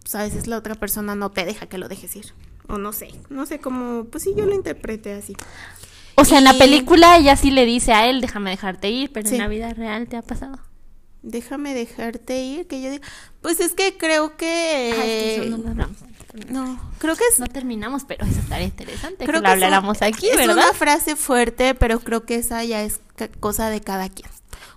pues, 0.00 0.14
a 0.14 0.22
veces 0.22 0.46
la 0.46 0.56
otra 0.56 0.74
persona 0.74 1.14
no 1.14 1.30
te 1.30 1.44
deja 1.44 1.66
que 1.66 1.78
lo 1.78 1.88
dejes 1.88 2.16
ir. 2.16 2.32
O 2.68 2.78
no 2.78 2.92
sé, 2.92 3.10
no 3.28 3.44
sé 3.44 3.58
cómo, 3.58 4.04
pues 4.04 4.24
sí, 4.24 4.32
yo 4.34 4.46
lo 4.46 4.54
interpreté 4.54 5.12
así. 5.12 5.34
O 6.14 6.24
sea, 6.24 6.38
en 6.38 6.44
la 6.44 6.54
película 6.54 7.16
ella 7.16 7.36
sí 7.36 7.50
le 7.50 7.66
dice 7.66 7.92
a 7.92 8.08
él, 8.08 8.20
déjame 8.20 8.50
dejarte 8.50 8.88
ir, 8.88 9.12
pero 9.12 9.28
en 9.28 9.38
la 9.38 9.48
vida 9.48 9.74
real 9.74 10.08
te 10.08 10.16
ha 10.16 10.22
pasado 10.22 10.58
déjame 11.22 11.74
dejarte 11.74 12.42
ir, 12.42 12.66
que 12.66 12.82
yo 12.82 12.90
digo, 12.90 13.04
pues 13.40 13.60
es 13.60 13.74
que 13.74 13.96
creo 13.96 14.36
que... 14.36 15.48
no, 16.50 16.92
creo 16.98 17.16
que 17.16 17.24
es... 17.30 17.38
No 17.38 17.46
terminamos, 17.46 18.04
pero 18.04 18.24
eso 18.26 18.40
estaría 18.40 18.66
interesante 18.66 19.24
creo 19.24 19.40
que, 19.40 19.46
lo 19.46 19.52
habláramos 19.52 20.02
aquí, 20.02 20.28
es 20.28 20.36
¿verdad? 20.36 20.56
una 20.56 20.72
frase 20.72 21.16
fuerte, 21.16 21.74
pero 21.74 22.00
creo 22.00 22.24
que 22.24 22.36
esa 22.36 22.64
ya 22.64 22.82
es 22.82 23.00
cosa 23.40 23.70
de 23.70 23.80
cada 23.80 24.08
quien. 24.08 24.30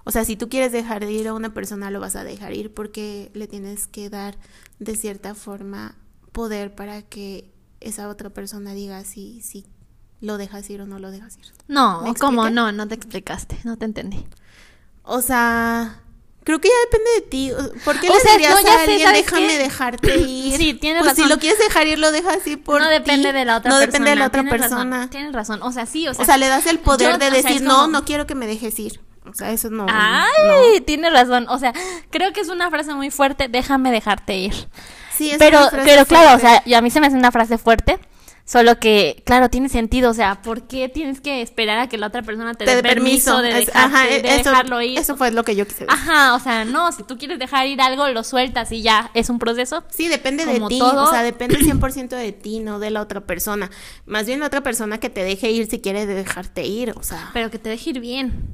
O 0.03 0.11
sea, 0.11 0.23
si 0.23 0.35
tú 0.35 0.49
quieres 0.49 0.71
dejar 0.71 1.03
de 1.03 1.11
ir 1.11 1.27
a 1.27 1.33
una 1.33 1.53
persona, 1.53 1.89
lo 1.89 1.99
vas 1.99 2.15
a 2.15 2.23
dejar 2.23 2.53
ir 2.53 2.73
porque 2.73 3.31
le 3.33 3.47
tienes 3.47 3.87
que 3.87 4.09
dar 4.09 4.37
de 4.77 4.95
cierta 4.95 5.33
forma 5.33 5.95
poder 6.31 6.75
para 6.75 7.01
que 7.01 7.51
esa 7.79 8.07
otra 8.07 8.29
persona 8.29 8.73
diga 8.73 9.03
si, 9.03 9.41
si 9.41 9.65
lo 10.21 10.37
dejas 10.37 10.69
ir 10.69 10.81
o 10.81 10.85
no 10.85 10.99
lo 10.99 11.09
dejas 11.09 11.37
ir. 11.37 11.45
No, 11.67 12.13
¿cómo? 12.19 12.49
No, 12.51 12.71
no 12.71 12.87
te 12.87 12.93
explicaste, 12.93 13.57
no 13.63 13.77
te 13.77 13.85
entendí. 13.85 14.27
O 15.01 15.21
sea, 15.21 16.01
Creo 16.45 16.61
que 16.61 16.67
ya 16.67 16.75
depende 16.91 17.11
de 17.15 17.21
ti. 17.21 17.51
¿Por 17.83 17.99
qué 17.99 18.07
o 18.07 18.13
le 18.13 18.19
sea, 18.19 18.33
dirías 18.33 18.53
a 18.53 18.81
alguien, 18.83 19.13
déjame 19.13 19.57
dejarte 19.57 20.15
ir? 20.27 20.55
Sí, 20.55 20.75
tienes 20.75 21.01
pues 21.01 21.13
razón. 21.13 21.23
si 21.25 21.29
lo 21.29 21.39
quieres 21.39 21.57
dejar 21.57 21.87
ir, 21.87 21.97
lo 21.97 22.11
dejas 22.11 22.45
ir 22.45 22.63
por 22.63 22.79
No 22.79 22.87
depende 22.87 23.33
de 23.33 23.45
la 23.45 23.57
otra 23.57 23.71
no 23.71 23.79
persona. 23.79 23.79
No 23.79 23.91
depende 23.91 24.09
de 24.11 24.15
la 24.15 24.27
otra 24.27 24.43
persona. 24.43 25.09
tienes 25.09 25.33
razón. 25.33 25.63
O 25.63 25.71
sea, 25.71 25.87
sí, 25.87 26.07
o 26.07 26.13
sea. 26.13 26.21
O 26.21 26.25
sea, 26.25 26.37
le 26.37 26.47
das 26.47 26.67
el 26.67 26.77
poder 26.77 27.17
de 27.17 27.31
decir, 27.31 27.63
no, 27.63 27.87
no 27.87 28.05
quiero 28.05 28.27
que 28.27 28.35
me 28.35 28.45
dejes 28.45 28.77
ir. 28.77 29.01
O 29.27 29.33
sea, 29.33 29.51
eso 29.51 29.71
no. 29.71 29.87
Ay, 29.89 30.81
tienes 30.81 31.11
razón. 31.11 31.47
O 31.49 31.57
sea, 31.57 31.73
creo 32.11 32.31
que 32.31 32.41
es 32.41 32.49
una 32.49 32.69
frase 32.69 32.93
muy 32.93 33.09
fuerte, 33.09 33.47
déjame 33.47 33.91
dejarte 33.91 34.37
ir. 34.37 34.53
Sí, 35.17 35.31
es 35.31 35.39
pero, 35.39 35.61
una 35.61 35.69
frase 35.71 35.85
pero 35.89 36.05
claro, 36.05 36.35
o 36.35 36.39
sea, 36.39 36.63
a 36.77 36.81
mí 36.81 36.91
se 36.91 36.99
me 36.99 37.07
hace 37.07 37.15
una 37.15 37.31
frase 37.31 37.57
fuerte 37.57 37.97
Solo 38.45 38.79
que, 38.79 39.23
claro, 39.25 39.49
tiene 39.49 39.69
sentido. 39.69 40.11
O 40.11 40.13
sea, 40.13 40.43
¿por 40.43 40.67
qué 40.67 40.87
tienes 40.87 41.19
que 41.19 41.41
esperar 41.41 41.79
a 41.79 41.89
que 41.89 41.97
la 41.97 42.07
otra 42.07 42.21
persona 42.21 42.53
te, 42.53 42.63
dé 42.63 42.83
permiso, 42.83 43.41
de, 43.41 43.49
e-, 43.49 44.21
dejarlo 44.21 44.81
ir? 44.83 44.99
Eso 44.99 45.17
fue 45.17 45.31
lo 45.31 45.43
que 45.43 45.55
yo 45.55 45.65
quise 45.65 45.85
decir. 45.85 45.99
Ajá, 45.99 46.35
o 46.35 46.39
sea, 46.39 46.63
no, 46.63 46.91
si 46.91 47.01
tú 47.01 47.17
quieres 47.17 47.39
dejar 47.39 47.65
ir 47.65 47.81
algo, 47.81 48.07
lo 48.09 48.23
sueltas 48.23 48.71
y 48.71 48.83
ya, 48.83 49.09
es 49.15 49.31
un 49.31 49.39
proceso. 49.39 49.83
Sí, 49.89 50.07
depende 50.07 50.45
de 50.45 50.59
ti. 50.67 50.79
O 50.79 51.09
sea, 51.09 51.23
depende 51.23 51.57
100% 51.57 52.09
de 52.09 52.31
ti, 52.33 52.59
no 52.59 52.77
de 52.77 52.91
la 52.91 53.01
otra 53.01 53.21
persona. 53.21 53.71
Más 54.05 54.27
bien 54.27 54.39
la 54.39 54.45
otra 54.45 54.61
persona 54.61 54.99
que 54.99 55.09
te 55.09 55.23
deje 55.23 55.49
ir 55.49 55.67
si 55.67 55.79
quiere 55.79 56.05
dejarte 56.05 56.67
ir, 56.67 56.93
o 56.95 57.01
sea. 57.01 57.31
Pero 57.33 57.49
que 57.49 57.57
te 57.57 57.69
deje 57.69 57.89
ir 57.89 57.99
bien. 57.99 58.53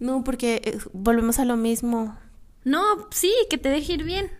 No, 0.00 0.24
porque 0.24 0.60
eh, 0.64 0.78
volvemos 0.92 1.38
a 1.38 1.44
lo 1.44 1.56
mismo. 1.56 2.18
No, 2.64 2.82
sí, 3.12 3.32
que 3.48 3.58
te 3.58 3.68
deje 3.68 3.92
ir 3.92 4.02
bien. 4.02 4.32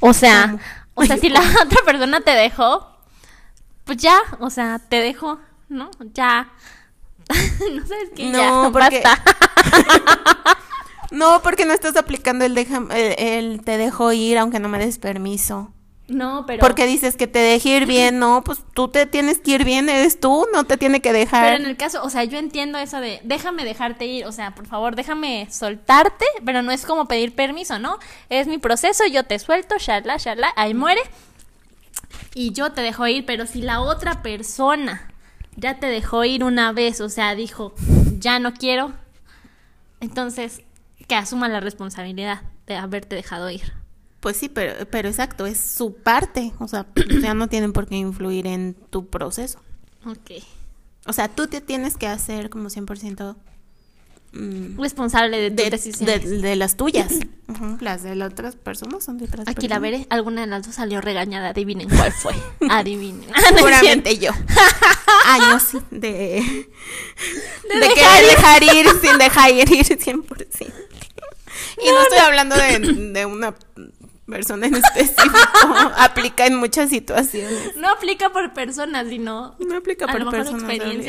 O 0.00 0.14
sea, 0.14 0.58
o 0.94 1.04
sea, 1.04 1.18
si 1.18 1.28
la 1.28 1.40
otra 1.62 1.78
persona 1.84 2.20
te 2.20 2.30
dejó, 2.30 2.91
pues 3.84 3.98
ya, 3.98 4.18
o 4.40 4.50
sea, 4.50 4.78
te 4.78 4.96
dejo, 4.96 5.40
¿no? 5.68 5.90
Ya. 6.14 6.52
no 7.28 7.86
sabes 7.86 8.10
qué, 8.14 8.30
no, 8.30 8.64
ya, 8.64 8.70
porque... 8.72 9.02
basta. 9.02 9.22
no, 11.10 11.42
porque 11.42 11.64
no 11.64 11.72
estás 11.72 11.96
aplicando 11.96 12.44
el, 12.44 12.54
deja, 12.54 12.82
el, 12.90 13.62
te 13.64 13.78
dejo 13.78 14.12
ir 14.12 14.38
aunque 14.38 14.60
no 14.60 14.68
me 14.68 14.78
des 14.78 14.98
permiso. 14.98 15.72
No, 16.08 16.44
pero. 16.46 16.60
Porque 16.60 16.86
dices 16.86 17.16
que 17.16 17.26
te 17.26 17.38
deje 17.38 17.70
ir 17.70 17.86
bien, 17.86 18.18
no, 18.18 18.42
pues 18.44 18.62
tú 18.74 18.88
te 18.88 19.06
tienes 19.06 19.38
que 19.38 19.52
ir 19.52 19.64
bien, 19.64 19.88
eres 19.88 20.20
tú, 20.20 20.46
no 20.52 20.64
te 20.64 20.76
tiene 20.76 21.00
que 21.00 21.12
dejar. 21.12 21.44
Pero 21.44 21.56
en 21.64 21.68
el 21.68 21.76
caso, 21.76 22.02
o 22.02 22.10
sea, 22.10 22.24
yo 22.24 22.38
entiendo 22.38 22.78
eso 22.78 23.00
de 23.00 23.20
déjame 23.24 23.64
dejarte 23.64 24.06
ir, 24.06 24.26
o 24.26 24.32
sea, 24.32 24.54
por 24.54 24.66
favor, 24.66 24.94
déjame 24.94 25.48
soltarte, 25.50 26.24
pero 26.44 26.62
no 26.62 26.72
es 26.72 26.84
como 26.84 27.06
pedir 27.06 27.34
permiso, 27.34 27.78
¿no? 27.78 27.98
Es 28.28 28.46
mi 28.46 28.58
proceso, 28.58 29.04
yo 29.06 29.24
te 29.24 29.38
suelto, 29.38 29.76
shala, 29.78 30.16
shala, 30.18 30.52
ahí 30.56 30.74
muere 30.74 31.00
y 32.34 32.52
yo 32.52 32.72
te 32.72 32.80
dejo 32.80 33.06
ir, 33.06 33.26
pero 33.26 33.46
si 33.46 33.62
la 33.62 33.80
otra 33.80 34.22
persona 34.22 35.08
ya 35.56 35.78
te 35.78 35.86
dejó 35.86 36.24
ir 36.24 36.44
una 36.44 36.72
vez, 36.72 37.00
o 37.00 37.08
sea, 37.08 37.34
dijo, 37.34 37.74
ya 38.18 38.38
no 38.38 38.54
quiero, 38.54 38.92
entonces 40.00 40.62
que 41.06 41.14
asuma 41.14 41.48
la 41.48 41.60
responsabilidad 41.60 42.42
de 42.66 42.76
haberte 42.76 43.16
dejado 43.16 43.50
ir. 43.50 43.72
Pues 44.20 44.36
sí, 44.36 44.48
pero, 44.48 44.88
pero 44.88 45.08
exacto, 45.08 45.46
es 45.46 45.58
su 45.58 45.94
parte, 45.94 46.52
o 46.58 46.68
sea, 46.68 46.86
ya 47.22 47.34
no 47.34 47.48
tienen 47.48 47.72
por 47.72 47.86
qué 47.86 47.96
influir 47.96 48.46
en 48.46 48.74
tu 48.74 49.08
proceso. 49.08 49.60
Ok. 50.06 50.42
O 51.06 51.12
sea, 51.12 51.28
tú 51.28 51.48
te 51.48 51.60
tienes 51.60 51.96
que 51.96 52.06
hacer 52.06 52.48
como 52.48 52.68
100% 52.68 53.36
Mm. 54.32 54.80
responsable 54.80 55.38
de 55.38 55.50
tus 55.50 55.70
decisiones. 55.70 56.42
De, 56.42 56.56
las 56.56 56.76
tuyas. 56.76 57.12
Las 57.80 58.02
de 58.02 58.14
las 58.14 58.32
otras 58.32 58.56
personas 58.56 59.04
son 59.04 59.18
de 59.18 59.26
otras 59.26 59.46
Aquí 59.46 59.68
la 59.68 59.78
veré. 59.78 60.06
Alguna 60.08 60.40
de 60.40 60.46
las 60.46 60.64
dos 60.64 60.74
salió 60.74 61.02
regañada. 61.02 61.50
Adivinen 61.50 61.86
cuál 61.88 62.10
fue. 62.10 62.34
Adivinen. 62.70 63.28
Seguramente 63.54 64.16
yo. 64.16 64.30
Años 65.26 65.72
de... 65.90 66.66
De, 67.68 67.78
dejar, 67.78 68.24
dejar 68.24 68.62
ir 68.62 68.86
sin 69.02 69.18
dejar 69.18 69.50
ir 69.50 69.68
100%. 69.68 70.72
Y 71.84 71.90
no, 71.90 72.02
estoy 72.02 72.18
hablando 72.18 72.56
de, 72.56 72.78
de 73.12 73.26
una 73.26 73.54
persona 74.32 74.66
en 74.66 74.74
específico. 74.76 75.38
aplica 75.96 76.46
en 76.46 76.56
muchas 76.56 76.90
situaciones. 76.90 77.76
No 77.76 77.90
aplica 77.90 78.30
por 78.30 78.52
personas, 78.52 79.06
sino. 79.08 79.54
No 79.58 79.76
aplica 79.76 80.06
por 80.06 80.30
personas. 80.30 80.62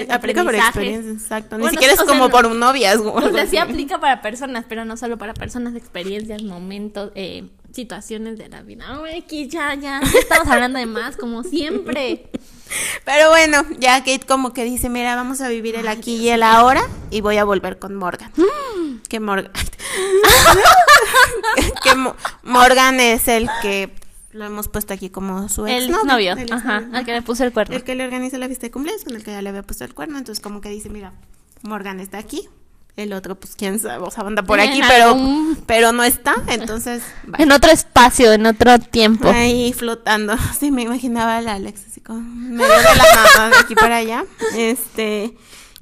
Aplica 0.09 0.43
por 0.43 0.53
experiencias, 0.53 1.15
exacto. 1.15 1.57
Ni 1.57 1.69
siquiera 1.69 1.93
es 1.93 2.01
como 2.01 2.29
por 2.29 2.45
un 2.45 2.59
noviazgo. 2.59 3.13
O 3.13 3.31
sea, 3.31 3.47
sí 3.47 3.57
aplica 3.57 3.99
para 3.99 4.21
personas, 4.21 4.65
pero 4.67 4.85
no 4.85 4.97
solo 4.97 5.17
para 5.17 5.33
personas, 5.33 5.75
experiencias, 5.75 6.43
momentos, 6.43 7.11
eh, 7.15 7.49
situaciones 7.71 8.37
de 8.37 8.49
la 8.49 8.61
vida. 8.61 8.85
Ay, 9.03 9.25
ya, 9.47 9.73
ya. 9.75 10.01
Estamos 10.01 10.47
hablando 10.47 10.79
de 10.79 10.85
más, 10.85 11.17
como 11.17 11.43
siempre. 11.43 12.29
Pero 13.05 13.29
bueno, 13.29 13.63
ya 13.79 13.99
Kate 13.99 14.25
como 14.27 14.53
que 14.53 14.63
dice, 14.63 14.89
mira, 14.89 15.15
vamos 15.15 15.41
a 15.41 15.49
vivir 15.49 15.75
el 15.75 15.87
aquí 15.87 16.15
y 16.15 16.29
el 16.29 16.43
ahora 16.43 16.83
y 17.09 17.21
voy 17.21 17.37
a 17.37 17.43
volver 17.43 17.79
con 17.79 17.95
Morgan. 17.95 18.31
que 19.09 19.19
Morgan... 19.19 19.51
que 21.83 21.95
Morgan 22.43 22.99
es 22.99 23.27
el 23.27 23.49
que 23.61 23.93
lo 24.31 24.45
hemos 24.45 24.67
puesto 24.67 24.93
aquí 24.93 25.09
como 25.09 25.47
su 25.47 25.67
ex 25.67 25.83
el 25.83 25.91
novio, 25.91 26.35
ajá, 26.51 26.83
al 26.91 27.05
que 27.05 27.13
le 27.13 27.21
puso 27.21 27.43
el 27.43 27.53
cuerno. 27.53 27.75
El 27.75 27.83
que 27.83 27.95
le 27.95 28.03
organiza 28.03 28.37
la 28.37 28.47
fiesta 28.47 28.65
de 28.65 28.71
cumpleaños, 28.71 29.03
con 29.03 29.15
el 29.15 29.23
que 29.23 29.31
ya 29.31 29.41
le 29.41 29.49
había 29.49 29.61
puesto 29.61 29.83
el 29.83 29.93
cuerno, 29.93 30.17
entonces 30.17 30.43
como 30.43 30.59
que 30.59 30.69
dice, 30.69 30.89
mira, 30.89 31.13
Morgan 31.61 31.99
está 31.99 32.17
aquí, 32.17 32.49
el 32.95 33.13
otro 33.13 33.35
pues 33.35 33.55
quién 33.55 33.79
sabe, 33.79 34.03
o 34.03 34.11
sea, 34.11 34.23
anda 34.25 34.43
por 34.43 34.59
aquí, 34.59 34.81
pero 34.87 35.17
pero 35.65 35.91
no 35.91 36.03
está, 36.03 36.35
entonces 36.47 37.03
en 37.37 37.51
otro 37.51 37.71
espacio, 37.71 38.33
en 38.33 38.45
otro 38.45 38.79
tiempo. 38.79 39.29
Ahí 39.29 39.73
flotando. 39.73 40.35
Sí, 40.59 40.71
me 40.71 40.83
imaginaba 40.83 41.37
a 41.37 41.53
Alex 41.53 41.85
así 41.89 42.01
como 42.01 42.21
medio 42.21 42.67
de 42.67 43.37
la 43.37 43.49
de 43.49 43.57
aquí 43.57 43.75
para 43.75 43.97
allá. 43.97 44.25
Este 44.55 45.35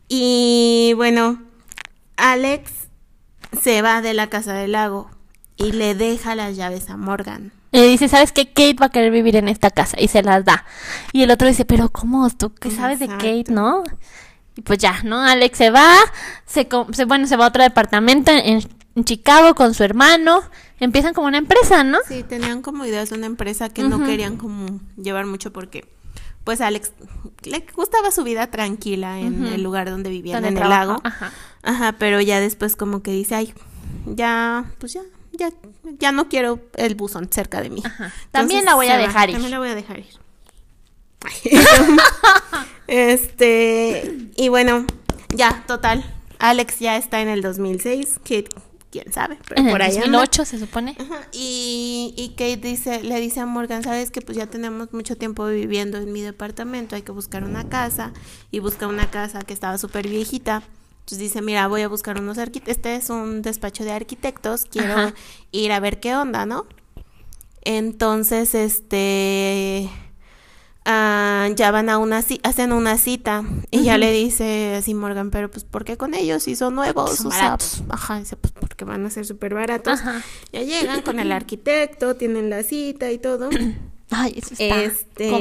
y 0.08 0.94
bueno, 0.96 1.42
Alex 2.18 2.72
se 3.62 3.82
va 3.82 4.02
de 4.02 4.14
la 4.14 4.28
casa 4.28 4.54
del 4.54 4.74
lago 4.74 5.10
y 5.58 5.74
le 5.74 5.96
deja 5.96 6.36
las 6.36 6.56
llaves 6.56 6.90
a 6.90 6.98
Morgan. 6.98 7.52
Y 7.74 7.82
dice, 7.84 8.10
¿sabes 8.10 8.32
qué? 8.32 8.48
Kate 8.48 8.76
va 8.82 8.88
a 8.88 8.90
querer 8.90 9.12
vivir 9.12 9.38
en 9.38 9.48
esta 9.48 9.70
casa 9.70 9.98
y 10.00 10.10
se 10.10 10.24
las 10.24 10.44
da. 10.44 10.66
Y 11.14 11.24
el 11.24 11.32
otro 11.32 11.48
dice, 11.48 11.64
pero 11.64 11.90
¿cómo? 11.90 12.30
¿Tú 12.30 12.54
qué 12.54 12.70
sabes 12.70 13.00
de 13.00 13.08
Kate, 13.08 13.46
no? 13.50 13.84
Y 14.62 14.64
pues 14.64 14.78
ya, 14.78 15.02
¿no? 15.04 15.20
Alex 15.20 15.58
se 15.58 15.72
va, 15.72 15.92
se, 16.46 16.70
se 16.92 17.06
bueno, 17.06 17.26
se 17.26 17.36
va 17.36 17.46
a 17.46 17.48
otro 17.48 17.64
departamento 17.64 18.32
en, 18.32 18.62
Chicago 19.06 19.56
con 19.56 19.74
su 19.74 19.84
hermano. 19.84 20.44
Empiezan 20.80 21.16
como 21.16 21.26
una 21.26 21.40
empresa, 21.40 21.84
¿no? 21.84 21.98
Sí, 22.08 22.22
tenían 22.22 22.62
como 22.62 22.86
ideas 22.86 23.10
de 23.10 23.16
una 23.16 23.26
empresa 23.26 23.70
que 23.70 23.82
no 23.82 24.04
querían 24.06 24.38
como 24.38 24.80
llevar 24.98 25.26
mucho 25.26 25.52
porque 25.52 25.88
pues 26.44 26.62
Alex 26.62 26.92
le 27.44 27.66
gustaba 27.76 28.12
su 28.12 28.24
vida 28.24 28.52
tranquila 28.52 29.20
en 29.20 29.48
el 29.48 29.64
lugar 29.64 29.90
donde 29.90 30.12
vivían, 30.12 30.46
en 30.46 30.58
el 30.60 30.70
lago. 30.70 30.98
Ajá. 31.04 31.32
Ajá, 31.64 31.96
pero 31.98 32.22
ya 32.22 32.40
después 32.40 32.76
como 32.76 33.02
que 33.02 33.12
dice, 33.12 33.34
ay, 33.34 33.54
ya, 34.06 34.66
pues 34.78 34.94
ya, 34.94 35.02
ya, 35.32 35.50
ya 35.98 36.12
no 36.12 36.30
quiero 36.30 36.60
el 36.76 36.94
buzón 36.94 37.30
cerca 37.32 37.62
de 37.62 37.72
mí. 37.72 37.82
también 38.32 38.66
la 38.66 38.76
voy 38.76 38.90
a 38.90 38.98
dejar 38.98 39.30
ir. 39.30 39.36
También 39.36 39.52
la 39.52 39.60
voy 39.60 39.70
a 39.70 39.76
dejar 39.76 40.00
ir. 40.00 40.22
este, 42.88 44.30
y 44.36 44.50
bueno, 44.50 44.86
ya, 45.30 45.64
total. 45.68 46.04
Alex 46.40 46.80
ya 46.80 46.98
está 46.98 47.22
en 47.22 47.30
el 47.30 47.42
2006, 47.42 48.20
que 48.24 48.46
quién 48.90 49.14
sabe, 49.14 49.38
pero 49.48 49.70
por 49.70 49.82
ahí 49.82 49.96
2008 49.96 50.46
se 50.46 50.60
supone. 50.60 50.98
Y, 51.32 52.14
y 52.18 52.30
Kate 52.30 52.58
dice, 52.58 53.04
le 53.04 53.20
dice 53.20 53.40
a 53.40 53.46
Morgan, 53.46 53.84
sabes 53.84 54.12
que 54.12 54.22
pues 54.22 54.38
ya 54.38 54.48
tenemos 54.48 54.92
mucho 54.92 55.16
tiempo 55.16 55.46
viviendo 55.48 55.98
en 55.98 56.12
mi 56.12 56.22
departamento, 56.22 56.96
hay 56.96 57.04
que 57.04 57.12
buscar 57.12 57.44
una 57.44 57.70
casa 57.70 58.12
y 58.50 58.60
busca 58.60 58.88
una 58.88 59.10
casa 59.12 59.44
que 59.44 59.54
estaba 59.54 59.78
súper 59.78 60.08
viejita 60.08 60.64
entonces 61.02 61.20
dice, 61.28 61.42
mira, 61.42 61.68
voy 61.68 61.82
a 61.82 61.90
buscar 61.90 62.22
unos 62.22 62.38
arquitectos, 62.38 62.78
este 62.78 62.96
es 62.96 63.10
un 63.10 63.42
despacho 63.42 63.84
de 63.84 63.92
arquitectos, 63.92 64.66
quiero 64.66 65.12
ir 65.52 65.72
a 65.72 65.80
ver 65.80 66.00
qué 66.00 66.16
onda, 66.16 66.46
¿no? 66.46 66.66
Entonces, 67.64 68.56
este, 68.56 69.90
ah, 70.86 71.50
ya 71.56 71.72
van 71.72 71.90
a 71.90 71.98
una, 71.98 72.24
hacen 72.44 72.72
una 72.72 72.98
cita 72.98 73.44
y 73.72 73.84
ya 73.84 73.98
le 73.98 74.12
dice 74.12 74.76
así 74.76 74.94
Morgan, 74.94 75.32
pero 75.32 75.50
pues, 75.50 75.64
¿por 75.64 75.86
qué 75.86 75.98
con 75.98 76.14
ellos 76.14 76.44
si 76.44 76.56
son 76.56 76.76
nuevos? 76.76 77.18
Son 77.18 77.30
baratos. 77.30 77.84
ajá, 77.90 78.20
dice, 78.20 78.36
pues 78.36 78.54
porque 78.54 78.86
van 78.86 79.06
a 79.06 79.10
ser 79.10 79.26
súper 79.26 79.54
baratos. 79.54 80.00
Ya 80.52 80.62
llegan 80.62 81.02
con 81.02 81.20
el 81.20 81.32
arquitecto, 81.32 82.16
tienen 82.16 82.50
la 82.50 82.64
cita 82.64 83.12
y 83.12 83.18
todo. 83.18 83.50
Ay, 84.10 84.34
eso 84.36 84.54
está 84.54 84.84
este, 84.84 85.32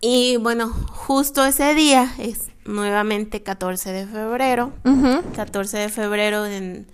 Y 0.00 0.36
bueno, 0.36 0.70
justo 0.70 1.44
ese 1.44 1.74
día 1.74 2.14
es 2.18 2.48
nuevamente 2.64 3.42
14 3.42 3.92
de 3.92 4.06
febrero. 4.06 4.72
14 5.34 5.78
de 5.78 5.88
febrero 5.88 6.46
en 6.46 6.86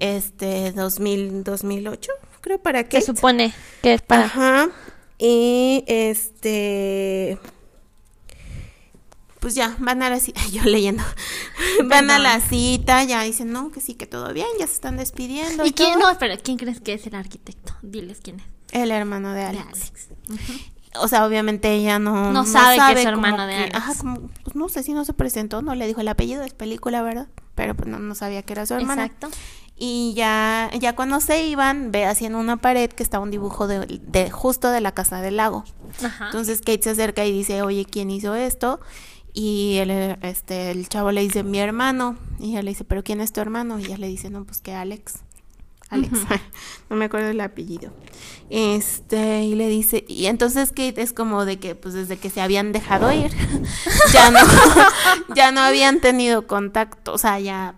este 0.00 0.72
2000, 0.72 1.44
2008, 1.44 2.12
creo 2.40 2.58
para 2.58 2.84
qué. 2.84 3.00
Se 3.00 3.08
supone 3.08 3.52
que 3.82 3.94
es 3.94 4.02
para. 4.02 4.24
Ajá. 4.24 4.68
Y 5.18 5.84
este 5.86 7.38
pues 9.40 9.54
ya, 9.54 9.76
van 9.78 10.02
a 10.02 10.08
la 10.08 10.20
cita, 10.20 10.40
yo 10.52 10.62
leyendo, 10.62 11.02
van 11.84 12.10
a 12.10 12.18
la 12.18 12.40
cita, 12.40 13.04
ya 13.04 13.22
dicen, 13.22 13.52
no, 13.52 13.70
que 13.70 13.82
sí, 13.82 13.92
que 13.92 14.06
todo 14.06 14.32
bien, 14.32 14.46
ya 14.58 14.66
se 14.66 14.72
están 14.72 14.96
despidiendo. 14.96 15.66
¿Y, 15.66 15.72
quién, 15.72 15.98
no, 15.98 16.08
espera, 16.08 16.38
quién 16.38 16.56
crees 16.56 16.80
que 16.80 16.94
es 16.94 17.06
el 17.06 17.14
arquitecto? 17.14 17.74
Diles 17.82 18.20
quién 18.22 18.40
es. 18.40 18.46
El 18.72 18.90
hermano 18.90 19.34
de 19.34 19.44
Alex 19.44 19.92
o 21.00 21.08
sea, 21.08 21.26
obviamente 21.26 21.72
ella 21.72 21.98
no, 21.98 22.32
no, 22.32 22.46
sabe, 22.46 22.76
que 22.76 23.00
es 23.00 23.02
su 23.02 23.08
hermano 23.08 23.46
de 23.46 23.54
Alex. 23.54 23.74
Ajá, 23.74 23.94
como, 23.98 24.28
pues 24.42 24.54
no 24.54 24.68
sé 24.68 24.82
si 24.82 24.92
no 24.92 25.04
se 25.04 25.12
presentó, 25.12 25.62
no 25.62 25.74
le 25.74 25.86
dijo 25.86 26.00
el 26.00 26.08
apellido, 26.08 26.42
es 26.42 26.54
película, 26.54 27.02
¿verdad? 27.02 27.28
Pero 27.54 27.74
pues 27.74 27.88
no, 27.88 27.98
no 27.98 28.14
sabía 28.14 28.42
que 28.42 28.52
era 28.52 28.66
su 28.66 28.74
hermana. 28.74 29.06
Exacto. 29.06 29.28
Y 29.76 30.14
ya, 30.14 30.70
ya 30.78 30.94
cuando 30.94 31.20
se 31.20 31.46
iban, 31.46 31.90
ve 31.90 32.04
así 32.04 32.24
en 32.26 32.36
una 32.36 32.56
pared 32.56 32.90
que 32.90 33.02
está 33.02 33.18
un 33.18 33.30
dibujo 33.30 33.66
de, 33.66 34.00
de 34.06 34.30
justo 34.30 34.70
de 34.70 34.80
la 34.80 34.92
casa 34.92 35.20
del 35.20 35.36
lago. 35.36 35.64
Ajá. 36.02 36.26
Entonces 36.26 36.60
Kate 36.60 36.82
se 36.82 36.90
acerca 36.90 37.24
y 37.24 37.32
dice, 37.32 37.62
oye, 37.62 37.84
¿quién 37.84 38.10
hizo 38.10 38.34
esto? 38.34 38.80
Y 39.32 39.78
el, 39.78 39.90
este, 40.22 40.70
el 40.70 40.88
chavo 40.88 41.10
le 41.10 41.20
dice, 41.20 41.42
mi 41.42 41.58
hermano. 41.58 42.16
Y 42.38 42.50
ella 42.52 42.62
le 42.62 42.70
dice, 42.70 42.84
¿pero 42.84 43.02
quién 43.02 43.20
es 43.20 43.32
tu 43.32 43.40
hermano? 43.40 43.80
Y 43.80 43.86
ella 43.86 43.98
le 43.98 44.06
dice, 44.06 44.30
no, 44.30 44.44
pues 44.44 44.60
que 44.60 44.72
Alex. 44.72 45.24
Alex, 45.90 46.20
no 46.90 46.96
me 46.96 47.06
acuerdo 47.06 47.28
el 47.28 47.40
apellido. 47.40 47.92
Este, 48.48 49.42
y 49.42 49.56
le 49.56 49.68
dice, 49.68 50.04
y 50.08 50.26
entonces 50.26 50.70
Kate 50.70 51.02
es 51.02 51.12
como 51.12 51.44
de 51.44 51.58
que, 51.58 51.74
pues 51.74 51.94
desde 51.94 52.16
que 52.16 52.30
se 52.30 52.40
habían 52.40 52.70
dejado 52.72 53.12
ir, 53.12 53.32
ya 54.12 54.30
no, 54.30 54.38
ya 55.34 55.50
no 55.50 55.60
habían 55.60 56.00
tenido 56.00 56.46
contacto, 56.46 57.12
o 57.12 57.18
sea, 57.18 57.40
ya. 57.40 57.74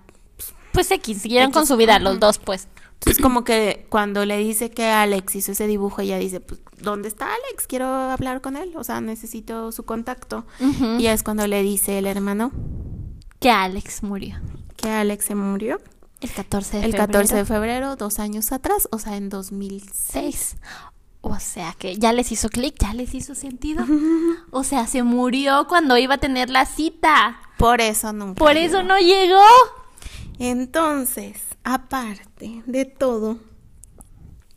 Pues 0.76 0.88
se 0.88 1.00
siguieron 1.14 1.52
con 1.52 1.66
su 1.66 1.74
vida 1.78 1.98
los 1.98 2.20
dos, 2.20 2.38
pues. 2.38 2.68
Entonces 2.98 3.22
como 3.22 3.44
que 3.44 3.86
cuando 3.88 4.26
le 4.26 4.36
dice 4.36 4.70
que 4.70 4.86
Alex 4.86 5.36
hizo 5.36 5.52
ese 5.52 5.66
dibujo, 5.66 6.02
ella 6.02 6.18
dice, 6.18 6.40
pues, 6.40 6.60
¿dónde 6.78 7.08
está 7.08 7.26
Alex? 7.26 7.66
Quiero 7.66 7.86
hablar 7.86 8.42
con 8.42 8.58
él, 8.58 8.72
o 8.76 8.84
sea, 8.84 9.00
necesito 9.00 9.72
su 9.72 9.84
contacto. 9.84 10.44
Y 10.98 11.06
es 11.06 11.22
cuando 11.22 11.46
le 11.46 11.62
dice 11.62 11.96
el 11.96 12.06
hermano. 12.06 12.52
Que 13.40 13.48
Alex 13.48 14.02
murió. 14.02 14.36
Que 14.76 14.90
Alex 14.90 15.24
se 15.24 15.34
murió. 15.34 15.80
El 16.20 16.30
14 16.30 16.78
de 16.78 16.84
el 16.84 16.92
febrero. 16.92 17.06
14 17.06 17.34
de 17.36 17.44
febrero, 17.46 17.96
dos 17.96 18.18
años 18.18 18.52
atrás, 18.52 18.86
o 18.90 18.98
sea, 18.98 19.16
en 19.16 19.30
2006. 19.30 20.56
O 21.22 21.40
sea 21.40 21.74
que 21.78 21.96
ya 21.96 22.12
les 22.12 22.30
hizo 22.32 22.50
clic, 22.50 22.74
ya 22.78 22.92
les 22.92 23.14
hizo 23.14 23.34
sentido. 23.34 23.82
o 24.50 24.62
sea, 24.62 24.86
se 24.86 25.02
murió 25.02 25.66
cuando 25.68 25.96
iba 25.96 26.14
a 26.14 26.18
tener 26.18 26.50
la 26.50 26.66
cita. 26.66 27.40
Por 27.56 27.80
eso 27.80 28.12
nunca. 28.12 28.34
Por 28.34 28.58
eso 28.58 28.82
no 28.82 28.98
llegó. 28.98 29.40
Entonces, 30.38 31.42
aparte 31.64 32.62
de 32.66 32.84
todo, 32.84 33.38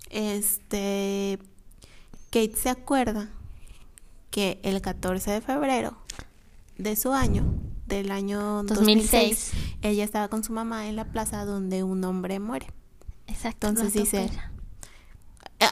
este, 0.10 1.40
Kate 2.30 2.56
se 2.56 2.70
acuerda 2.70 3.30
que 4.32 4.60
el 4.64 4.82
14 4.82 5.32
de 5.32 5.42
febrero 5.42 5.98
de 6.78 6.96
su 6.96 7.14
año 7.14 7.46
del 7.88 8.12
año 8.12 8.64
2006. 8.64 9.52
ella 9.82 10.04
estaba 10.04 10.28
con 10.28 10.44
su 10.44 10.54
mamá 10.54 10.88
en 10.88 10.96
la 10.96 11.06
plaza 11.06 11.44
donde 11.44 11.84
un 11.84 12.04
hombre 12.04 12.40
muere. 12.40 12.68
Exacto. 13.28 13.68
Entonces 13.68 13.94
dice, 13.94 14.30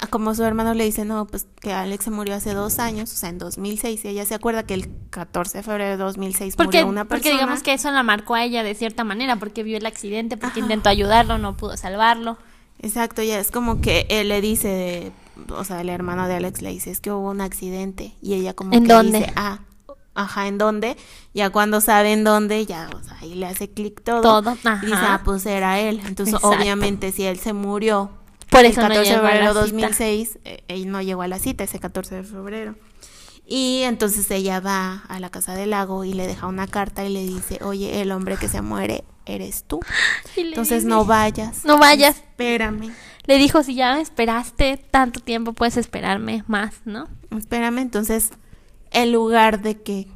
como 0.09 0.35
su 0.35 0.43
hermano 0.43 0.73
le 0.73 0.83
dice, 0.83 1.05
no, 1.05 1.25
pues 1.27 1.47
que 1.61 1.71
Alex 1.71 2.05
se 2.05 2.11
murió 2.11 2.35
hace 2.35 2.53
dos 2.53 2.79
años, 2.79 3.11
o 3.13 3.15
sea, 3.15 3.29
en 3.29 3.38
2006, 3.38 4.03
y 4.03 4.07
ella 4.09 4.25
se 4.25 4.35
acuerda 4.35 4.63
que 4.63 4.73
el 4.73 4.89
14 5.09 5.59
de 5.59 5.63
febrero 5.63 5.91
de 5.91 5.97
2006 5.97 6.57
murió 6.57 6.88
una 6.88 7.05
persona. 7.05 7.07
Porque 7.07 7.31
digamos 7.31 7.63
que 7.63 7.73
eso 7.73 7.91
la 7.91 8.03
marcó 8.03 8.35
a 8.35 8.43
ella 8.43 8.63
de 8.63 8.75
cierta 8.75 9.03
manera, 9.03 9.38
porque 9.38 9.63
vio 9.63 9.77
el 9.77 9.85
accidente, 9.85 10.35
porque 10.35 10.59
intentó 10.59 10.89
ayudarlo, 10.89 11.38
no 11.38 11.55
pudo 11.55 11.77
salvarlo. 11.77 12.38
Exacto, 12.79 13.23
ya 13.23 13.39
es 13.39 13.49
como 13.49 13.79
que 13.81 14.05
él 14.09 14.27
le 14.27 14.41
dice, 14.41 15.11
o 15.49 15.63
sea, 15.63 15.81
el 15.81 15.89
hermano 15.89 16.27
de 16.27 16.35
Alex 16.35 16.61
le 16.61 16.69
dice, 16.69 16.91
es 16.91 16.99
que 16.99 17.11
hubo 17.11 17.29
un 17.29 17.41
accidente, 17.41 18.13
y 18.21 18.33
ella 18.33 18.53
como 18.53 18.73
¿En 18.73 18.85
que 18.85 18.93
dónde? 18.93 19.19
dice, 19.19 19.33
ah, 19.38 19.59
ajá, 20.15 20.47
¿en 20.47 20.57
dónde? 20.57 20.97
Ya 21.33 21.49
cuando 21.49 21.79
sabe 21.79 22.11
en 22.11 22.25
dónde, 22.25 22.65
ya, 22.65 22.89
o 22.93 23.03
sea, 23.03 23.17
ahí 23.21 23.35
le 23.35 23.45
hace 23.45 23.69
clic 23.69 24.03
todo. 24.03 24.21
Todo, 24.21 24.49
ajá. 24.49 24.81
Y 24.83 24.88
dice, 24.88 24.99
ah, 24.99 25.21
pues 25.23 25.45
era 25.45 25.79
él. 25.79 26.01
Entonces, 26.05 26.35
obviamente, 26.41 27.11
si 27.13 27.23
él 27.23 27.39
se 27.39 27.53
murió 27.53 28.11
por 28.50 28.66
eso 28.66 28.82
el 28.82 28.88
14 28.88 29.10
de 29.10 29.16
febrero 29.18 29.54
de 29.54 29.60
2006, 29.60 30.39
eh, 30.45 30.64
él 30.68 30.89
no 30.91 31.02
llegó 31.02 31.22
a 31.22 31.28
la 31.28 31.39
cita 31.39 31.64
ese 31.64 31.80
14 31.80 32.16
de 32.16 32.24
febrero. 32.24 32.76
Y 33.45 33.84
entonces 33.84 34.30
ella 34.30 34.60
va 34.60 35.04
a 35.08 35.20
la 35.20 35.30
casa 35.30 35.56
del 35.56 35.70
lago 35.70 36.04
y 36.04 36.14
le 36.14 36.28
deja 36.28 36.48
una 36.48 36.68
carta 36.68 37.06
y 37.06 37.10
le 37.14 37.24
dice, 37.24 37.60
oye, 37.64 38.02
el 38.02 38.12
hombre 38.12 38.36
que 38.36 38.50
se 38.50 38.62
muere 38.62 39.06
eres 39.26 39.64
tú. 39.66 39.80
Entonces 40.36 40.84
no 40.84 41.06
vayas. 41.06 41.64
No 41.64 41.78
vayas. 41.78 42.18
Espérame. 42.18 42.91
Le 43.26 43.38
dijo, 43.38 43.64
si 43.64 43.76
ya 43.76 44.00
esperaste 44.00 44.78
tanto 44.78 45.20
tiempo, 45.20 45.54
puedes 45.54 45.78
esperarme 45.78 46.43
más, 46.48 46.76
¿no? 46.86 47.08
Espérame, 47.38 47.80
entonces 47.80 48.32
en 48.91 49.12
lugar 49.12 49.62
de 49.62 49.82
que 49.82 50.08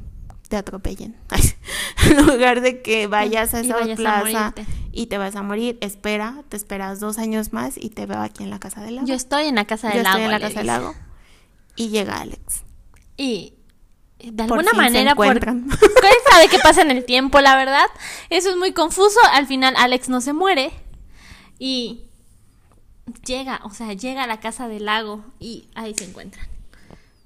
te 0.48 0.56
atropellen, 0.56 1.16
en 2.10 2.26
lugar 2.26 2.62
de 2.62 2.80
que 2.80 3.06
vayas 3.06 3.52
a 3.52 3.60
esa 3.60 3.78
plaza 3.96 4.54
y 4.92 5.06
te 5.06 5.18
vas 5.18 5.34
a 5.36 5.42
morir, 5.42 5.78
espera, 5.80 6.44
te 6.48 6.56
esperas 6.56 7.00
dos 7.00 7.18
años 7.18 7.52
más 7.52 7.76
y 7.76 7.88
te 7.88 8.06
veo 8.06 8.20
aquí 8.20 8.44
en 8.44 8.50
la 8.50 8.60
casa 8.60 8.82
del 8.82 8.96
lago. 8.96 9.06
Yo 9.06 9.14
estoy 9.14 9.46
en 9.46 9.54
la 9.54 9.64
casa 9.64 9.88
del 9.88 9.98
Yo 9.98 10.02
lago. 10.02 10.18
Estoy 10.18 10.24
en 10.24 10.30
la 10.30 10.40
casa 10.40 10.58
del 10.58 10.66
lago. 10.66 10.94
Y 11.76 11.88
llega 11.88 12.20
Alex. 12.20 12.62
Y 13.16 13.54
de 14.18 14.42
alguna 14.42 14.72
manera, 14.74 15.14
por... 15.14 15.40
¿quién 15.40 15.66
sabe 16.30 16.48
qué 16.50 16.58
pasa 16.58 16.82
en 16.82 16.90
el 16.90 17.04
tiempo? 17.04 17.40
La 17.40 17.56
verdad, 17.56 17.86
eso 18.28 18.50
es 18.50 18.56
muy 18.56 18.72
confuso. 18.72 19.18
Al 19.32 19.46
final, 19.46 19.74
Alex 19.78 20.10
no 20.10 20.20
se 20.20 20.34
muere 20.34 20.70
y 21.58 22.02
llega, 23.24 23.60
o 23.64 23.70
sea, 23.70 23.92
llega 23.94 24.24
a 24.24 24.26
la 24.26 24.40
casa 24.40 24.68
del 24.68 24.84
lago 24.84 25.24
y 25.40 25.68
ahí 25.74 25.94
se 25.94 26.04
encuentran. 26.04 26.51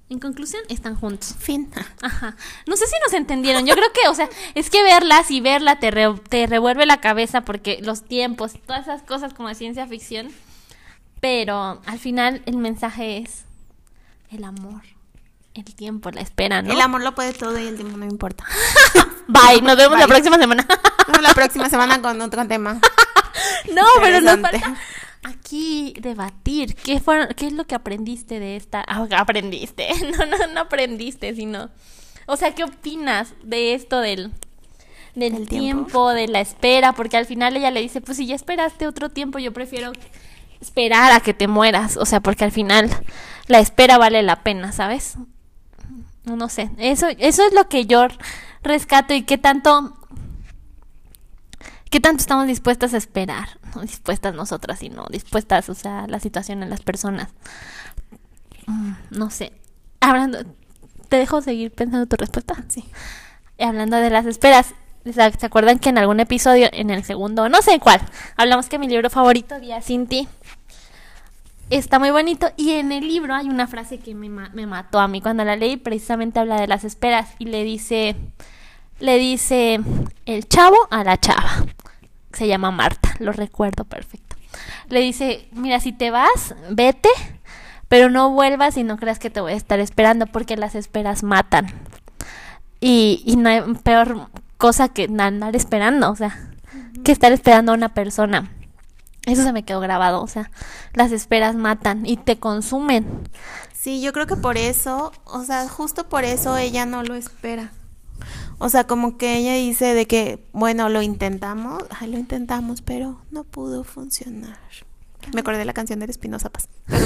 En 0.09 0.19
conclusión, 0.19 0.61
están 0.69 0.95
juntos. 0.95 1.35
Fin. 1.37 1.69
Ajá. 2.01 2.35
No 2.65 2.77
sé 2.77 2.85
si 2.87 2.93
nos 3.03 3.13
entendieron. 3.13 3.65
Yo 3.65 3.73
creo 3.75 3.91
que, 3.91 4.07
o 4.07 4.15
sea, 4.15 4.29
es 4.55 4.69
que 4.69 4.81
verlas 4.81 5.29
y 5.31 5.41
verla 5.41 5.79
te, 5.79 5.91
te 6.29 6.47
revuelve 6.47 6.85
la 6.85 7.01
cabeza 7.01 7.41
porque 7.41 7.79
los 7.81 8.03
tiempos, 8.03 8.53
todas 8.65 8.83
esas 8.83 9.01
cosas 9.01 9.33
como 9.33 9.49
de 9.49 9.55
ciencia 9.55 9.85
ficción. 9.85 10.29
Pero 11.19 11.81
al 11.85 11.99
final 11.99 12.41
el 12.45 12.57
mensaje 12.57 13.17
es 13.17 13.43
el 14.31 14.45
amor, 14.45 14.83
el 15.55 15.65
tiempo, 15.75 16.09
la 16.11 16.21
espera, 16.21 16.61
¿no? 16.61 16.71
El 16.71 16.79
amor 16.79 17.01
lo 17.01 17.13
puede 17.13 17.33
todo 17.33 17.59
y 17.59 17.67
el 17.67 17.75
tiempo 17.75 17.97
no 17.97 18.05
importa. 18.05 18.45
Bye, 19.27 19.61
nos 19.61 19.75
vemos 19.75 19.99
la 19.99 20.07
próxima 20.07 20.37
semana. 20.37 20.65
la 21.21 21.33
próxima 21.33 21.69
semana 21.69 22.01
con 22.01 22.21
otro 22.21 22.47
tema. 22.47 22.79
no, 23.73 23.83
pero 24.01 24.21
nos 24.21 24.39
falta 24.39 24.77
aquí 25.23 25.93
debatir. 25.99 26.75
Qué 26.75 26.99
fue, 26.99 27.27
qué 27.35 27.47
es 27.47 27.53
lo 27.53 27.65
que 27.65 27.75
aprendiste 27.75 28.39
de 28.39 28.55
esta 28.55 28.83
ah, 28.87 29.07
aprendiste. 29.17 29.89
No 30.17 30.25
no 30.25 30.47
no 30.53 30.61
aprendiste 30.61 31.33
sino 31.35 31.69
o 32.25 32.37
sea 32.37 32.53
qué 32.55 32.63
opinas 32.63 33.33
de 33.43 33.73
esto 33.73 33.99
del 33.99 34.31
del 35.15 35.47
tiempo? 35.47 36.11
de 36.11 36.27
la 36.27 36.41
espera 36.41 36.93
porque 36.93 37.17
al 37.17 37.25
final 37.25 37.57
ella 37.57 37.71
le 37.71 37.81
dice 37.81 38.01
pues 38.01 38.17
si 38.17 38.27
ya 38.27 38.35
esperaste 38.35 38.87
otro 38.87 39.09
tiempo 39.09 39.39
yo 39.39 39.51
prefiero 39.51 39.91
esperar 40.61 41.11
a 41.11 41.19
que 41.19 41.33
te 41.33 41.47
mueras 41.47 41.97
o 41.97 42.05
sea 42.05 42.19
porque 42.19 42.43
al 42.43 42.51
final 42.51 42.89
la 43.47 43.59
espera 43.59 43.97
vale 43.97 44.21
la 44.21 44.43
pena 44.43 44.71
sabes 44.71 45.17
no 46.35 46.49
sé. 46.49 46.69
Eso 46.77 47.07
eso 47.17 47.45
es 47.45 47.53
lo 47.53 47.69
que 47.69 47.85
yo 47.85 48.07
rescato 48.63 49.13
y 49.13 49.23
qué 49.23 49.37
tanto 49.37 49.96
¿Qué 51.89 51.99
tanto 51.99 52.21
estamos 52.21 52.47
dispuestas 52.47 52.93
a 52.93 52.97
esperar? 52.97 53.47
No 53.75 53.81
dispuestas 53.81 54.33
nosotras, 54.33 54.79
sino 54.79 55.05
dispuestas, 55.09 55.69
o 55.69 55.75
sea, 55.75 56.05
la 56.07 56.19
situación 56.19 56.63
en 56.63 56.69
las 56.69 56.81
personas. 56.81 57.29
Mm, 58.65 58.91
no 59.11 59.29
sé. 59.29 59.53
Hablando, 60.01 60.39
¿te 61.07 61.17
dejo 61.17 61.41
seguir 61.41 61.71
pensando 61.71 62.05
tu 62.05 62.17
respuesta? 62.17 62.63
Sí. 62.67 62.83
Hablando 63.59 63.97
de 63.97 64.09
las 64.09 64.25
esperas, 64.25 64.73
¿se 65.05 65.45
acuerdan 65.45 65.79
que 65.79 65.89
en 65.89 65.97
algún 65.97 66.19
episodio, 66.19 66.67
en 66.73 66.89
el 66.89 67.03
segundo, 67.03 67.47
no 67.49 67.61
sé 67.61 67.79
cuál, 67.79 68.01
hablamos 68.35 68.67
que 68.67 68.77
mi 68.77 68.87
libro 68.87 69.09
favorito, 69.09 69.59
Vía 69.59 69.81
Cinti, 69.81 70.27
está 71.69 71.99
muy 71.99 72.11
bonito 72.11 72.49
y 72.57 72.71
en 72.71 72.91
el 72.91 73.07
libro 73.07 73.33
hay 73.33 73.47
una 73.47 73.67
frase 73.67 73.99
que 73.99 74.13
me, 74.13 74.29
me 74.29 74.65
mató 74.67 74.99
a 74.99 75.07
mí 75.07 75.21
cuando 75.21 75.43
la 75.45 75.55
leí, 75.55 75.77
precisamente 75.77 76.39
habla 76.39 76.59
de 76.59 76.67
las 76.67 76.83
esperas 76.83 77.29
y 77.39 77.45
le 77.45 77.63
dice 77.63 78.15
le 78.99 79.17
dice 79.17 79.79
el 80.25 80.47
chavo 80.47 80.77
a 80.91 81.03
la 81.03 81.17
chava. 81.17 81.65
Se 82.33 82.47
llama 82.47 82.71
Marta, 82.71 83.15
lo 83.19 83.31
recuerdo 83.31 83.83
perfecto. 83.83 84.35
Le 84.89 85.01
dice, 85.01 85.47
mira, 85.51 85.79
si 85.79 85.91
te 85.91 86.11
vas, 86.11 86.55
vete, 86.69 87.09
pero 87.87 88.09
no 88.09 88.31
vuelvas 88.31 88.77
y 88.77 88.83
no 88.83 88.97
creas 88.97 89.19
que 89.19 89.29
te 89.29 89.41
voy 89.41 89.53
a 89.53 89.55
estar 89.55 89.79
esperando 89.79 90.27
porque 90.27 90.57
las 90.57 90.75
esperas 90.75 91.23
matan. 91.23 91.67
Y, 92.79 93.23
y 93.25 93.37
no 93.37 93.49
hay 93.49 93.61
peor 93.83 94.29
cosa 94.57 94.89
que 94.89 95.09
andar 95.19 95.55
esperando, 95.55 96.11
o 96.11 96.15
sea, 96.15 96.51
que 97.03 97.11
estar 97.11 97.31
esperando 97.31 97.71
a 97.71 97.75
una 97.75 97.89
persona. 97.89 98.51
Eso 99.25 99.43
se 99.43 99.51
me 99.51 99.63
quedó 99.63 99.79
grabado, 99.79 100.21
o 100.21 100.27
sea, 100.27 100.51
las 100.93 101.11
esperas 101.11 101.55
matan 101.55 102.05
y 102.05 102.17
te 102.17 102.39
consumen. 102.39 103.27
Sí, 103.73 104.01
yo 104.01 104.13
creo 104.13 104.25
que 104.25 104.37
por 104.37 104.57
eso, 104.57 105.11
o 105.25 105.43
sea, 105.43 105.67
justo 105.67 106.07
por 106.07 106.23
eso 106.23 106.55
ella 106.55 106.85
no 106.85 107.03
lo 107.03 107.15
espera. 107.15 107.71
O 108.59 108.69
sea, 108.69 108.85
como 108.85 109.17
que 109.17 109.37
ella 109.37 109.53
dice 109.53 109.93
de 109.93 110.07
que, 110.07 110.43
bueno, 110.51 110.89
lo 110.89 111.01
intentamos, 111.01 111.83
ay, 111.99 112.09
lo 112.09 112.17
intentamos, 112.17 112.81
pero 112.81 113.21
no 113.31 113.43
pudo 113.43 113.83
funcionar. 113.83 114.57
Me 115.33 115.41
acordé 115.41 115.59
de 115.59 115.65
la 115.65 115.73
canción 115.73 115.99
de 115.99 116.05
Espinosa 116.05 116.49
Paz. 116.49 116.69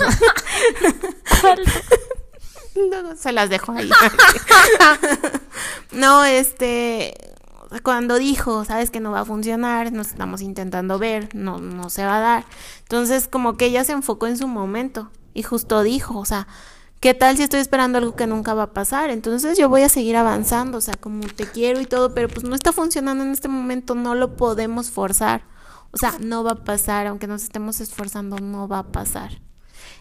no, 2.75 3.15
se 3.15 3.31
las 3.31 3.49
dejo 3.49 3.73
ahí. 3.73 3.89
no, 5.91 6.23
este, 6.23 7.13
cuando 7.83 8.17
dijo, 8.17 8.63
sabes 8.65 8.91
que 8.91 8.99
no 8.99 9.11
va 9.11 9.21
a 9.21 9.25
funcionar, 9.25 9.91
nos 9.91 10.07
estamos 10.07 10.41
intentando 10.41 10.99
ver, 10.99 11.33
no, 11.35 11.59
no 11.59 11.89
se 11.89 12.05
va 12.05 12.17
a 12.17 12.21
dar. 12.21 12.45
Entonces, 12.83 13.27
como 13.27 13.57
que 13.57 13.65
ella 13.65 13.83
se 13.83 13.93
enfocó 13.93 14.27
en 14.27 14.37
su 14.37 14.47
momento 14.47 15.09
y 15.33 15.43
justo 15.43 15.81
dijo, 15.81 16.17
o 16.19 16.25
sea, 16.25 16.47
¿Qué 17.01 17.15
tal 17.15 17.35
si 17.35 17.41
estoy 17.41 17.61
esperando 17.61 17.97
algo 17.97 18.15
que 18.15 18.27
nunca 18.27 18.53
va 18.53 18.63
a 18.63 18.73
pasar? 18.73 19.09
Entonces 19.09 19.57
yo 19.57 19.69
voy 19.69 19.81
a 19.81 19.89
seguir 19.89 20.15
avanzando, 20.15 20.77
o 20.77 20.81
sea, 20.81 20.93
como 20.93 21.27
te 21.27 21.47
quiero 21.47 21.81
y 21.81 21.87
todo, 21.87 22.13
pero 22.13 22.29
pues 22.29 22.43
no 22.43 22.53
está 22.53 22.71
funcionando 22.71 23.23
en 23.23 23.31
este 23.31 23.47
momento, 23.47 23.95
no 23.95 24.13
lo 24.13 24.37
podemos 24.37 24.91
forzar. 24.91 25.41
O 25.89 25.97
sea, 25.97 26.13
no 26.19 26.43
va 26.43 26.51
a 26.51 26.63
pasar, 26.63 27.07
aunque 27.07 27.25
nos 27.25 27.41
estemos 27.41 27.81
esforzando, 27.81 28.37
no 28.37 28.67
va 28.67 28.79
a 28.79 28.91
pasar. 28.91 29.41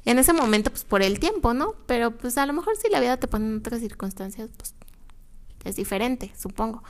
En 0.04 0.18
ese 0.18 0.34
momento, 0.34 0.70
pues 0.70 0.84
por 0.84 1.00
el 1.00 1.18
tiempo, 1.20 1.54
¿no? 1.54 1.74
Pero 1.86 2.18
pues 2.18 2.36
a 2.36 2.44
lo 2.44 2.52
mejor 2.52 2.76
si 2.76 2.90
la 2.90 3.00
vida 3.00 3.16
te 3.16 3.28
pone 3.28 3.46
en 3.46 3.56
otras 3.56 3.80
circunstancias, 3.80 4.50
pues 4.58 4.74
es 5.64 5.76
diferente, 5.76 6.34
supongo. 6.38 6.82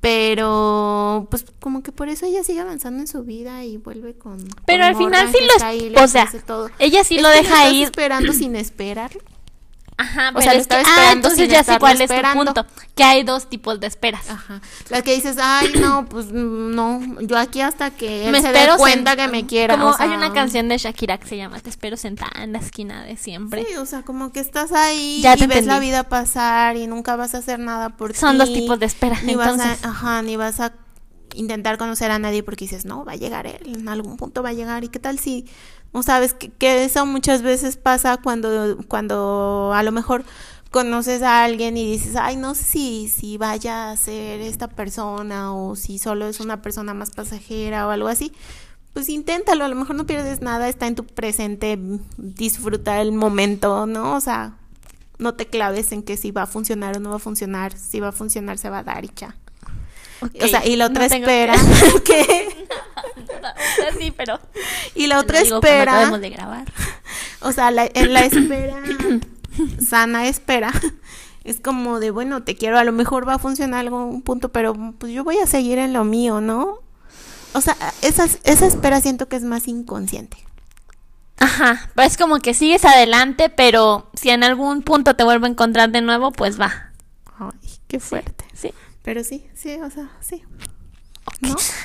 Pero, 0.00 1.28
pues 1.30 1.44
como 1.60 1.84
que 1.84 1.92
por 1.92 2.08
eso 2.08 2.26
ella 2.26 2.42
sigue 2.42 2.58
avanzando 2.58 2.98
en 2.98 3.06
su 3.06 3.22
vida 3.22 3.62
y 3.64 3.76
vuelve 3.76 4.18
con... 4.18 4.44
Pero 4.66 4.84
al 4.84 4.96
final 4.96 5.30
sí 5.30 5.38
lo... 5.94 6.02
O 6.02 6.08
sea, 6.08 6.28
ella 6.80 7.04
sí 7.04 7.20
lo 7.20 7.28
deja 7.28 7.70
ir. 7.70 7.84
esperando 7.84 8.32
sin 8.32 8.56
esperar. 8.56 9.12
Ajá, 9.96 10.32
pero 10.34 10.52
es 10.52 10.66
que, 10.66 10.74
ah, 10.74 11.12
entonces 11.12 11.48
ya 11.48 11.62
sé 11.62 11.78
cuál 11.78 12.00
es 12.00 12.10
tu 12.10 12.32
punto, 12.32 12.66
que 12.94 13.04
hay 13.04 13.22
dos 13.22 13.48
tipos 13.48 13.78
de 13.78 13.86
esperas. 13.86 14.28
Ajá. 14.28 14.60
La 14.88 15.02
que 15.02 15.14
dices, 15.14 15.36
ay, 15.40 15.72
no, 15.80 16.06
pues 16.06 16.32
no, 16.32 17.00
yo 17.20 17.38
aquí 17.38 17.60
hasta 17.60 17.90
que 17.90 18.26
él 18.26 18.32
me 18.32 18.40
se 18.40 18.48
espero 18.48 18.72
dé 18.72 18.78
cuenta 18.78 19.16
que 19.16 19.28
me 19.28 19.46
quiera. 19.46 19.76
Como 19.76 19.94
hay 19.98 20.10
una 20.10 20.32
canción 20.32 20.68
de 20.68 20.78
Shakira 20.78 21.18
que 21.18 21.28
se 21.28 21.36
llama 21.36 21.60
Te 21.60 21.70
espero 21.70 21.96
sentada 21.96 22.42
en 22.42 22.52
la 22.52 22.58
esquina 22.58 23.04
de 23.04 23.16
siempre. 23.16 23.64
Sí, 23.64 23.76
o 23.76 23.86
sea, 23.86 24.02
como 24.02 24.32
que 24.32 24.40
estás 24.40 24.72
ahí 24.72 25.22
y 25.24 25.46
ves 25.46 25.66
la 25.66 25.78
vida 25.78 26.04
pasar 26.04 26.76
y 26.76 26.86
nunca 26.86 27.16
vas 27.16 27.34
a 27.34 27.38
hacer 27.38 27.58
nada 27.58 27.90
por 27.90 28.14
Son 28.14 28.38
dos 28.38 28.52
tipos 28.52 28.78
de 28.78 28.86
espera, 28.86 29.20
ni 29.22 29.34
Vas 29.34 29.58
a, 29.60 29.88
ajá, 29.88 30.22
ni 30.22 30.36
vas 30.36 30.60
a 30.60 30.72
intentar 31.34 31.78
conocer 31.78 32.10
a 32.10 32.18
nadie 32.18 32.42
porque 32.42 32.64
dices, 32.64 32.84
no, 32.84 33.04
va 33.04 33.12
a 33.12 33.16
llegar 33.16 33.46
él, 33.46 33.76
en 33.76 33.88
algún 33.88 34.16
punto 34.16 34.42
va 34.42 34.50
a 34.50 34.54
llegar. 34.54 34.84
¿Y 34.84 34.88
qué 34.88 34.98
tal 34.98 35.18
si 35.18 35.46
o 35.92 36.02
sabes 36.02 36.34
que, 36.34 36.84
eso 36.84 37.04
muchas 37.04 37.42
veces 37.42 37.76
pasa 37.76 38.16
cuando, 38.16 38.78
cuando 38.88 39.72
a 39.74 39.82
lo 39.82 39.92
mejor 39.92 40.24
conoces 40.70 41.22
a 41.22 41.44
alguien 41.44 41.76
y 41.76 41.86
dices, 41.86 42.16
ay, 42.16 42.36
no 42.36 42.54
sé 42.54 42.64
si, 42.64 43.08
si 43.08 43.36
vaya 43.36 43.90
a 43.90 43.96
ser 43.96 44.40
esta 44.40 44.68
persona 44.68 45.54
o 45.54 45.76
si 45.76 45.98
solo 45.98 46.26
es 46.26 46.40
una 46.40 46.62
persona 46.62 46.94
más 46.94 47.10
pasajera 47.10 47.86
o 47.86 47.90
algo 47.90 48.08
así. 48.08 48.32
Pues 48.94 49.10
inténtalo, 49.10 49.64
a 49.64 49.68
lo 49.68 49.76
mejor 49.76 49.96
no 49.96 50.06
pierdes 50.06 50.40
nada, 50.40 50.68
está 50.68 50.86
en 50.86 50.94
tu 50.94 51.04
presente, 51.04 51.78
disfrutar 52.16 53.00
el 53.00 53.12
momento, 53.12 53.86
¿no? 53.86 54.16
O 54.16 54.20
sea, 54.20 54.56
no 55.18 55.34
te 55.34 55.46
claves 55.46 55.92
en 55.92 56.02
que 56.02 56.16
si 56.16 56.30
va 56.30 56.42
a 56.42 56.46
funcionar 56.46 56.96
o 56.96 57.00
no 57.00 57.10
va 57.10 57.16
a 57.16 57.18
funcionar, 57.18 57.76
si 57.76 58.00
va 58.00 58.08
a 58.08 58.12
funcionar 58.12 58.56
se 58.56 58.70
va 58.70 58.78
a 58.78 58.82
dar 58.82 59.04
y 59.04 59.10
ya. 59.14 59.36
O 60.22 60.48
sea, 60.48 60.66
y 60.66 60.76
la 60.76 60.86
otra 60.86 61.06
espera 61.06 61.54
que 62.04 62.48
sí, 63.98 64.12
pero. 64.16 64.40
Y 64.94 65.06
la 65.06 65.20
otra 65.20 65.40
espera. 65.40 66.10
de 66.18 66.30
grabar. 66.30 66.72
O 67.44 67.50
sea, 67.50 67.70
en 67.70 68.12
la 68.12 68.20
espera, 68.24 68.80
sana 69.84 70.28
espera, 70.28 70.70
es 71.42 71.58
como 71.58 71.98
de, 71.98 72.12
bueno, 72.12 72.44
te 72.44 72.54
quiero, 72.54 72.78
a 72.78 72.84
lo 72.84 72.92
mejor 72.92 73.26
va 73.26 73.34
a 73.34 73.38
funcionar 73.40 73.80
algún 73.80 74.22
punto, 74.22 74.50
pero 74.50 74.74
pues 74.96 75.12
yo 75.12 75.24
voy 75.24 75.38
a 75.38 75.48
seguir 75.48 75.78
en 75.78 75.92
lo 75.92 76.04
mío, 76.04 76.40
¿no? 76.40 76.78
O 77.52 77.60
sea, 77.60 77.76
esa, 78.00 78.26
esa 78.44 78.66
espera 78.66 79.00
siento 79.00 79.26
que 79.26 79.34
es 79.34 79.42
más 79.42 79.66
inconsciente. 79.66 80.36
Ajá, 81.38 81.90
es 81.96 82.16
como 82.16 82.38
que 82.38 82.54
sigues 82.54 82.84
adelante, 82.84 83.48
pero 83.48 84.08
si 84.14 84.30
en 84.30 84.44
algún 84.44 84.82
punto 84.82 85.16
te 85.16 85.24
vuelvo 85.24 85.46
a 85.46 85.48
encontrar 85.48 85.90
de 85.90 86.00
nuevo, 86.00 86.30
pues 86.30 86.60
va. 86.60 86.92
Ay, 87.40 87.70
qué 87.88 87.98
fuerte. 87.98 88.44
sí. 88.54 88.72
Pero 89.02 89.24
sí, 89.24 89.46
sí, 89.54 89.74
o 89.80 89.90
sea, 89.90 90.10
sí. 90.20 90.44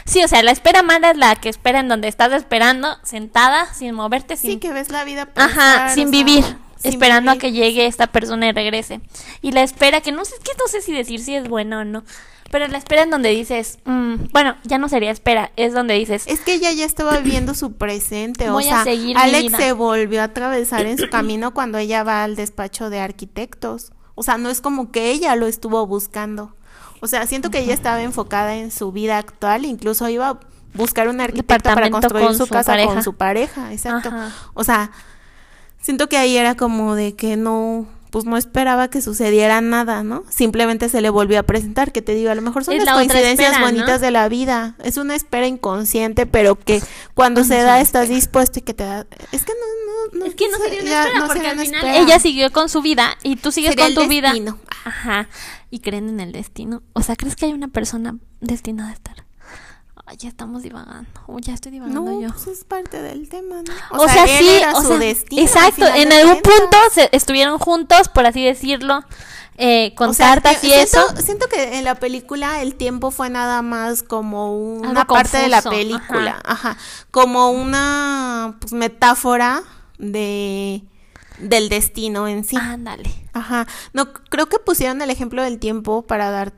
Sí, 0.06 0.24
o 0.24 0.28
sea, 0.28 0.44
la 0.44 0.52
espera 0.52 0.84
mala 0.84 1.12
es 1.12 1.18
la 1.18 1.36
que 1.36 1.50
espera 1.50 1.80
en 1.80 1.88
donde 1.88 2.08
estás 2.08 2.32
esperando, 2.34 2.98
sentada, 3.04 3.74
sin 3.74 3.94
moverte, 3.94 4.38
sin... 4.38 4.52
Sí, 4.52 4.58
que 4.58 4.72
ves 4.72 4.90
la 4.90 5.04
vida 5.04 5.30
Ajá, 5.36 5.90
sin 5.90 6.12
vivir, 6.12 6.44
esperando 6.84 7.32
a 7.32 7.38
que 7.38 7.52
llegue 7.52 7.86
esta 7.88 8.08
persona 8.08 8.48
y 8.48 8.52
regrese. 8.52 9.02
Y 9.42 9.52
la 9.52 9.64
espera, 9.64 10.02
que 10.02 10.12
no 10.12 10.26
sé, 10.26 10.36
que 10.44 10.52
no 10.60 10.68
sé 10.68 10.82
si 10.82 10.94
decir 10.94 11.20
si 11.20 11.36
es 11.36 11.48
buena 11.48 11.80
o 11.80 11.86
no, 11.86 12.04
pero 12.52 12.68
la 12.68 12.78
espera 12.78 13.04
en 13.04 13.10
donde 13.10 13.30
dices, 13.30 13.80
mm, 13.86 14.28
bueno, 14.32 14.56
ya 14.64 14.78
no 14.78 14.90
sería 14.90 15.12
espera, 15.12 15.52
es 15.56 15.74
donde 15.74 15.96
dices... 15.96 16.26
Es 16.28 16.40
que 16.40 16.54
ella 16.54 16.72
ya 16.72 16.86
estaba 16.86 17.18
viviendo 17.20 17.54
su 17.54 17.74
presente, 17.74 18.50
o 18.50 18.62
sea, 18.62 18.82
Alex 18.82 19.58
se 19.58 19.72
volvió 19.74 20.22
a 20.22 20.26
atravesar 20.26 20.86
en 20.86 20.98
su 20.98 21.10
camino 21.10 21.54
cuando 21.54 21.78
ella 21.78 22.04
va 22.04 22.24
al 22.24 22.36
despacho 22.36 22.90
de 22.90 23.00
arquitectos. 23.00 23.92
O 24.16 24.24
sea, 24.24 24.38
no 24.38 24.50
es 24.50 24.62
como 24.62 24.92
que 24.92 25.12
ella 25.12 25.36
lo 25.36 25.46
estuvo 25.46 25.86
buscando. 25.86 26.56
O 27.02 27.08
sea, 27.08 27.28
siento 27.28 27.52
que 27.52 27.60
ella 27.60 27.74
estaba 27.74 28.02
enfocada 28.02 28.56
en 28.56 28.72
su 28.72 28.92
vida 28.92 29.18
actual, 29.18 29.66
incluso 29.66 30.08
iba 30.10 30.30
a 30.30 30.40
buscar 30.74 31.10
un 31.10 31.20
arquitecto 31.20 31.74
para 31.74 31.90
construir 31.90 32.34
su, 32.36 32.48
casa 32.48 32.78
con 32.86 33.04
su 33.04 33.14
pareja, 33.14 33.74
exacto. 33.74 34.12
O 34.54 34.64
sea, 34.64 34.92
siento 35.82 36.10
que 36.10 36.18
ahí 36.18 36.38
era 36.38 36.56
como 36.56 36.96
de 36.96 37.16
que 37.16 37.36
no, 37.36 37.88
pues 38.12 38.26
no 38.26 38.38
esperaba 38.38 38.90
que 38.90 39.02
sucediera 39.02 39.62
nada, 39.62 40.04
¿no? 40.04 40.24
Simplemente 40.30 40.90
se 40.90 41.02
le 41.02 41.10
volvió 41.10 41.40
a 41.40 41.44
presentar, 41.44 41.92
que 41.92 42.02
te 42.02 42.14
digo, 42.14 42.32
a 42.32 42.36
lo 42.36 42.42
mejor 42.42 42.64
son 42.64 42.78
las 42.78 42.94
coincidencias 42.94 43.60
bonitas 43.60 44.02
de 44.02 44.12
la 44.12 44.30
vida, 44.30 44.76
es 44.84 44.98
una 44.98 45.16
espera 45.16 45.48
inconsciente, 45.48 46.26
pero 46.26 46.58
que 46.58 46.82
cuando 47.14 47.44
se 47.44 47.62
da 47.62 47.82
estás 47.82 48.10
dispuesto 48.10 48.60
y 48.60 48.62
que 48.62 48.74
te 48.74 48.84
da... 48.84 49.06
Es 49.32 49.44
que 49.44 49.54
no, 49.54 50.20
no, 50.20 50.26
es 50.26 50.36
que 50.36 50.50
no 50.50 50.58
sería 50.58 50.82
una 50.82 51.06
espera, 51.06 51.28
porque 51.28 51.48
al 51.48 51.60
final 51.60 51.96
ella 51.96 52.20
siguió 52.20 52.52
con 52.52 52.70
su 52.70 52.82
vida 52.82 53.18
y 53.24 53.36
tú 53.36 53.52
sigues 53.52 53.76
con 53.76 53.94
tu 53.94 54.08
vida. 54.08 54.34
Ajá, 54.86 55.28
y 55.70 55.80
creen 55.80 56.10
en 56.10 56.20
el 56.20 56.32
destino. 56.32 56.84
O 56.94 57.02
sea, 57.02 57.16
¿crees 57.16 57.36
que 57.36 57.46
hay 57.46 57.54
una 57.54 57.68
persona 57.68 58.18
destinada 58.42 58.90
a 58.90 58.94
estar? 58.94 59.28
ya 60.18 60.30
estamos 60.30 60.64
divagando. 60.64 61.10
ya 61.40 61.54
estoy 61.54 61.72
divagando 61.72 62.22
yo. 62.22 62.30
Pues 62.30 62.48
es 62.48 62.64
parte 62.64 63.02
del 63.02 63.28
tema, 63.28 63.58
¿no? 63.58 63.74
O, 64.00 64.08
sea, 64.08 64.26
sí, 64.26 64.50
o 64.74 64.82
sea, 64.82 65.10
exacto. 65.32 65.86
En 65.86 66.12
algún 66.14 66.42
punto 66.42 66.78
se 66.94 67.10
estuvieron 67.12 67.58
juntos, 67.60 68.08
por 68.08 68.26
así 68.26 68.44
decirlo. 68.44 69.04
Eh, 69.60 69.96
con 69.96 70.14
cartas 70.14 70.64
y 70.64 70.68
siento, 70.68 71.00
eso. 71.00 71.22
Siento 71.22 71.48
que 71.48 71.80
en 71.80 71.84
la 71.84 71.96
película 71.96 72.62
el 72.62 72.76
tiempo 72.76 73.10
fue 73.10 73.32
nada 73.32 73.64
más 73.64 74.04
como 74.04 74.54
una 74.54 75.06
parte 75.06 75.38
de 75.38 75.48
la 75.48 75.64
película, 75.64 76.40
ajá. 76.46 76.78
como 77.10 77.50
una 77.50 78.56
pues, 78.60 78.74
metáfora 78.74 79.64
de 79.98 80.84
del 81.40 81.70
destino 81.70 82.28
en 82.28 82.44
sí. 82.44 82.58
Ándale. 82.58 83.12
Ajá. 83.34 83.68
No 83.94 84.14
creo 84.14 84.48
que 84.48 84.60
pusieron 84.60 85.02
el 85.02 85.10
ejemplo 85.10 85.44
del 85.44 85.60
tiempo 85.60 86.04
para 86.04 86.32
dar 86.32 86.54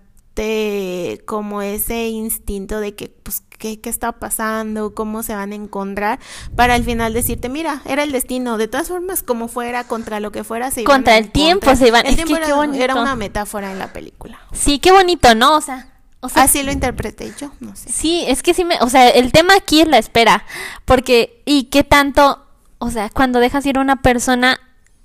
como 1.25 1.61
ese 1.61 2.07
instinto 2.07 2.79
de 2.79 2.95
que, 2.95 3.09
pues, 3.09 3.43
¿qué, 3.57 3.81
¿qué, 3.81 3.89
está 3.89 4.13
pasando? 4.13 4.95
¿Cómo 4.95 5.21
se 5.21 5.35
van 5.35 5.51
a 5.51 5.55
encontrar? 5.55 6.19
Para 6.55 6.75
al 6.75 6.83
final 6.83 7.13
decirte, 7.13 7.49
mira, 7.49 7.81
era 7.85 8.03
el 8.03 8.11
destino. 8.11 8.57
De 8.57 8.67
todas 8.67 8.87
formas, 8.87 9.21
como 9.21 9.49
fuera, 9.49 9.83
contra 9.83 10.19
lo 10.19 10.31
que 10.31 10.45
fuera, 10.45 10.71
se 10.71 10.81
iban 10.81 10.95
Contra 10.95 11.17
el 11.17 11.31
tiempo 11.31 11.75
se 11.75 11.89
iban. 11.89 12.05
El 12.05 12.15
tiempo 12.15 12.37
era, 12.37 12.95
una 12.95 13.15
metáfora 13.15 13.71
en 13.71 13.79
la 13.79 13.91
película. 13.91 14.39
Sí, 14.53 14.79
qué 14.79 14.91
bonito, 14.91 15.35
¿no? 15.35 15.57
O 15.57 15.61
sea... 15.61 15.87
O 16.21 16.27
sea, 16.27 16.43
Así 16.43 16.63
lo 16.63 16.71
interpreté 16.73 17.33
yo, 17.39 17.53
no 17.61 17.77
sé. 17.77 17.89
Sí, 17.89 18.25
es 18.27 18.43
que 18.43 18.53
sí 18.53 18.65
me, 18.65 18.77
o 18.81 18.89
sea, 18.89 19.07
el 19.07 19.31
tema 19.31 19.55
aquí 19.55 19.79
es 19.79 19.87
la 19.87 19.99
espera, 19.99 20.43
porque 20.83 21.41
y 21.45 21.65
qué 21.65 21.85
tanto, 21.85 22.45
o 22.77 22.91
sea, 22.91 23.09
cuando 23.09 23.39
dejas 23.39 23.65
ir 23.65 23.77
a 23.77 23.81
una 23.81 24.01
persona 24.01 24.59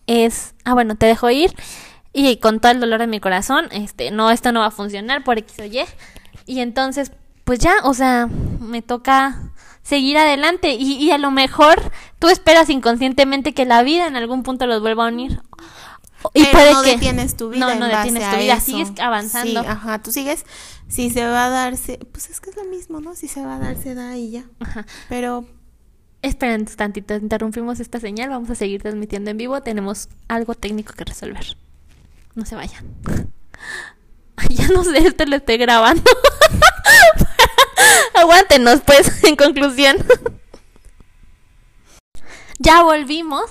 es, 0.07 0.55
ah, 0.65 0.75
bueno, 0.75 0.97
te 0.97 1.07
dejo 1.07 1.31
ir 1.31 1.55
y 2.13 2.37
con 2.37 2.61
todo 2.61 2.73
el 2.73 2.81
dolor 2.81 3.01
de 3.01 3.07
mi 3.09 3.21
corazón, 3.21 3.67
este, 3.73 4.11
no, 4.11 4.31
esto 4.31 4.53
no 4.53 4.61
va 4.61 4.67
a 4.67 4.71
funcionar 4.71 5.25
por 5.25 5.39
X 5.39 5.59
o 5.59 5.65
Y. 5.65 5.81
Y 6.47 6.61
entonces, 6.61 7.11
pues 7.45 7.59
ya, 7.59 7.75
o 7.83 7.93
sea, 7.93 8.29
me 8.61 8.83
toca 8.83 9.53
seguir 9.83 10.17
adelante 10.17 10.75
y, 10.75 10.95
y 10.95 11.11
a 11.11 11.19
lo 11.19 11.31
mejor 11.31 11.93
tú 12.19 12.29
esperas 12.29 12.71
inconscientemente 12.71 13.53
que 13.53 13.65
la 13.65 13.83
vida 13.83 14.07
en 14.07 14.17
algún 14.17 14.45
punto 14.45 14.67
los 14.67 14.81
vuelva 14.81 15.07
a 15.07 15.09
unir. 15.09 15.43
Y 16.33 16.45
puede 16.47 16.73
no 16.73 16.83
que 16.83 16.93
detienes 16.93 17.37
tu 17.37 17.51
vida. 17.51 17.67
No, 17.67 17.75
no 17.75 17.87
detienes 17.87 18.31
tu 18.31 18.37
vida, 18.37 18.61
sigues 18.61 18.93
avanzando. 18.99 19.63
Sí, 19.63 19.67
ajá, 19.69 20.01
tú 20.01 20.11
sigues, 20.11 20.47
si 20.89 21.11
se 21.11 21.27
va 21.27 21.47
a 21.47 21.51
darse, 21.51 21.99
pues 22.13 22.31
es 22.31 22.41
que 22.41 22.51
es 22.51 22.57
lo 22.57 22.65
mismo, 22.65 23.01
¿no? 23.01 23.15
Si 23.15 23.29
se 23.29 23.45
va 23.45 23.57
a 23.57 23.59
dar, 23.59 23.77
se 23.77 23.95
da 23.95 24.17
y 24.17 24.31
ya. 24.31 24.45
Ajá. 24.61 24.87
Pero 25.09 25.47
Esperen 26.25 26.65
tantito, 26.65 27.13
interrumpimos 27.17 27.81
esta 27.81 28.01
señal, 28.01 28.31
vamos 28.31 28.49
a 28.49 28.55
seguir 28.55 28.81
transmitiendo 28.81 29.31
en 29.31 29.37
vivo, 29.37 29.61
tenemos 29.61 30.09
algo 30.27 30.55
técnico 30.55 30.95
que 30.95 31.05
resolver. 31.05 31.59
No 32.35 32.47
se 32.47 32.55
vayan. 32.55 32.83
ya 34.49 34.69
no 34.69 34.85
sé, 34.85 35.07
este 35.07 35.27
lo 35.27 35.37
estoy 35.37 35.59
grabando. 35.59 36.11
Aguántenos, 38.15 38.81
pues, 38.87 39.23
en 39.25 39.37
conclusión. 39.37 39.99
ya 42.59 42.83
volvimos. 42.83 43.45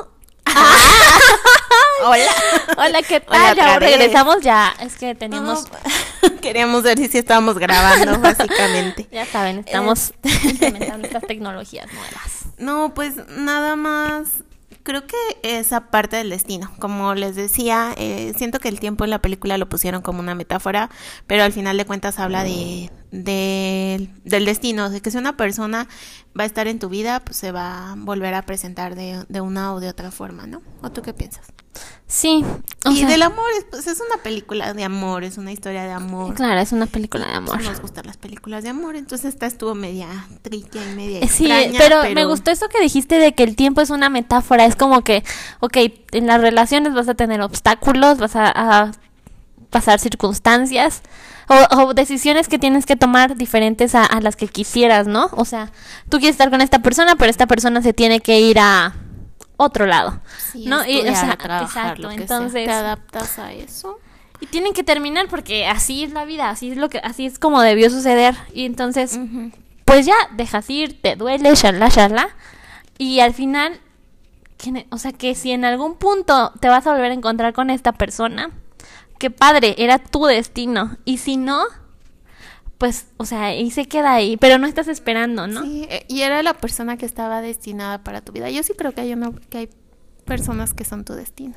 Hola. 2.05 2.31
Hola, 2.75 3.03
¿qué 3.03 3.19
tal? 3.19 3.55
ya 3.55 3.77
regresamos 3.77 4.41
ya. 4.41 4.73
Es 4.79 4.95
que 4.95 5.13
teníamos. 5.13 5.67
Queríamos 6.41 6.81
ver 6.81 6.97
si 6.97 7.19
estábamos 7.19 7.59
grabando, 7.59 8.19
básicamente. 8.19 9.07
Ya 9.11 9.27
saben, 9.27 9.59
estamos 9.59 10.11
implementando 10.23 11.05
estas 11.05 11.27
tecnologías 11.27 11.85
nuevas. 11.93 12.32
No, 12.57 12.93
pues 12.93 13.15
nada 13.29 13.75
más 13.75 14.43
Creo 14.83 15.07
que 15.07 15.15
esa 15.43 15.89
parte 15.91 16.17
del 16.17 16.29
destino, 16.29 16.69
como 16.77 17.15
les 17.15 17.37
decía, 17.37 17.93
eh, 17.97 18.33
siento 18.35 18.59
que 18.59 18.67
el 18.67 18.81
tiempo 18.81 19.05
en 19.05 19.11
la 19.11 19.21
película 19.21 19.57
lo 19.57 19.69
pusieron 19.69 20.01
como 20.01 20.19
una 20.19 20.35
metáfora, 20.35 20.89
pero 21.25 21.43
al 21.43 21.53
final 21.53 21.77
de 21.77 21.85
cuentas 21.85 22.19
habla 22.19 22.43
de, 22.43 22.91
de, 23.11 24.09
del 24.25 24.43
destino, 24.43 24.89
de 24.89 24.99
que 24.99 25.09
si 25.09 25.17
una 25.17 25.37
persona 25.37 25.87
va 26.37 26.43
a 26.43 26.47
estar 26.47 26.67
en 26.67 26.79
tu 26.79 26.89
vida, 26.89 27.21
pues 27.21 27.37
se 27.37 27.53
va 27.53 27.93
a 27.93 27.95
volver 27.95 28.33
a 28.33 28.41
presentar 28.45 28.95
de, 28.95 29.23
de 29.29 29.39
una 29.41 29.73
o 29.73 29.79
de 29.79 29.87
otra 29.87 30.11
forma, 30.11 30.47
¿no? 30.47 30.61
¿O 30.81 30.91
tú 30.91 31.01
qué 31.01 31.13
piensas? 31.13 31.45
Sí. 32.13 32.45
y 32.85 33.05
del 33.05 33.23
amor, 33.23 33.43
pues 33.71 33.87
es 33.87 33.99
una 33.99 34.21
película 34.21 34.75
de 34.75 34.83
amor, 34.83 35.23
es 35.23 35.39
una 35.39 35.51
historia 35.51 35.83
de 35.85 35.93
amor. 35.93 36.35
Claro, 36.35 36.59
es 36.59 36.71
una 36.71 36.85
película 36.85 37.25
de 37.25 37.33
amor. 37.33 37.59
Nos 37.63 37.81
gustan 37.81 38.05
las 38.05 38.17
películas 38.17 38.61
de 38.61 38.69
amor, 38.69 38.95
entonces 38.95 39.33
esta 39.33 39.47
estuvo 39.47 39.73
media 39.73 40.07
triste 40.43 40.77
y 40.77 40.95
media 40.95 41.27
Sí, 41.27 41.49
pero, 41.79 42.03
me 42.13 42.25
gustó 42.25 42.51
eso 42.51 42.69
que 42.69 42.79
dijiste 42.79 43.17
de 43.17 43.33
que 43.33 43.41
el 43.41 43.55
tiempo 43.55 43.81
es 43.81 43.89
una 43.89 44.09
metáfora, 44.09 44.65
es 44.65 44.75
como 44.75 45.03
que, 45.03 45.23
ok, 45.59 45.75
en 46.11 46.27
las 46.27 46.39
relaciones 46.39 46.93
vas 46.93 47.09
a 47.09 47.15
tener 47.15 47.41
obstáculos, 47.41 48.19
vas 48.19 48.35
a, 48.35 48.91
pasar 49.71 49.99
circunstancias 49.99 51.01
o, 51.47 51.95
decisiones 51.95 52.47
que 52.47 52.59
tienes 52.59 52.85
que 52.85 52.95
tomar 52.95 53.37
diferentes 53.37 53.95
a, 53.95 54.05
a 54.05 54.21
las 54.21 54.35
que 54.35 54.47
quisieras, 54.47 55.07
¿no? 55.07 55.31
O 55.31 55.45
sea, 55.45 55.71
tú 56.09 56.19
quieres 56.19 56.35
estar 56.35 56.51
con 56.51 56.61
esta 56.61 56.83
persona, 56.83 57.15
pero 57.15 57.31
esta 57.31 57.47
persona 57.47 57.81
se 57.81 57.91
tiene 57.91 58.19
que 58.19 58.39
ir 58.39 58.59
a 58.59 58.93
otro 59.57 59.85
lado. 59.85 60.21
¿no? 60.55 60.85
Y, 60.85 60.99
o 60.99 61.15
sea, 61.15 61.37
exacto, 61.61 62.11
entonces 62.11 62.65
te 62.65 62.71
adaptas 62.71 63.39
a 63.39 63.53
eso. 63.53 63.99
Y 64.39 64.47
tienen 64.47 64.73
que 64.73 64.83
terminar 64.83 65.27
porque 65.29 65.67
así 65.67 66.03
es 66.03 66.11
la 66.11 66.25
vida, 66.25 66.49
así 66.49 66.71
es 66.71 66.77
lo 66.77 66.89
que 66.89 66.97
así 66.99 67.25
es 67.25 67.39
como 67.39 67.61
debió 67.61 67.89
suceder 67.89 68.35
y 68.53 68.65
entonces 68.65 69.17
pues 69.85 70.05
ya 70.05 70.15
dejas 70.35 70.69
ir, 70.69 71.01
te 71.01 71.15
duele, 71.15 71.55
shalá 71.55 71.87
shalá 71.87 72.27
y 72.97 73.21
al 73.21 73.33
final 73.33 73.79
o 74.89 74.97
sea, 74.97 75.11
que 75.11 75.35
si 75.35 75.51
en 75.51 75.65
algún 75.65 75.95
punto 75.95 76.51
te 76.59 76.69
vas 76.69 76.87
a 76.87 76.93
volver 76.93 77.11
a 77.11 77.15
encontrar 77.15 77.53
con 77.53 77.69
esta 77.69 77.91
persona, 77.93 78.51
qué 79.19 79.29
padre, 79.29 79.75
era 79.77 79.99
tu 79.99 80.25
destino 80.25 80.97
y 81.05 81.17
si 81.17 81.37
no, 81.37 81.63
pues, 82.77 83.07
o 83.17 83.25
sea, 83.25 83.55
y 83.55 83.71
se 83.71 83.85
queda 83.85 84.13
ahí, 84.13 84.37
pero 84.37 84.57
no 84.57 84.67
estás 84.67 84.87
esperando, 84.87 85.47
¿no? 85.47 85.61
Sí, 85.63 85.87
eh, 85.89 86.05
y 86.07 86.21
era 86.21 86.43
la 86.43 86.53
persona 86.53 86.97
que 86.97 87.05
estaba 87.05 87.41
destinada 87.41 88.03
para 88.03 88.21
tu 88.21 88.31
vida. 88.31 88.49
Yo 88.49 88.63
sí 88.63 88.73
creo 88.77 88.91
que 88.93 89.01
hay, 89.01 89.13
una, 89.13 89.31
que 89.49 89.57
hay 89.57 89.69
personas 90.25 90.73
que 90.73 90.83
son 90.83 91.05
tu 91.05 91.13
destino. 91.13 91.55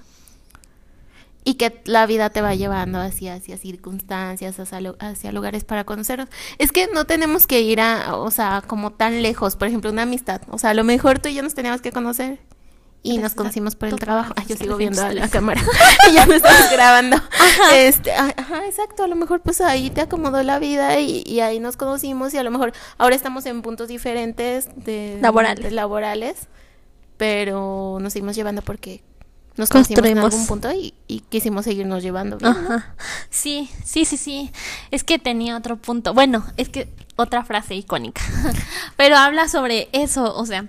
Y 1.43 1.55
que 1.55 1.81
la 1.85 2.07
vida 2.07 2.31
te 2.31 2.43
va 2.43 2.57
llevando 2.57 2.99
hacia, 3.01 3.35
hacia 3.35 3.57
circunstancias, 3.57 4.59
hacia, 4.59 4.95
hacia 4.99 5.33
lugares 5.33 5.65
para 5.65 5.85
conocerlos. 5.85 6.29
Es 6.59 6.73
que 6.73 6.89
no 6.93 7.05
tenemos 7.05 7.47
que 7.47 7.61
ir 7.61 7.81
a, 7.81 8.17
o 8.17 8.33
sea, 8.33 8.65
como 8.67 8.93
tan 8.93 9.23
lejos. 9.23 9.55
Por 9.55 9.69
ejemplo, 9.69 9.91
una 9.91 10.03
amistad. 10.03 10.43
O 10.49 10.59
sea, 10.59 10.71
a 10.71 10.75
lo 10.75 10.83
mejor 10.83 11.21
tú 11.21 11.29
y 11.29 11.35
yo 11.35 11.45
nos 11.45 11.55
teníamos 11.55 11.83
que 11.83 11.93
conocer 11.93 12.41
y 13.03 13.19
nos 13.19 13.35
conocimos 13.35 13.77
por 13.77 13.89
el 13.89 13.97
trabajo. 13.97 14.33
Ay, 14.37 14.47
yo 14.49 14.57
sigo 14.57 14.77
viendo 14.77 15.03
a 15.03 15.13
la 15.13 15.29
cámara. 15.29 15.63
y 16.11 16.15
ya 16.15 16.27
me 16.27 16.37
estás 16.37 16.71
grabando. 16.73 17.17
Ajá. 17.17 17.77
Este, 17.77 18.13
ajá, 18.13 18.67
exacto. 18.67 19.05
A 19.05 19.09
lo 19.09 19.17
mejor 19.17 19.41
pues 19.41 19.61
ahí 19.61 19.91
te 19.91 20.01
acomodó 20.01 20.43
la 20.43 20.59
vida 20.59 20.99
y, 20.99 21.41
ahí 21.41 21.61
nos 21.61 21.77
conocimos 21.77 22.35
y 22.35 22.39
a 22.39 22.43
lo 22.43 22.51
mejor 22.51 22.73
ahora 22.99 23.15
estamos 23.15 23.47
en 23.47 23.63
puntos 23.63 23.89
diferentes 23.89 24.69
de 24.77 25.19
laborales, 25.21 25.73
laborales 25.73 26.49
pero 27.17 27.99
nos 28.01 28.13
seguimos 28.13 28.37
llevando 28.37 28.63
porque 28.63 29.03
nos 29.57 29.71
conocimos 29.71 30.05
en 30.05 30.19
algún 30.19 30.47
punto 30.47 30.71
y, 30.73 30.93
y 31.07 31.21
quisimos 31.21 31.65
seguirnos 31.65 32.03
llevando. 32.03 32.39
Ajá. 32.43 32.95
Sí, 33.31 33.71
sí, 33.85 34.05
sí, 34.05 34.19
sí. 34.19 34.53
Es 34.91 35.03
que 35.03 35.19
tenía 35.19 35.57
otro 35.57 35.77
punto. 35.77 36.13
Bueno, 36.13 36.45
es 36.59 36.69
que 36.69 36.89
otra 37.17 37.43
frase 37.43 37.75
icónica. 37.75 38.21
pero 38.97 39.17
habla 39.17 39.49
sobre 39.49 39.89
eso, 39.93 40.37
o 40.37 40.45
sea, 40.45 40.67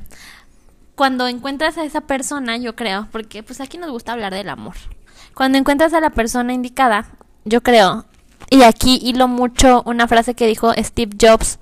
cuando 0.98 1.28
encuentras 1.28 1.78
a 1.78 1.86
esa 1.86 2.02
persona, 2.02 2.58
yo 2.58 2.76
creo, 2.76 3.08
porque 3.12 3.44
pues 3.44 3.62
aquí 3.62 3.78
nos 3.78 3.92
gusta 3.92 4.14
hablar 4.14 4.34
del 4.34 4.50
amor. 4.50 4.74
Cuando 5.36 5.60
encuentras 5.60 5.94
a 5.94 6.02
la 6.02 6.10
persona 6.10 6.54
indicada, 6.54 7.06
yo 7.46 7.62
creo, 7.62 8.06
y 8.50 8.64
aquí 8.64 9.00
hilo 9.04 9.28
mucho 9.28 9.84
una 9.86 10.08
frase 10.08 10.34
que 10.34 10.48
dijo 10.48 10.74
Steve 10.74 11.16
Jobs 11.22 11.60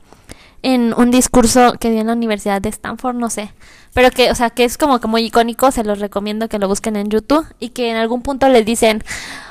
en 0.63 0.93
un 0.97 1.11
discurso 1.11 1.73
que 1.77 1.89
dio 1.89 1.99
en 1.99 2.07
la 2.07 2.13
Universidad 2.13 2.61
de 2.61 2.69
Stanford, 2.69 3.17
no 3.17 3.29
sé, 3.29 3.53
pero 3.93 4.09
que, 4.09 4.31
o 4.31 4.35
sea, 4.35 4.51
que 4.51 4.63
es 4.63 4.77
como 4.77 5.01
que 5.01 5.07
muy 5.07 5.25
icónico, 5.25 5.69
se 5.69 5.83
los 5.83 5.99
recomiendo 5.99 6.47
que 6.47 6.57
lo 6.57 6.69
busquen 6.69 6.95
en 6.95 7.09
YouTube 7.09 7.45
y 7.59 7.69
que 7.69 7.91
en 7.91 7.97
algún 7.97 8.21
punto 8.21 8.47
les 8.47 8.65
dicen, 8.65 9.03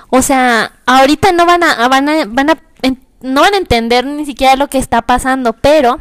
o 0.09 0.23
sea, 0.23 0.73
ahorita 0.87 1.33
no 1.33 1.45
van 1.45 1.63
a, 1.63 1.89
van 1.89 2.09
a, 2.09 2.25
van 2.25 2.49
a, 2.49 2.63
no 3.21 3.43
van 3.43 3.53
a 3.53 3.59
entender 3.59 4.07
ni 4.07 4.25
siquiera 4.25 4.57
lo 4.57 4.69
que 4.69 4.79
está 4.79 5.03
pasando, 5.03 5.53
pero 5.53 6.01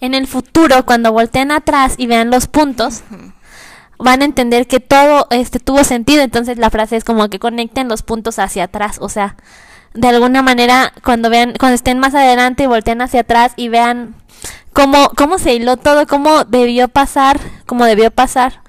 en 0.00 0.14
el 0.14 0.26
futuro, 0.26 0.84
cuando 0.86 1.12
volteen 1.12 1.50
atrás 1.50 1.94
y 1.96 2.06
vean 2.06 2.30
los 2.30 2.46
puntos, 2.46 3.02
van 3.98 4.22
a 4.22 4.24
entender 4.24 4.66
que 4.66 4.80
todo 4.80 5.26
este 5.30 5.60
tuvo 5.60 5.84
sentido. 5.84 6.22
Entonces 6.22 6.58
la 6.58 6.70
frase 6.70 6.96
es 6.96 7.04
como 7.04 7.28
que 7.28 7.38
conecten 7.38 7.88
los 7.88 8.02
puntos 8.02 8.38
hacia 8.38 8.64
atrás. 8.64 8.98
O 9.00 9.08
sea, 9.08 9.36
de 9.94 10.08
alguna 10.08 10.42
manera, 10.42 10.92
cuando 11.04 11.30
vean, 11.30 11.54
cuando 11.58 11.74
estén 11.74 11.98
más 11.98 12.14
adelante 12.14 12.64
y 12.64 12.66
volteen 12.66 13.00
hacia 13.02 13.20
atrás 13.20 13.52
y 13.56 13.68
vean 13.68 14.14
cómo, 14.72 15.10
cómo 15.16 15.38
se 15.38 15.54
hiló 15.54 15.76
todo, 15.76 16.06
cómo 16.06 16.44
debió 16.44 16.88
pasar, 16.88 17.40
cómo 17.66 17.84
debió 17.84 18.10
pasar, 18.10 18.62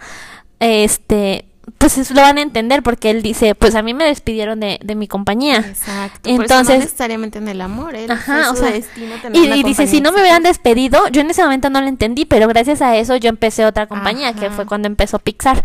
este, 0.60 1.46
pues 1.78 2.12
lo 2.12 2.22
van 2.22 2.38
a 2.38 2.42
entender 2.42 2.84
porque 2.84 3.10
él 3.10 3.22
dice, 3.22 3.56
pues 3.56 3.76
a 3.76 3.82
mí 3.82 3.94
me 3.94 4.04
despidieron 4.06 4.60
de, 4.60 4.80
de 4.84 4.96
mi 4.96 5.08
compañía. 5.08 5.58
Exacto. 5.60 6.30
Entonces, 6.30 6.76
no 6.76 6.84
necesariamente 6.84 7.38
en 7.38 7.48
el 7.48 7.62
amor, 7.62 7.96
él 7.96 8.12
ajá, 8.12 8.52
o 8.52 8.56
sea, 8.56 8.72
destino 8.72 9.16
y, 9.34 9.64
dice, 9.64 9.88
si 9.88 10.02
no 10.02 10.12
me 10.12 10.22
hubieran 10.22 10.44
despedido, 10.44 11.08
yo 11.10 11.22
en 11.22 11.30
ese 11.30 11.42
momento 11.44 11.70
no 11.70 11.80
lo 11.80 11.88
entendí, 11.88 12.26
pero 12.26 12.48
gracias 12.48 12.82
a 12.82 12.98
eso 12.98 13.16
yo 13.16 13.30
empecé 13.30 13.66
otra 13.66 13.88
compañía, 13.88 14.34
que 14.34 14.50
fue 14.50 14.66
cuando 14.66 14.88
empezó 14.88 15.20
Pixar. 15.20 15.64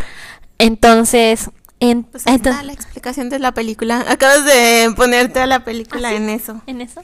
Entonces, 0.58 1.50
en, 1.80 2.04
pues 2.04 2.26
está 2.26 2.62
la 2.62 2.72
explicación 2.72 3.28
de 3.28 3.38
la 3.38 3.52
película. 3.52 4.04
Acabas 4.08 4.44
de 4.44 4.92
ponerte 4.96 5.40
a 5.40 5.46
la 5.46 5.64
película 5.64 6.10
¿Ah, 6.10 6.14
en 6.14 6.28
eso. 6.28 6.60
¿En 6.66 6.80
eso? 6.80 7.02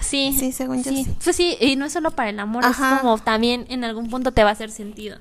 Sí. 0.00 0.34
Sí, 0.38 0.52
según 0.52 0.82
yo 0.82 0.90
sí. 0.90 1.06
Pues 1.22 1.36
sí, 1.36 1.56
y 1.60 1.76
no 1.76 1.86
es 1.86 1.92
solo 1.92 2.10
para 2.10 2.30
el 2.30 2.40
amor, 2.40 2.64
es 2.64 2.76
como 2.76 3.18
también 3.18 3.66
en 3.68 3.84
algún 3.84 4.08
punto 4.08 4.32
te 4.32 4.42
va 4.42 4.50
a 4.50 4.52
hacer 4.52 4.70
sentido. 4.70 5.18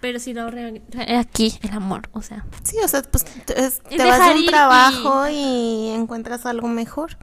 Pero 0.00 0.18
si 0.20 0.32
lo 0.32 0.48
aquí, 1.18 1.58
el 1.62 1.70
amor, 1.72 2.08
o 2.12 2.22
sea. 2.22 2.44
Sí, 2.62 2.76
o 2.84 2.88
sea, 2.88 3.02
pues 3.02 3.24
te, 3.24 3.54
vas 3.54 4.20
a 4.20 4.32
un 4.32 4.46
trabajo 4.46 5.28
y... 5.28 5.90
encuentras 5.90 6.46
algo 6.46 6.68
mejor. 6.68 7.18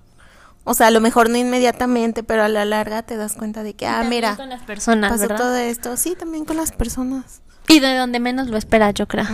O 0.66 0.74
sea, 0.74 0.88
a 0.88 0.92
lo 0.92 1.00
mejor 1.00 1.30
no 1.30 1.38
inmediatamente, 1.38 2.24
pero 2.24 2.44
a 2.44 2.50
la 2.50 2.66
larga 2.66 3.04
te 3.04 3.18
das 3.18 3.36
cuenta 3.36 3.64
de 3.64 3.76
que, 3.76 3.88
ah, 3.88 4.04
mira, 4.04 4.36
con 4.36 4.50
las 4.50 4.64
personas, 4.64 5.12
pasó 5.12 5.28
todo 5.28 5.56
esto. 5.56 5.96
Sí, 5.96 6.16
también 6.16 6.44
con 6.44 6.58
las 6.58 6.72
personas. 6.72 7.42
Y 7.68 7.80
de 7.80 7.96
donde 7.96 8.20
menos 8.20 8.48
lo 8.48 8.58
esperas, 8.58 8.94
yo 8.94 9.08
creo. 9.08 9.26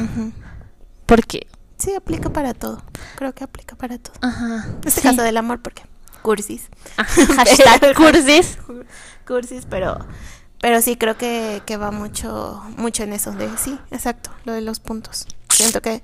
Porque... 1.05 1.47
Sí, 1.77 1.95
aplica 1.95 2.29
para 2.29 2.53
todo. 2.53 2.83
Creo 3.15 3.33
que 3.33 3.43
aplica 3.43 3.75
para 3.75 3.97
todo. 3.97 4.13
Ajá. 4.21 4.65
En 4.67 4.87
este 4.87 5.01
caso 5.01 5.23
del 5.23 5.35
amor, 5.37 5.61
porque 5.63 5.81
cursis. 6.21 6.69
hashtag 6.97 7.95
cursis. 7.95 8.57
cursis, 9.27 9.65
pero 9.67 9.97
pero 10.61 10.81
sí 10.81 10.95
creo 10.95 11.17
que, 11.17 11.61
que 11.65 11.77
va 11.77 11.91
mucho 11.91 12.63
mucho 12.77 13.03
en 13.03 13.13
eso 13.13 13.31
de 13.31 13.49
sí, 13.57 13.77
exacto, 13.91 14.31
lo 14.45 14.53
de 14.53 14.61
los 14.61 14.79
puntos. 14.79 15.25
Siento 15.49 15.81
que 15.81 16.01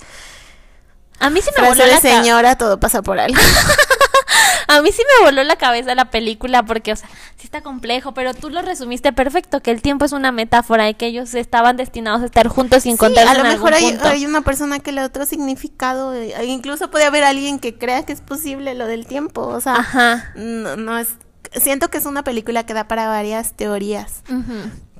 a 1.20 1.30
mí 1.30 1.42
sí 1.42 1.50
me 1.58 1.68
voló 1.68 1.86
la 1.86 2.00
señora, 2.00 2.58
todo 2.58 2.80
pasa 2.80 3.02
por 3.02 3.20
algo. 3.20 3.40
a 4.68 4.82
mí 4.82 4.92
sí 4.92 5.02
me 5.20 5.26
voló 5.26 5.44
la 5.44 5.56
cabeza 5.56 5.96
la 5.96 6.12
película 6.12 6.64
porque, 6.64 6.92
o 6.92 6.96
sea, 6.96 7.10
sí 7.38 7.46
está 7.46 7.62
complejo, 7.62 8.14
pero 8.14 8.34
tú 8.34 8.50
lo 8.50 8.62
resumiste 8.62 9.14
perfecto, 9.14 9.62
que 9.62 9.72
el 9.72 9.82
tiempo 9.82 10.06
es 10.06 10.12
una 10.12 10.32
metáfora 10.32 10.90
y 10.90 10.94
que 10.94 11.08
ellos 11.08 11.34
estaban 11.34 11.76
destinados 11.78 12.22
a 12.22 12.26
estar 12.26 12.48
juntos 12.48 12.84
sin 12.84 12.98
sí, 12.98 13.06
a 13.06 13.34
lo 13.34 13.44
mejor 13.44 13.74
hay, 13.74 13.98
hay, 14.04 14.26
una 14.26 14.42
persona 14.42 14.80
que 14.80 14.92
le 14.92 15.02
da 15.02 15.08
otro 15.08 15.26
significado, 15.26 16.14
e 16.14 16.46
incluso 16.46 16.92
puede 16.92 17.06
haber 17.06 17.24
alguien 17.24 17.60
que 17.60 17.78
crea 17.78 18.06
que 18.06 18.14
es 18.14 18.22
posible 18.22 18.76
lo 18.76 18.86
del 18.86 19.08
tiempo, 19.08 19.42
o 19.42 19.62
sea, 19.62 19.76
Ajá. 19.76 20.32
No, 20.36 20.76
no 20.76 20.98
es 21.00 21.16
siento 21.54 21.90
que 21.90 21.98
es 21.98 22.06
una 22.06 22.24
película 22.24 22.66
que 22.66 22.74
da 22.74 22.88
para 22.88 23.08
varias 23.08 23.54
teorías. 23.54 24.24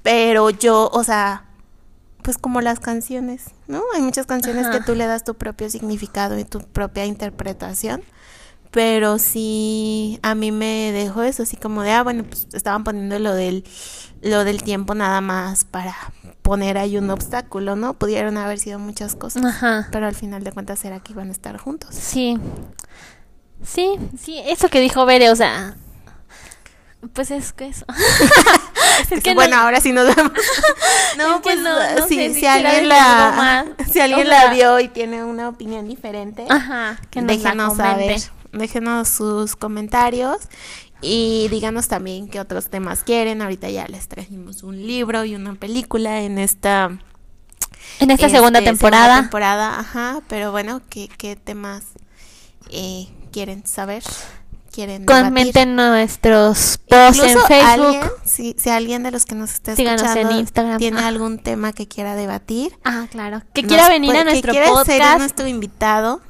Pero 0.04 0.50
yo, 0.50 0.90
o 0.94 1.04
sea, 1.04 1.46
pues 2.22 2.38
como 2.38 2.62
las 2.62 2.80
canciones, 2.80 3.46
¿no? 3.68 3.82
Hay 3.96 4.02
muchas 4.02 4.26
canciones 4.26 4.68
que 4.68 4.82
tú 4.82 4.96
le 4.96 5.06
das 5.06 5.24
tu 5.24 5.36
propio 5.36 5.70
significado 5.70 6.38
y 6.38 6.44
tu 6.44 6.60
propia 6.60 7.06
interpretación. 7.06 8.04
Pero 8.72 9.18
sí, 9.18 10.20
a 10.24 10.36
mí 10.36 10.52
me 10.52 10.92
dejó 10.92 11.24
eso, 11.24 11.44
así 11.44 11.56
como 11.56 11.84
de, 11.84 11.92
ah, 11.92 12.04
bueno, 12.04 12.26
pues 12.26 12.48
estaban 12.52 12.84
poniendo 12.84 13.18
lo 13.18 13.34
del, 13.34 13.64
lo 14.22 14.44
del 14.44 14.62
tiempo 14.62 14.94
nada 14.94 15.22
más 15.22 15.64
para 15.64 15.96
poner 16.42 16.78
ahí 16.78 16.98
un 16.98 17.10
obstáculo, 17.10 17.76
¿no? 17.76 17.94
Pudieron 17.94 18.38
haber 18.38 18.60
sido 18.60 18.78
muchas 18.78 19.16
cosas, 19.16 19.44
pero 19.92 20.06
al 20.06 20.16
final 20.16 20.44
de 20.44 20.52
cuentas 20.52 20.84
era 20.86 21.00
que 21.00 21.14
iban 21.14 21.30
a 21.30 21.32
estar 21.32 21.58
juntos. 21.58 21.96
Sí, 21.96 22.38
sí, 23.64 23.96
sí, 24.22 24.42
eso 24.46 24.68
que 24.70 24.82
dijo 24.82 25.06
Bere, 25.06 25.32
o 25.32 25.36
sea, 25.36 25.78
pues 27.14 27.32
es 27.32 27.54
que 27.54 27.68
eso. 27.68 27.86
es 29.12 29.24
que 29.24 29.34
bueno, 29.34 29.58
ahora 29.58 29.82
sí 29.82 29.92
nos 29.94 30.16
vemos. 30.16 30.34
no, 31.18 31.42
pues 31.42 31.60
no, 31.60 31.72
si, 32.08 32.46
alguien 32.46 32.90
la 32.90 33.66
si 33.92 34.00
alguien 34.00 34.30
la 34.30 34.52
vio 34.54 34.80
y 34.80 34.88
tiene 34.88 35.24
una 35.24 35.50
opinión 35.50 35.88
diferente, 35.88 36.46
Ajá, 36.50 37.00
que 37.10 37.22
nos 37.22 37.30
déjenos 37.30 37.78
saber, 37.78 38.22
déjenos 38.52 39.10
sus 39.10 39.56
comentarios 39.56 40.38
y 41.02 41.48
díganos 41.50 41.88
también 41.88 42.28
qué 42.28 42.40
otros 42.40 42.70
temas 42.70 43.04
quieren. 43.04 43.42
Ahorita 43.42 43.70
ya 43.70 43.88
les 43.88 44.08
trajimos 44.08 44.64
un 44.64 44.86
libro 44.86 45.26
y 45.26 45.36
una 45.36 45.54
película 45.56 46.22
en 46.22 46.38
esta 46.38 46.98
en 48.00 48.12
esta 48.12 48.30
segunda 48.30 48.60
este, 48.60 48.72
temporada. 48.72 49.22
temporada, 49.22 49.80
ajá, 49.80 50.22
pero 50.28 50.52
bueno, 50.52 50.82
¿qué, 50.90 51.10
qué 51.18 51.36
temas 51.36 51.84
eh, 52.70 53.08
quieren 53.32 53.66
saber? 53.66 54.04
Quieren 54.78 55.06
Comenten 55.06 55.76
nuestros 55.76 56.78
posts 56.88 57.24
en 57.24 57.40
Facebook. 57.48 58.12
si, 58.24 58.56
si, 58.60 58.70
alguien 58.70 59.02
de 59.02 59.10
los 59.10 59.26
que 59.26 59.34
nos 59.34 59.52
está 59.52 59.72
escuchando 59.72 60.30
en 60.30 60.38
Instagram. 60.38 60.78
tiene 60.78 61.00
ah. 61.00 61.08
algún 61.08 61.40
tema 61.40 61.74
que 61.74 61.88
quiera 61.88 62.14
debatir. 62.16 62.78
Ah, 62.84 63.08
claro. 63.10 63.42
Que 63.56 63.64
quiera 63.64 63.90
venir 63.90 64.16
a 64.16 64.24
nuestro 64.24 64.54
que 64.54 64.64
podcast. 64.68 64.88
ser 64.88 65.18
nuestro 65.18 65.48
invitado. 65.48 66.22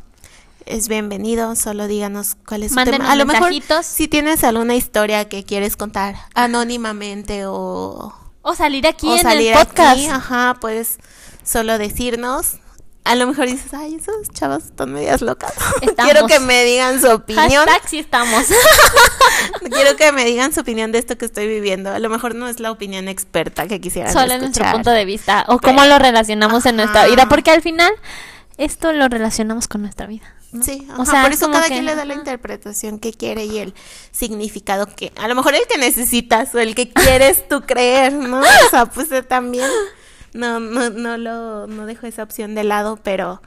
Es 0.65 0.87
bienvenido, 0.87 1.57
solo 1.57 1.87
díganos 1.87 2.37
cuál 2.47 2.63
es 2.63 2.71
su 2.71 2.81
tema. 2.81 3.11
A 3.11 3.17
lo 3.17 3.25
mejor 3.25 3.51
si 3.83 4.07
tienes 4.07 4.45
alguna 4.45 4.75
historia 4.75 5.27
que 5.27 5.43
quieres 5.43 5.75
contar 5.75 6.15
anónimamente 6.33 7.45
o 7.47 8.13
o 8.43 8.55
salir 8.55 8.87
aquí 8.87 9.11
en 9.11 9.27
el 9.27 9.53
podcast. 9.53 10.09
ajá, 10.09 10.55
puedes 10.61 10.99
solo 11.43 11.77
decirnos 11.77 12.59
a 13.07 13.15
lo 13.15 13.25
mejor 13.25 13.45
dices, 13.45 13.73
ay, 13.73 13.95
esos 13.95 14.29
chavos 14.33 14.65
están 14.65 14.91
medias 14.91 15.21
locas. 15.21 15.53
Quiero 16.03 16.27
que 16.27 16.39
me 16.41 16.65
digan 16.65 16.99
su 16.99 17.09
opinión. 17.09 17.65
Hashtag 17.65 17.89
sí 17.89 17.99
estamos. 17.99 18.43
Quiero 19.71 19.95
que 19.95 20.11
me 20.11 20.25
digan 20.25 20.53
su 20.53 20.59
opinión 20.59 20.91
de 20.91 20.99
esto 20.99 21.17
que 21.17 21.25
estoy 21.25 21.47
viviendo. 21.47 21.89
A 21.91 21.99
lo 21.99 22.09
mejor 22.09 22.35
no 22.35 22.49
es 22.49 22.59
la 22.59 22.69
opinión 22.69 23.07
experta 23.07 23.65
que 23.67 23.79
quisieran 23.79 24.11
Solo 24.11 24.33
en 24.33 24.41
nuestro 24.41 24.69
punto 24.71 24.91
de 24.91 25.05
vista. 25.05 25.45
O 25.47 25.59
cómo 25.59 25.85
lo 25.85 25.99
relacionamos 25.99 26.65
en 26.65 26.75
nuestra 26.75 27.05
vida. 27.07 27.29
Porque 27.29 27.51
al 27.51 27.61
final, 27.61 27.93
esto 28.57 28.91
lo 28.91 29.07
relacionamos 29.07 29.69
con 29.69 29.81
nuestra 29.81 30.05
vida. 30.05 30.33
Sí, 30.61 30.87
o 30.97 31.05
sea, 31.05 31.23
por 31.23 31.31
eso 31.31 31.51
cada 31.51 31.67
quien 31.67 31.85
le 31.85 31.95
da 31.95 32.05
la 32.05 32.13
interpretación 32.13 32.99
que 32.99 33.13
quiere 33.13 33.45
y 33.45 33.57
el 33.57 33.73
significado 34.11 34.87
que, 34.87 35.11
a 35.17 35.27
lo 35.27 35.35
mejor 35.35 35.55
el 35.55 35.67
que 35.67 35.77
necesitas 35.77 36.55
o 36.55 36.59
el 36.59 36.73
que 36.73 36.89
quieres 36.89 37.47
tú 37.49 37.61
creer, 37.61 38.13
¿no? 38.13 38.39
O 38.39 38.69
sea, 38.71 38.85
pues 38.85 39.11
eh, 39.11 39.23
también 39.23 39.69
no, 40.37 40.59
no, 40.59 40.89
no 40.89 41.17
lo, 41.17 41.67
no 41.67 41.85
dejo 41.85 42.07
esa 42.07 42.23
opción 42.23 42.55
de 42.55 42.63
lado, 42.63 42.99
pero 43.03 43.41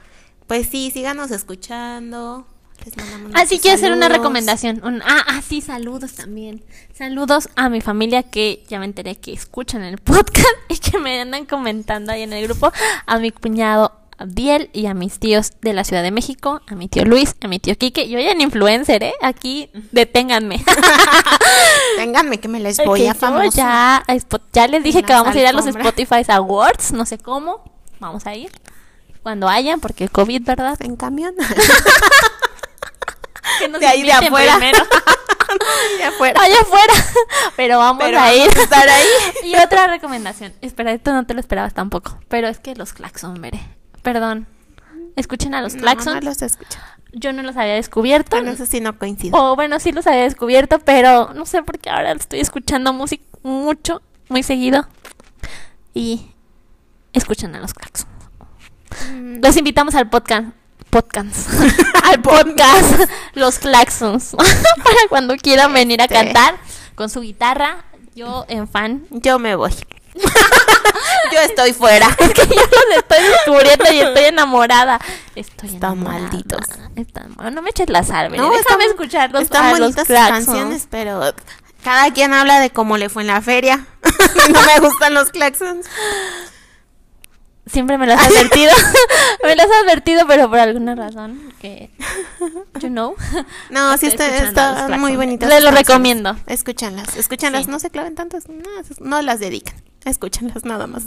pues 0.47 0.67
sí, 0.67 0.91
síganos 0.91 1.31
escuchando. 1.31 2.45
ah, 3.33 3.45
sí, 3.45 3.59
quiero 3.59 3.75
hacer 3.75 3.93
una 3.93 4.09
recomendación. 4.09 4.81
ah, 5.05 5.23
ah, 5.27 5.41
sí, 5.41 5.61
saludos 5.61 6.13
también. 6.13 6.63
Saludos 6.93 7.49
a 7.55 7.69
mi 7.69 7.79
familia 7.79 8.23
que 8.23 8.63
ya 8.67 8.79
me 8.79 8.85
enteré 8.85 9.15
que 9.15 9.31
escuchan 9.33 9.83
el 9.83 9.97
podcast 9.99 10.45
y 10.69 10.77
que 10.77 10.99
me 10.99 11.21
andan 11.21 11.45
comentando 11.45 12.11
ahí 12.11 12.23
en 12.23 12.33
el 12.33 12.43
grupo. 12.45 12.71
A 13.05 13.17
mi 13.19 13.31
cuñado 13.31 14.00
a 14.21 14.25
Biel 14.25 14.69
y 14.71 14.85
a 14.85 14.93
mis 14.93 15.19
tíos 15.19 15.51
de 15.61 15.73
la 15.73 15.83
Ciudad 15.83 16.03
de 16.03 16.11
México, 16.11 16.61
a 16.67 16.75
mi 16.75 16.87
tío 16.87 17.05
Luis, 17.05 17.35
a 17.41 17.47
mi 17.47 17.57
tío 17.59 17.75
Quique. 17.75 18.07
Yo 18.07 18.19
ya 18.19 18.29
en 18.31 18.41
influencer, 18.41 19.01
¿eh? 19.03 19.13
Aquí, 19.21 19.71
deténganme. 19.91 20.63
Ténganme 21.97 22.39
que 22.39 22.47
me 22.47 22.59
les 22.59 22.77
voy 22.85 23.07
a 23.07 23.15
famoso. 23.15 23.57
Ya, 23.57 24.05
ya 24.53 24.67
les 24.67 24.83
dije 24.83 25.01
que 25.01 25.13
vamos 25.13 25.35
a 25.35 25.39
ir 25.39 25.47
a 25.47 25.53
los 25.53 25.65
Spotify 25.65 26.23
Awards, 26.27 26.91
no 26.91 27.03
sé 27.05 27.17
cómo. 27.17 27.63
Vamos 27.99 28.27
a 28.27 28.35
ir. 28.35 28.51
Cuando 29.23 29.49
hayan, 29.49 29.79
porque 29.79 30.03
el 30.03 30.11
COVID, 30.11 30.43
¿verdad? 30.43 30.77
En 30.81 30.95
camión. 30.95 31.33
que 33.59 33.69
nos 33.69 33.79
de 33.79 33.87
ahí 33.87 34.03
de 34.03 34.11
afuera. 34.11 34.59
de 35.97 36.03
afuera. 36.03 36.41
Allá 36.41 36.61
afuera. 36.61 36.93
Pero 37.55 37.79
vamos 37.79 38.03
a 38.03 38.35
ir. 38.35 38.49
a 38.49 38.61
estar 38.61 38.87
ahí. 38.87 39.07
y 39.45 39.55
otra 39.55 39.87
recomendación. 39.87 40.53
Espera, 40.61 40.91
esto 40.91 41.11
no 41.11 41.25
te 41.25 41.33
lo 41.33 41.39
esperabas 41.39 41.73
tampoco. 41.73 42.19
Pero 42.27 42.47
es 42.47 42.59
que 42.59 42.75
los 42.75 42.93
claxon, 42.93 43.41
veré. 43.41 43.80
Perdón. 44.01 44.47
Escuchen 45.15 45.53
a 45.53 45.61
los 45.61 45.75
claxons. 45.75 46.23
No, 46.23 46.31
Yo 47.13 47.33
no 47.33 47.43
los 47.43 47.57
había 47.57 47.75
descubierto. 47.75 48.37
Bueno, 48.37 48.51
eso 48.51 48.65
sí 48.65 48.79
no 48.79 48.97
coincido. 48.97 49.37
O 49.37 49.55
bueno, 49.55 49.79
sí 49.79 49.91
los 49.91 50.07
había 50.07 50.23
descubierto, 50.23 50.79
pero 50.79 51.33
no 51.33 51.45
sé 51.45 51.63
por 51.63 51.79
qué 51.79 51.89
ahora 51.89 52.13
estoy 52.13 52.39
escuchando 52.39 52.93
música 52.93 53.23
mucho, 53.43 54.01
muy 54.29 54.43
seguido. 54.43 54.87
Y 55.93 56.31
escuchen 57.13 57.55
a 57.55 57.59
los 57.59 57.73
claxons. 57.73 58.07
Mm. 59.11 59.43
Los 59.43 59.57
invitamos 59.57 59.95
al 59.95 60.09
podcast. 60.09 60.49
Podcast. 60.89 61.49
al 62.03 62.21
podcast. 62.21 63.09
los 63.33 63.59
claxons. 63.59 64.35
Para 64.35 65.07
cuando 65.09 65.35
quieran 65.35 65.73
venir 65.73 66.01
a 66.01 66.05
este. 66.05 66.15
cantar 66.15 66.55
con 66.95 67.09
su 67.09 67.21
guitarra. 67.21 67.85
Yo 68.15 68.45
en 68.49 68.67
fan. 68.67 69.05
Yo 69.09 69.39
me 69.39 69.55
voy. 69.55 69.71
yo 71.31 71.39
estoy 71.39 71.73
fuera. 71.73 72.07
Es 72.17 72.29
que 72.29 72.45
yo 72.47 72.55
los 72.55 72.97
estoy 72.97 73.23
descubriendo 73.23 73.91
y 73.91 73.99
estoy 73.99 74.25
enamorada. 74.25 74.99
Estoy 75.35 75.69
Están 75.69 76.03
malditos. 76.03 76.61
No 77.51 77.61
me 77.61 77.69
eches 77.69 77.89
la 77.89 78.03
sal, 78.03 78.35
no, 78.35 78.51
déjame 78.51 78.85
escuchar 78.85 79.31
los, 79.31 79.43
están 79.43 79.71
bonitas 79.71 80.07
canciones, 80.07 80.87
pero 80.89 81.33
cada 81.83 82.11
quien 82.13 82.33
habla 82.33 82.59
de 82.59 82.69
cómo 82.69 82.97
le 82.97 83.09
fue 83.09 83.23
en 83.23 83.27
la 83.27 83.41
feria. 83.41 83.87
no 84.53 84.61
me 84.61 84.79
gustan 84.79 85.13
los 85.13 85.29
claxons. 85.29 85.87
Siempre 87.67 87.97
me 87.97 88.05
lo 88.05 88.13
has 88.13 88.27
advertido. 88.27 88.71
me 89.43 89.55
lo 89.55 89.63
has 89.63 89.69
advertido, 89.83 90.25
pero 90.27 90.49
por 90.49 90.59
alguna 90.59 90.95
razón 90.95 91.53
que 91.59 91.89
you 92.79 92.89
know. 92.89 93.15
No, 93.69 93.97
sí 93.97 94.07
está, 94.07 94.27
está 94.37 94.97
muy 94.97 95.15
bonita. 95.15 95.47
Les 95.47 95.63
lo 95.63 95.71
recomiendo. 95.71 96.35
Escúchanlas, 96.47 97.15
escúchanlas, 97.15 97.67
no 97.67 97.79
se 97.79 97.89
claven 97.89 98.15
tantas, 98.15 98.49
no, 98.49 98.69
no 98.99 99.21
las 99.21 99.39
dedican. 99.39 99.75
Escúchenlas 100.05 100.65
nada 100.65 100.87
más. 100.87 101.03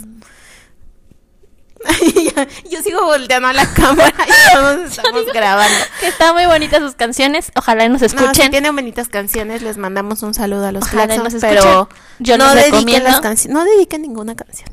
Yo 2.71 2.81
sigo 2.81 3.03
volteando 3.05 3.47
a 3.49 3.53
la 3.53 3.71
cámara 3.73 4.13
y 4.27 4.53
todos 4.53 4.91
estamos 4.97 5.25
grabando. 5.33 5.77
Que 5.99 6.07
están 6.07 6.33
muy 6.33 6.45
bonitas 6.45 6.79
sus 6.79 6.95
canciones. 6.95 7.51
Ojalá 7.55 7.87
nos 7.89 8.01
escuchen. 8.01 8.27
No, 8.27 8.33
si 8.33 8.49
tienen 8.49 8.75
bonitas 8.75 9.09
canciones, 9.09 9.61
les 9.61 9.77
mandamos 9.77 10.23
un 10.23 10.33
saludo 10.33 10.65
a 10.67 10.71
los 10.71 10.83
Ojalá 10.83 11.07
pero 11.41 11.89
yo 12.19 12.37
no 12.37 12.53
dediquen 12.55 13.03
las 13.03 13.19
canciones, 13.19 13.53
no 13.53 13.63
dediquen 13.65 14.01
ninguna 14.01 14.35
canción. 14.35 14.69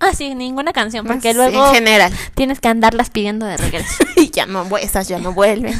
Ah, 0.00 0.12
sí, 0.14 0.36
ninguna 0.36 0.72
canción, 0.72 1.04
porque 1.06 1.34
luego 1.34 1.66
en 1.66 1.74
general 1.74 2.12
tienes 2.34 2.60
que 2.60 2.68
andarlas 2.68 3.10
pidiendo 3.10 3.46
de 3.46 3.56
regreso. 3.56 4.04
y 4.16 4.30
ya 4.30 4.46
no, 4.46 4.64
esas 4.78 5.08
ya 5.08 5.18
no 5.18 5.32
vuelven. 5.32 5.78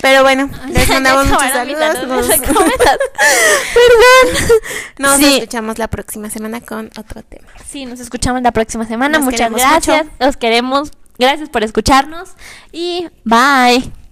Pero 0.00 0.22
bueno, 0.22 0.48
les 0.68 0.88
mandamos 0.88 1.26
muchos 1.26 1.50
saludos. 1.52 2.06
Nos... 2.06 2.26
Perdón. 2.38 2.48
Nos 4.98 5.20
escuchamos 5.20 5.78
la 5.78 5.88
próxima 5.88 6.30
semana 6.30 6.60
con 6.60 6.90
otro 6.98 7.22
tema. 7.22 7.48
Sí, 7.66 7.86
nos 7.86 8.00
escuchamos 8.00 8.42
la 8.42 8.52
próxima 8.52 8.86
semana. 8.86 9.18
Muchas 9.18 9.50
gracias. 9.50 10.06
Los 10.18 10.36
queremos. 10.36 10.90
Gracias 11.18 11.48
por 11.48 11.62
escucharnos. 11.64 12.30
Y 12.72 13.08
bye. 13.24 14.03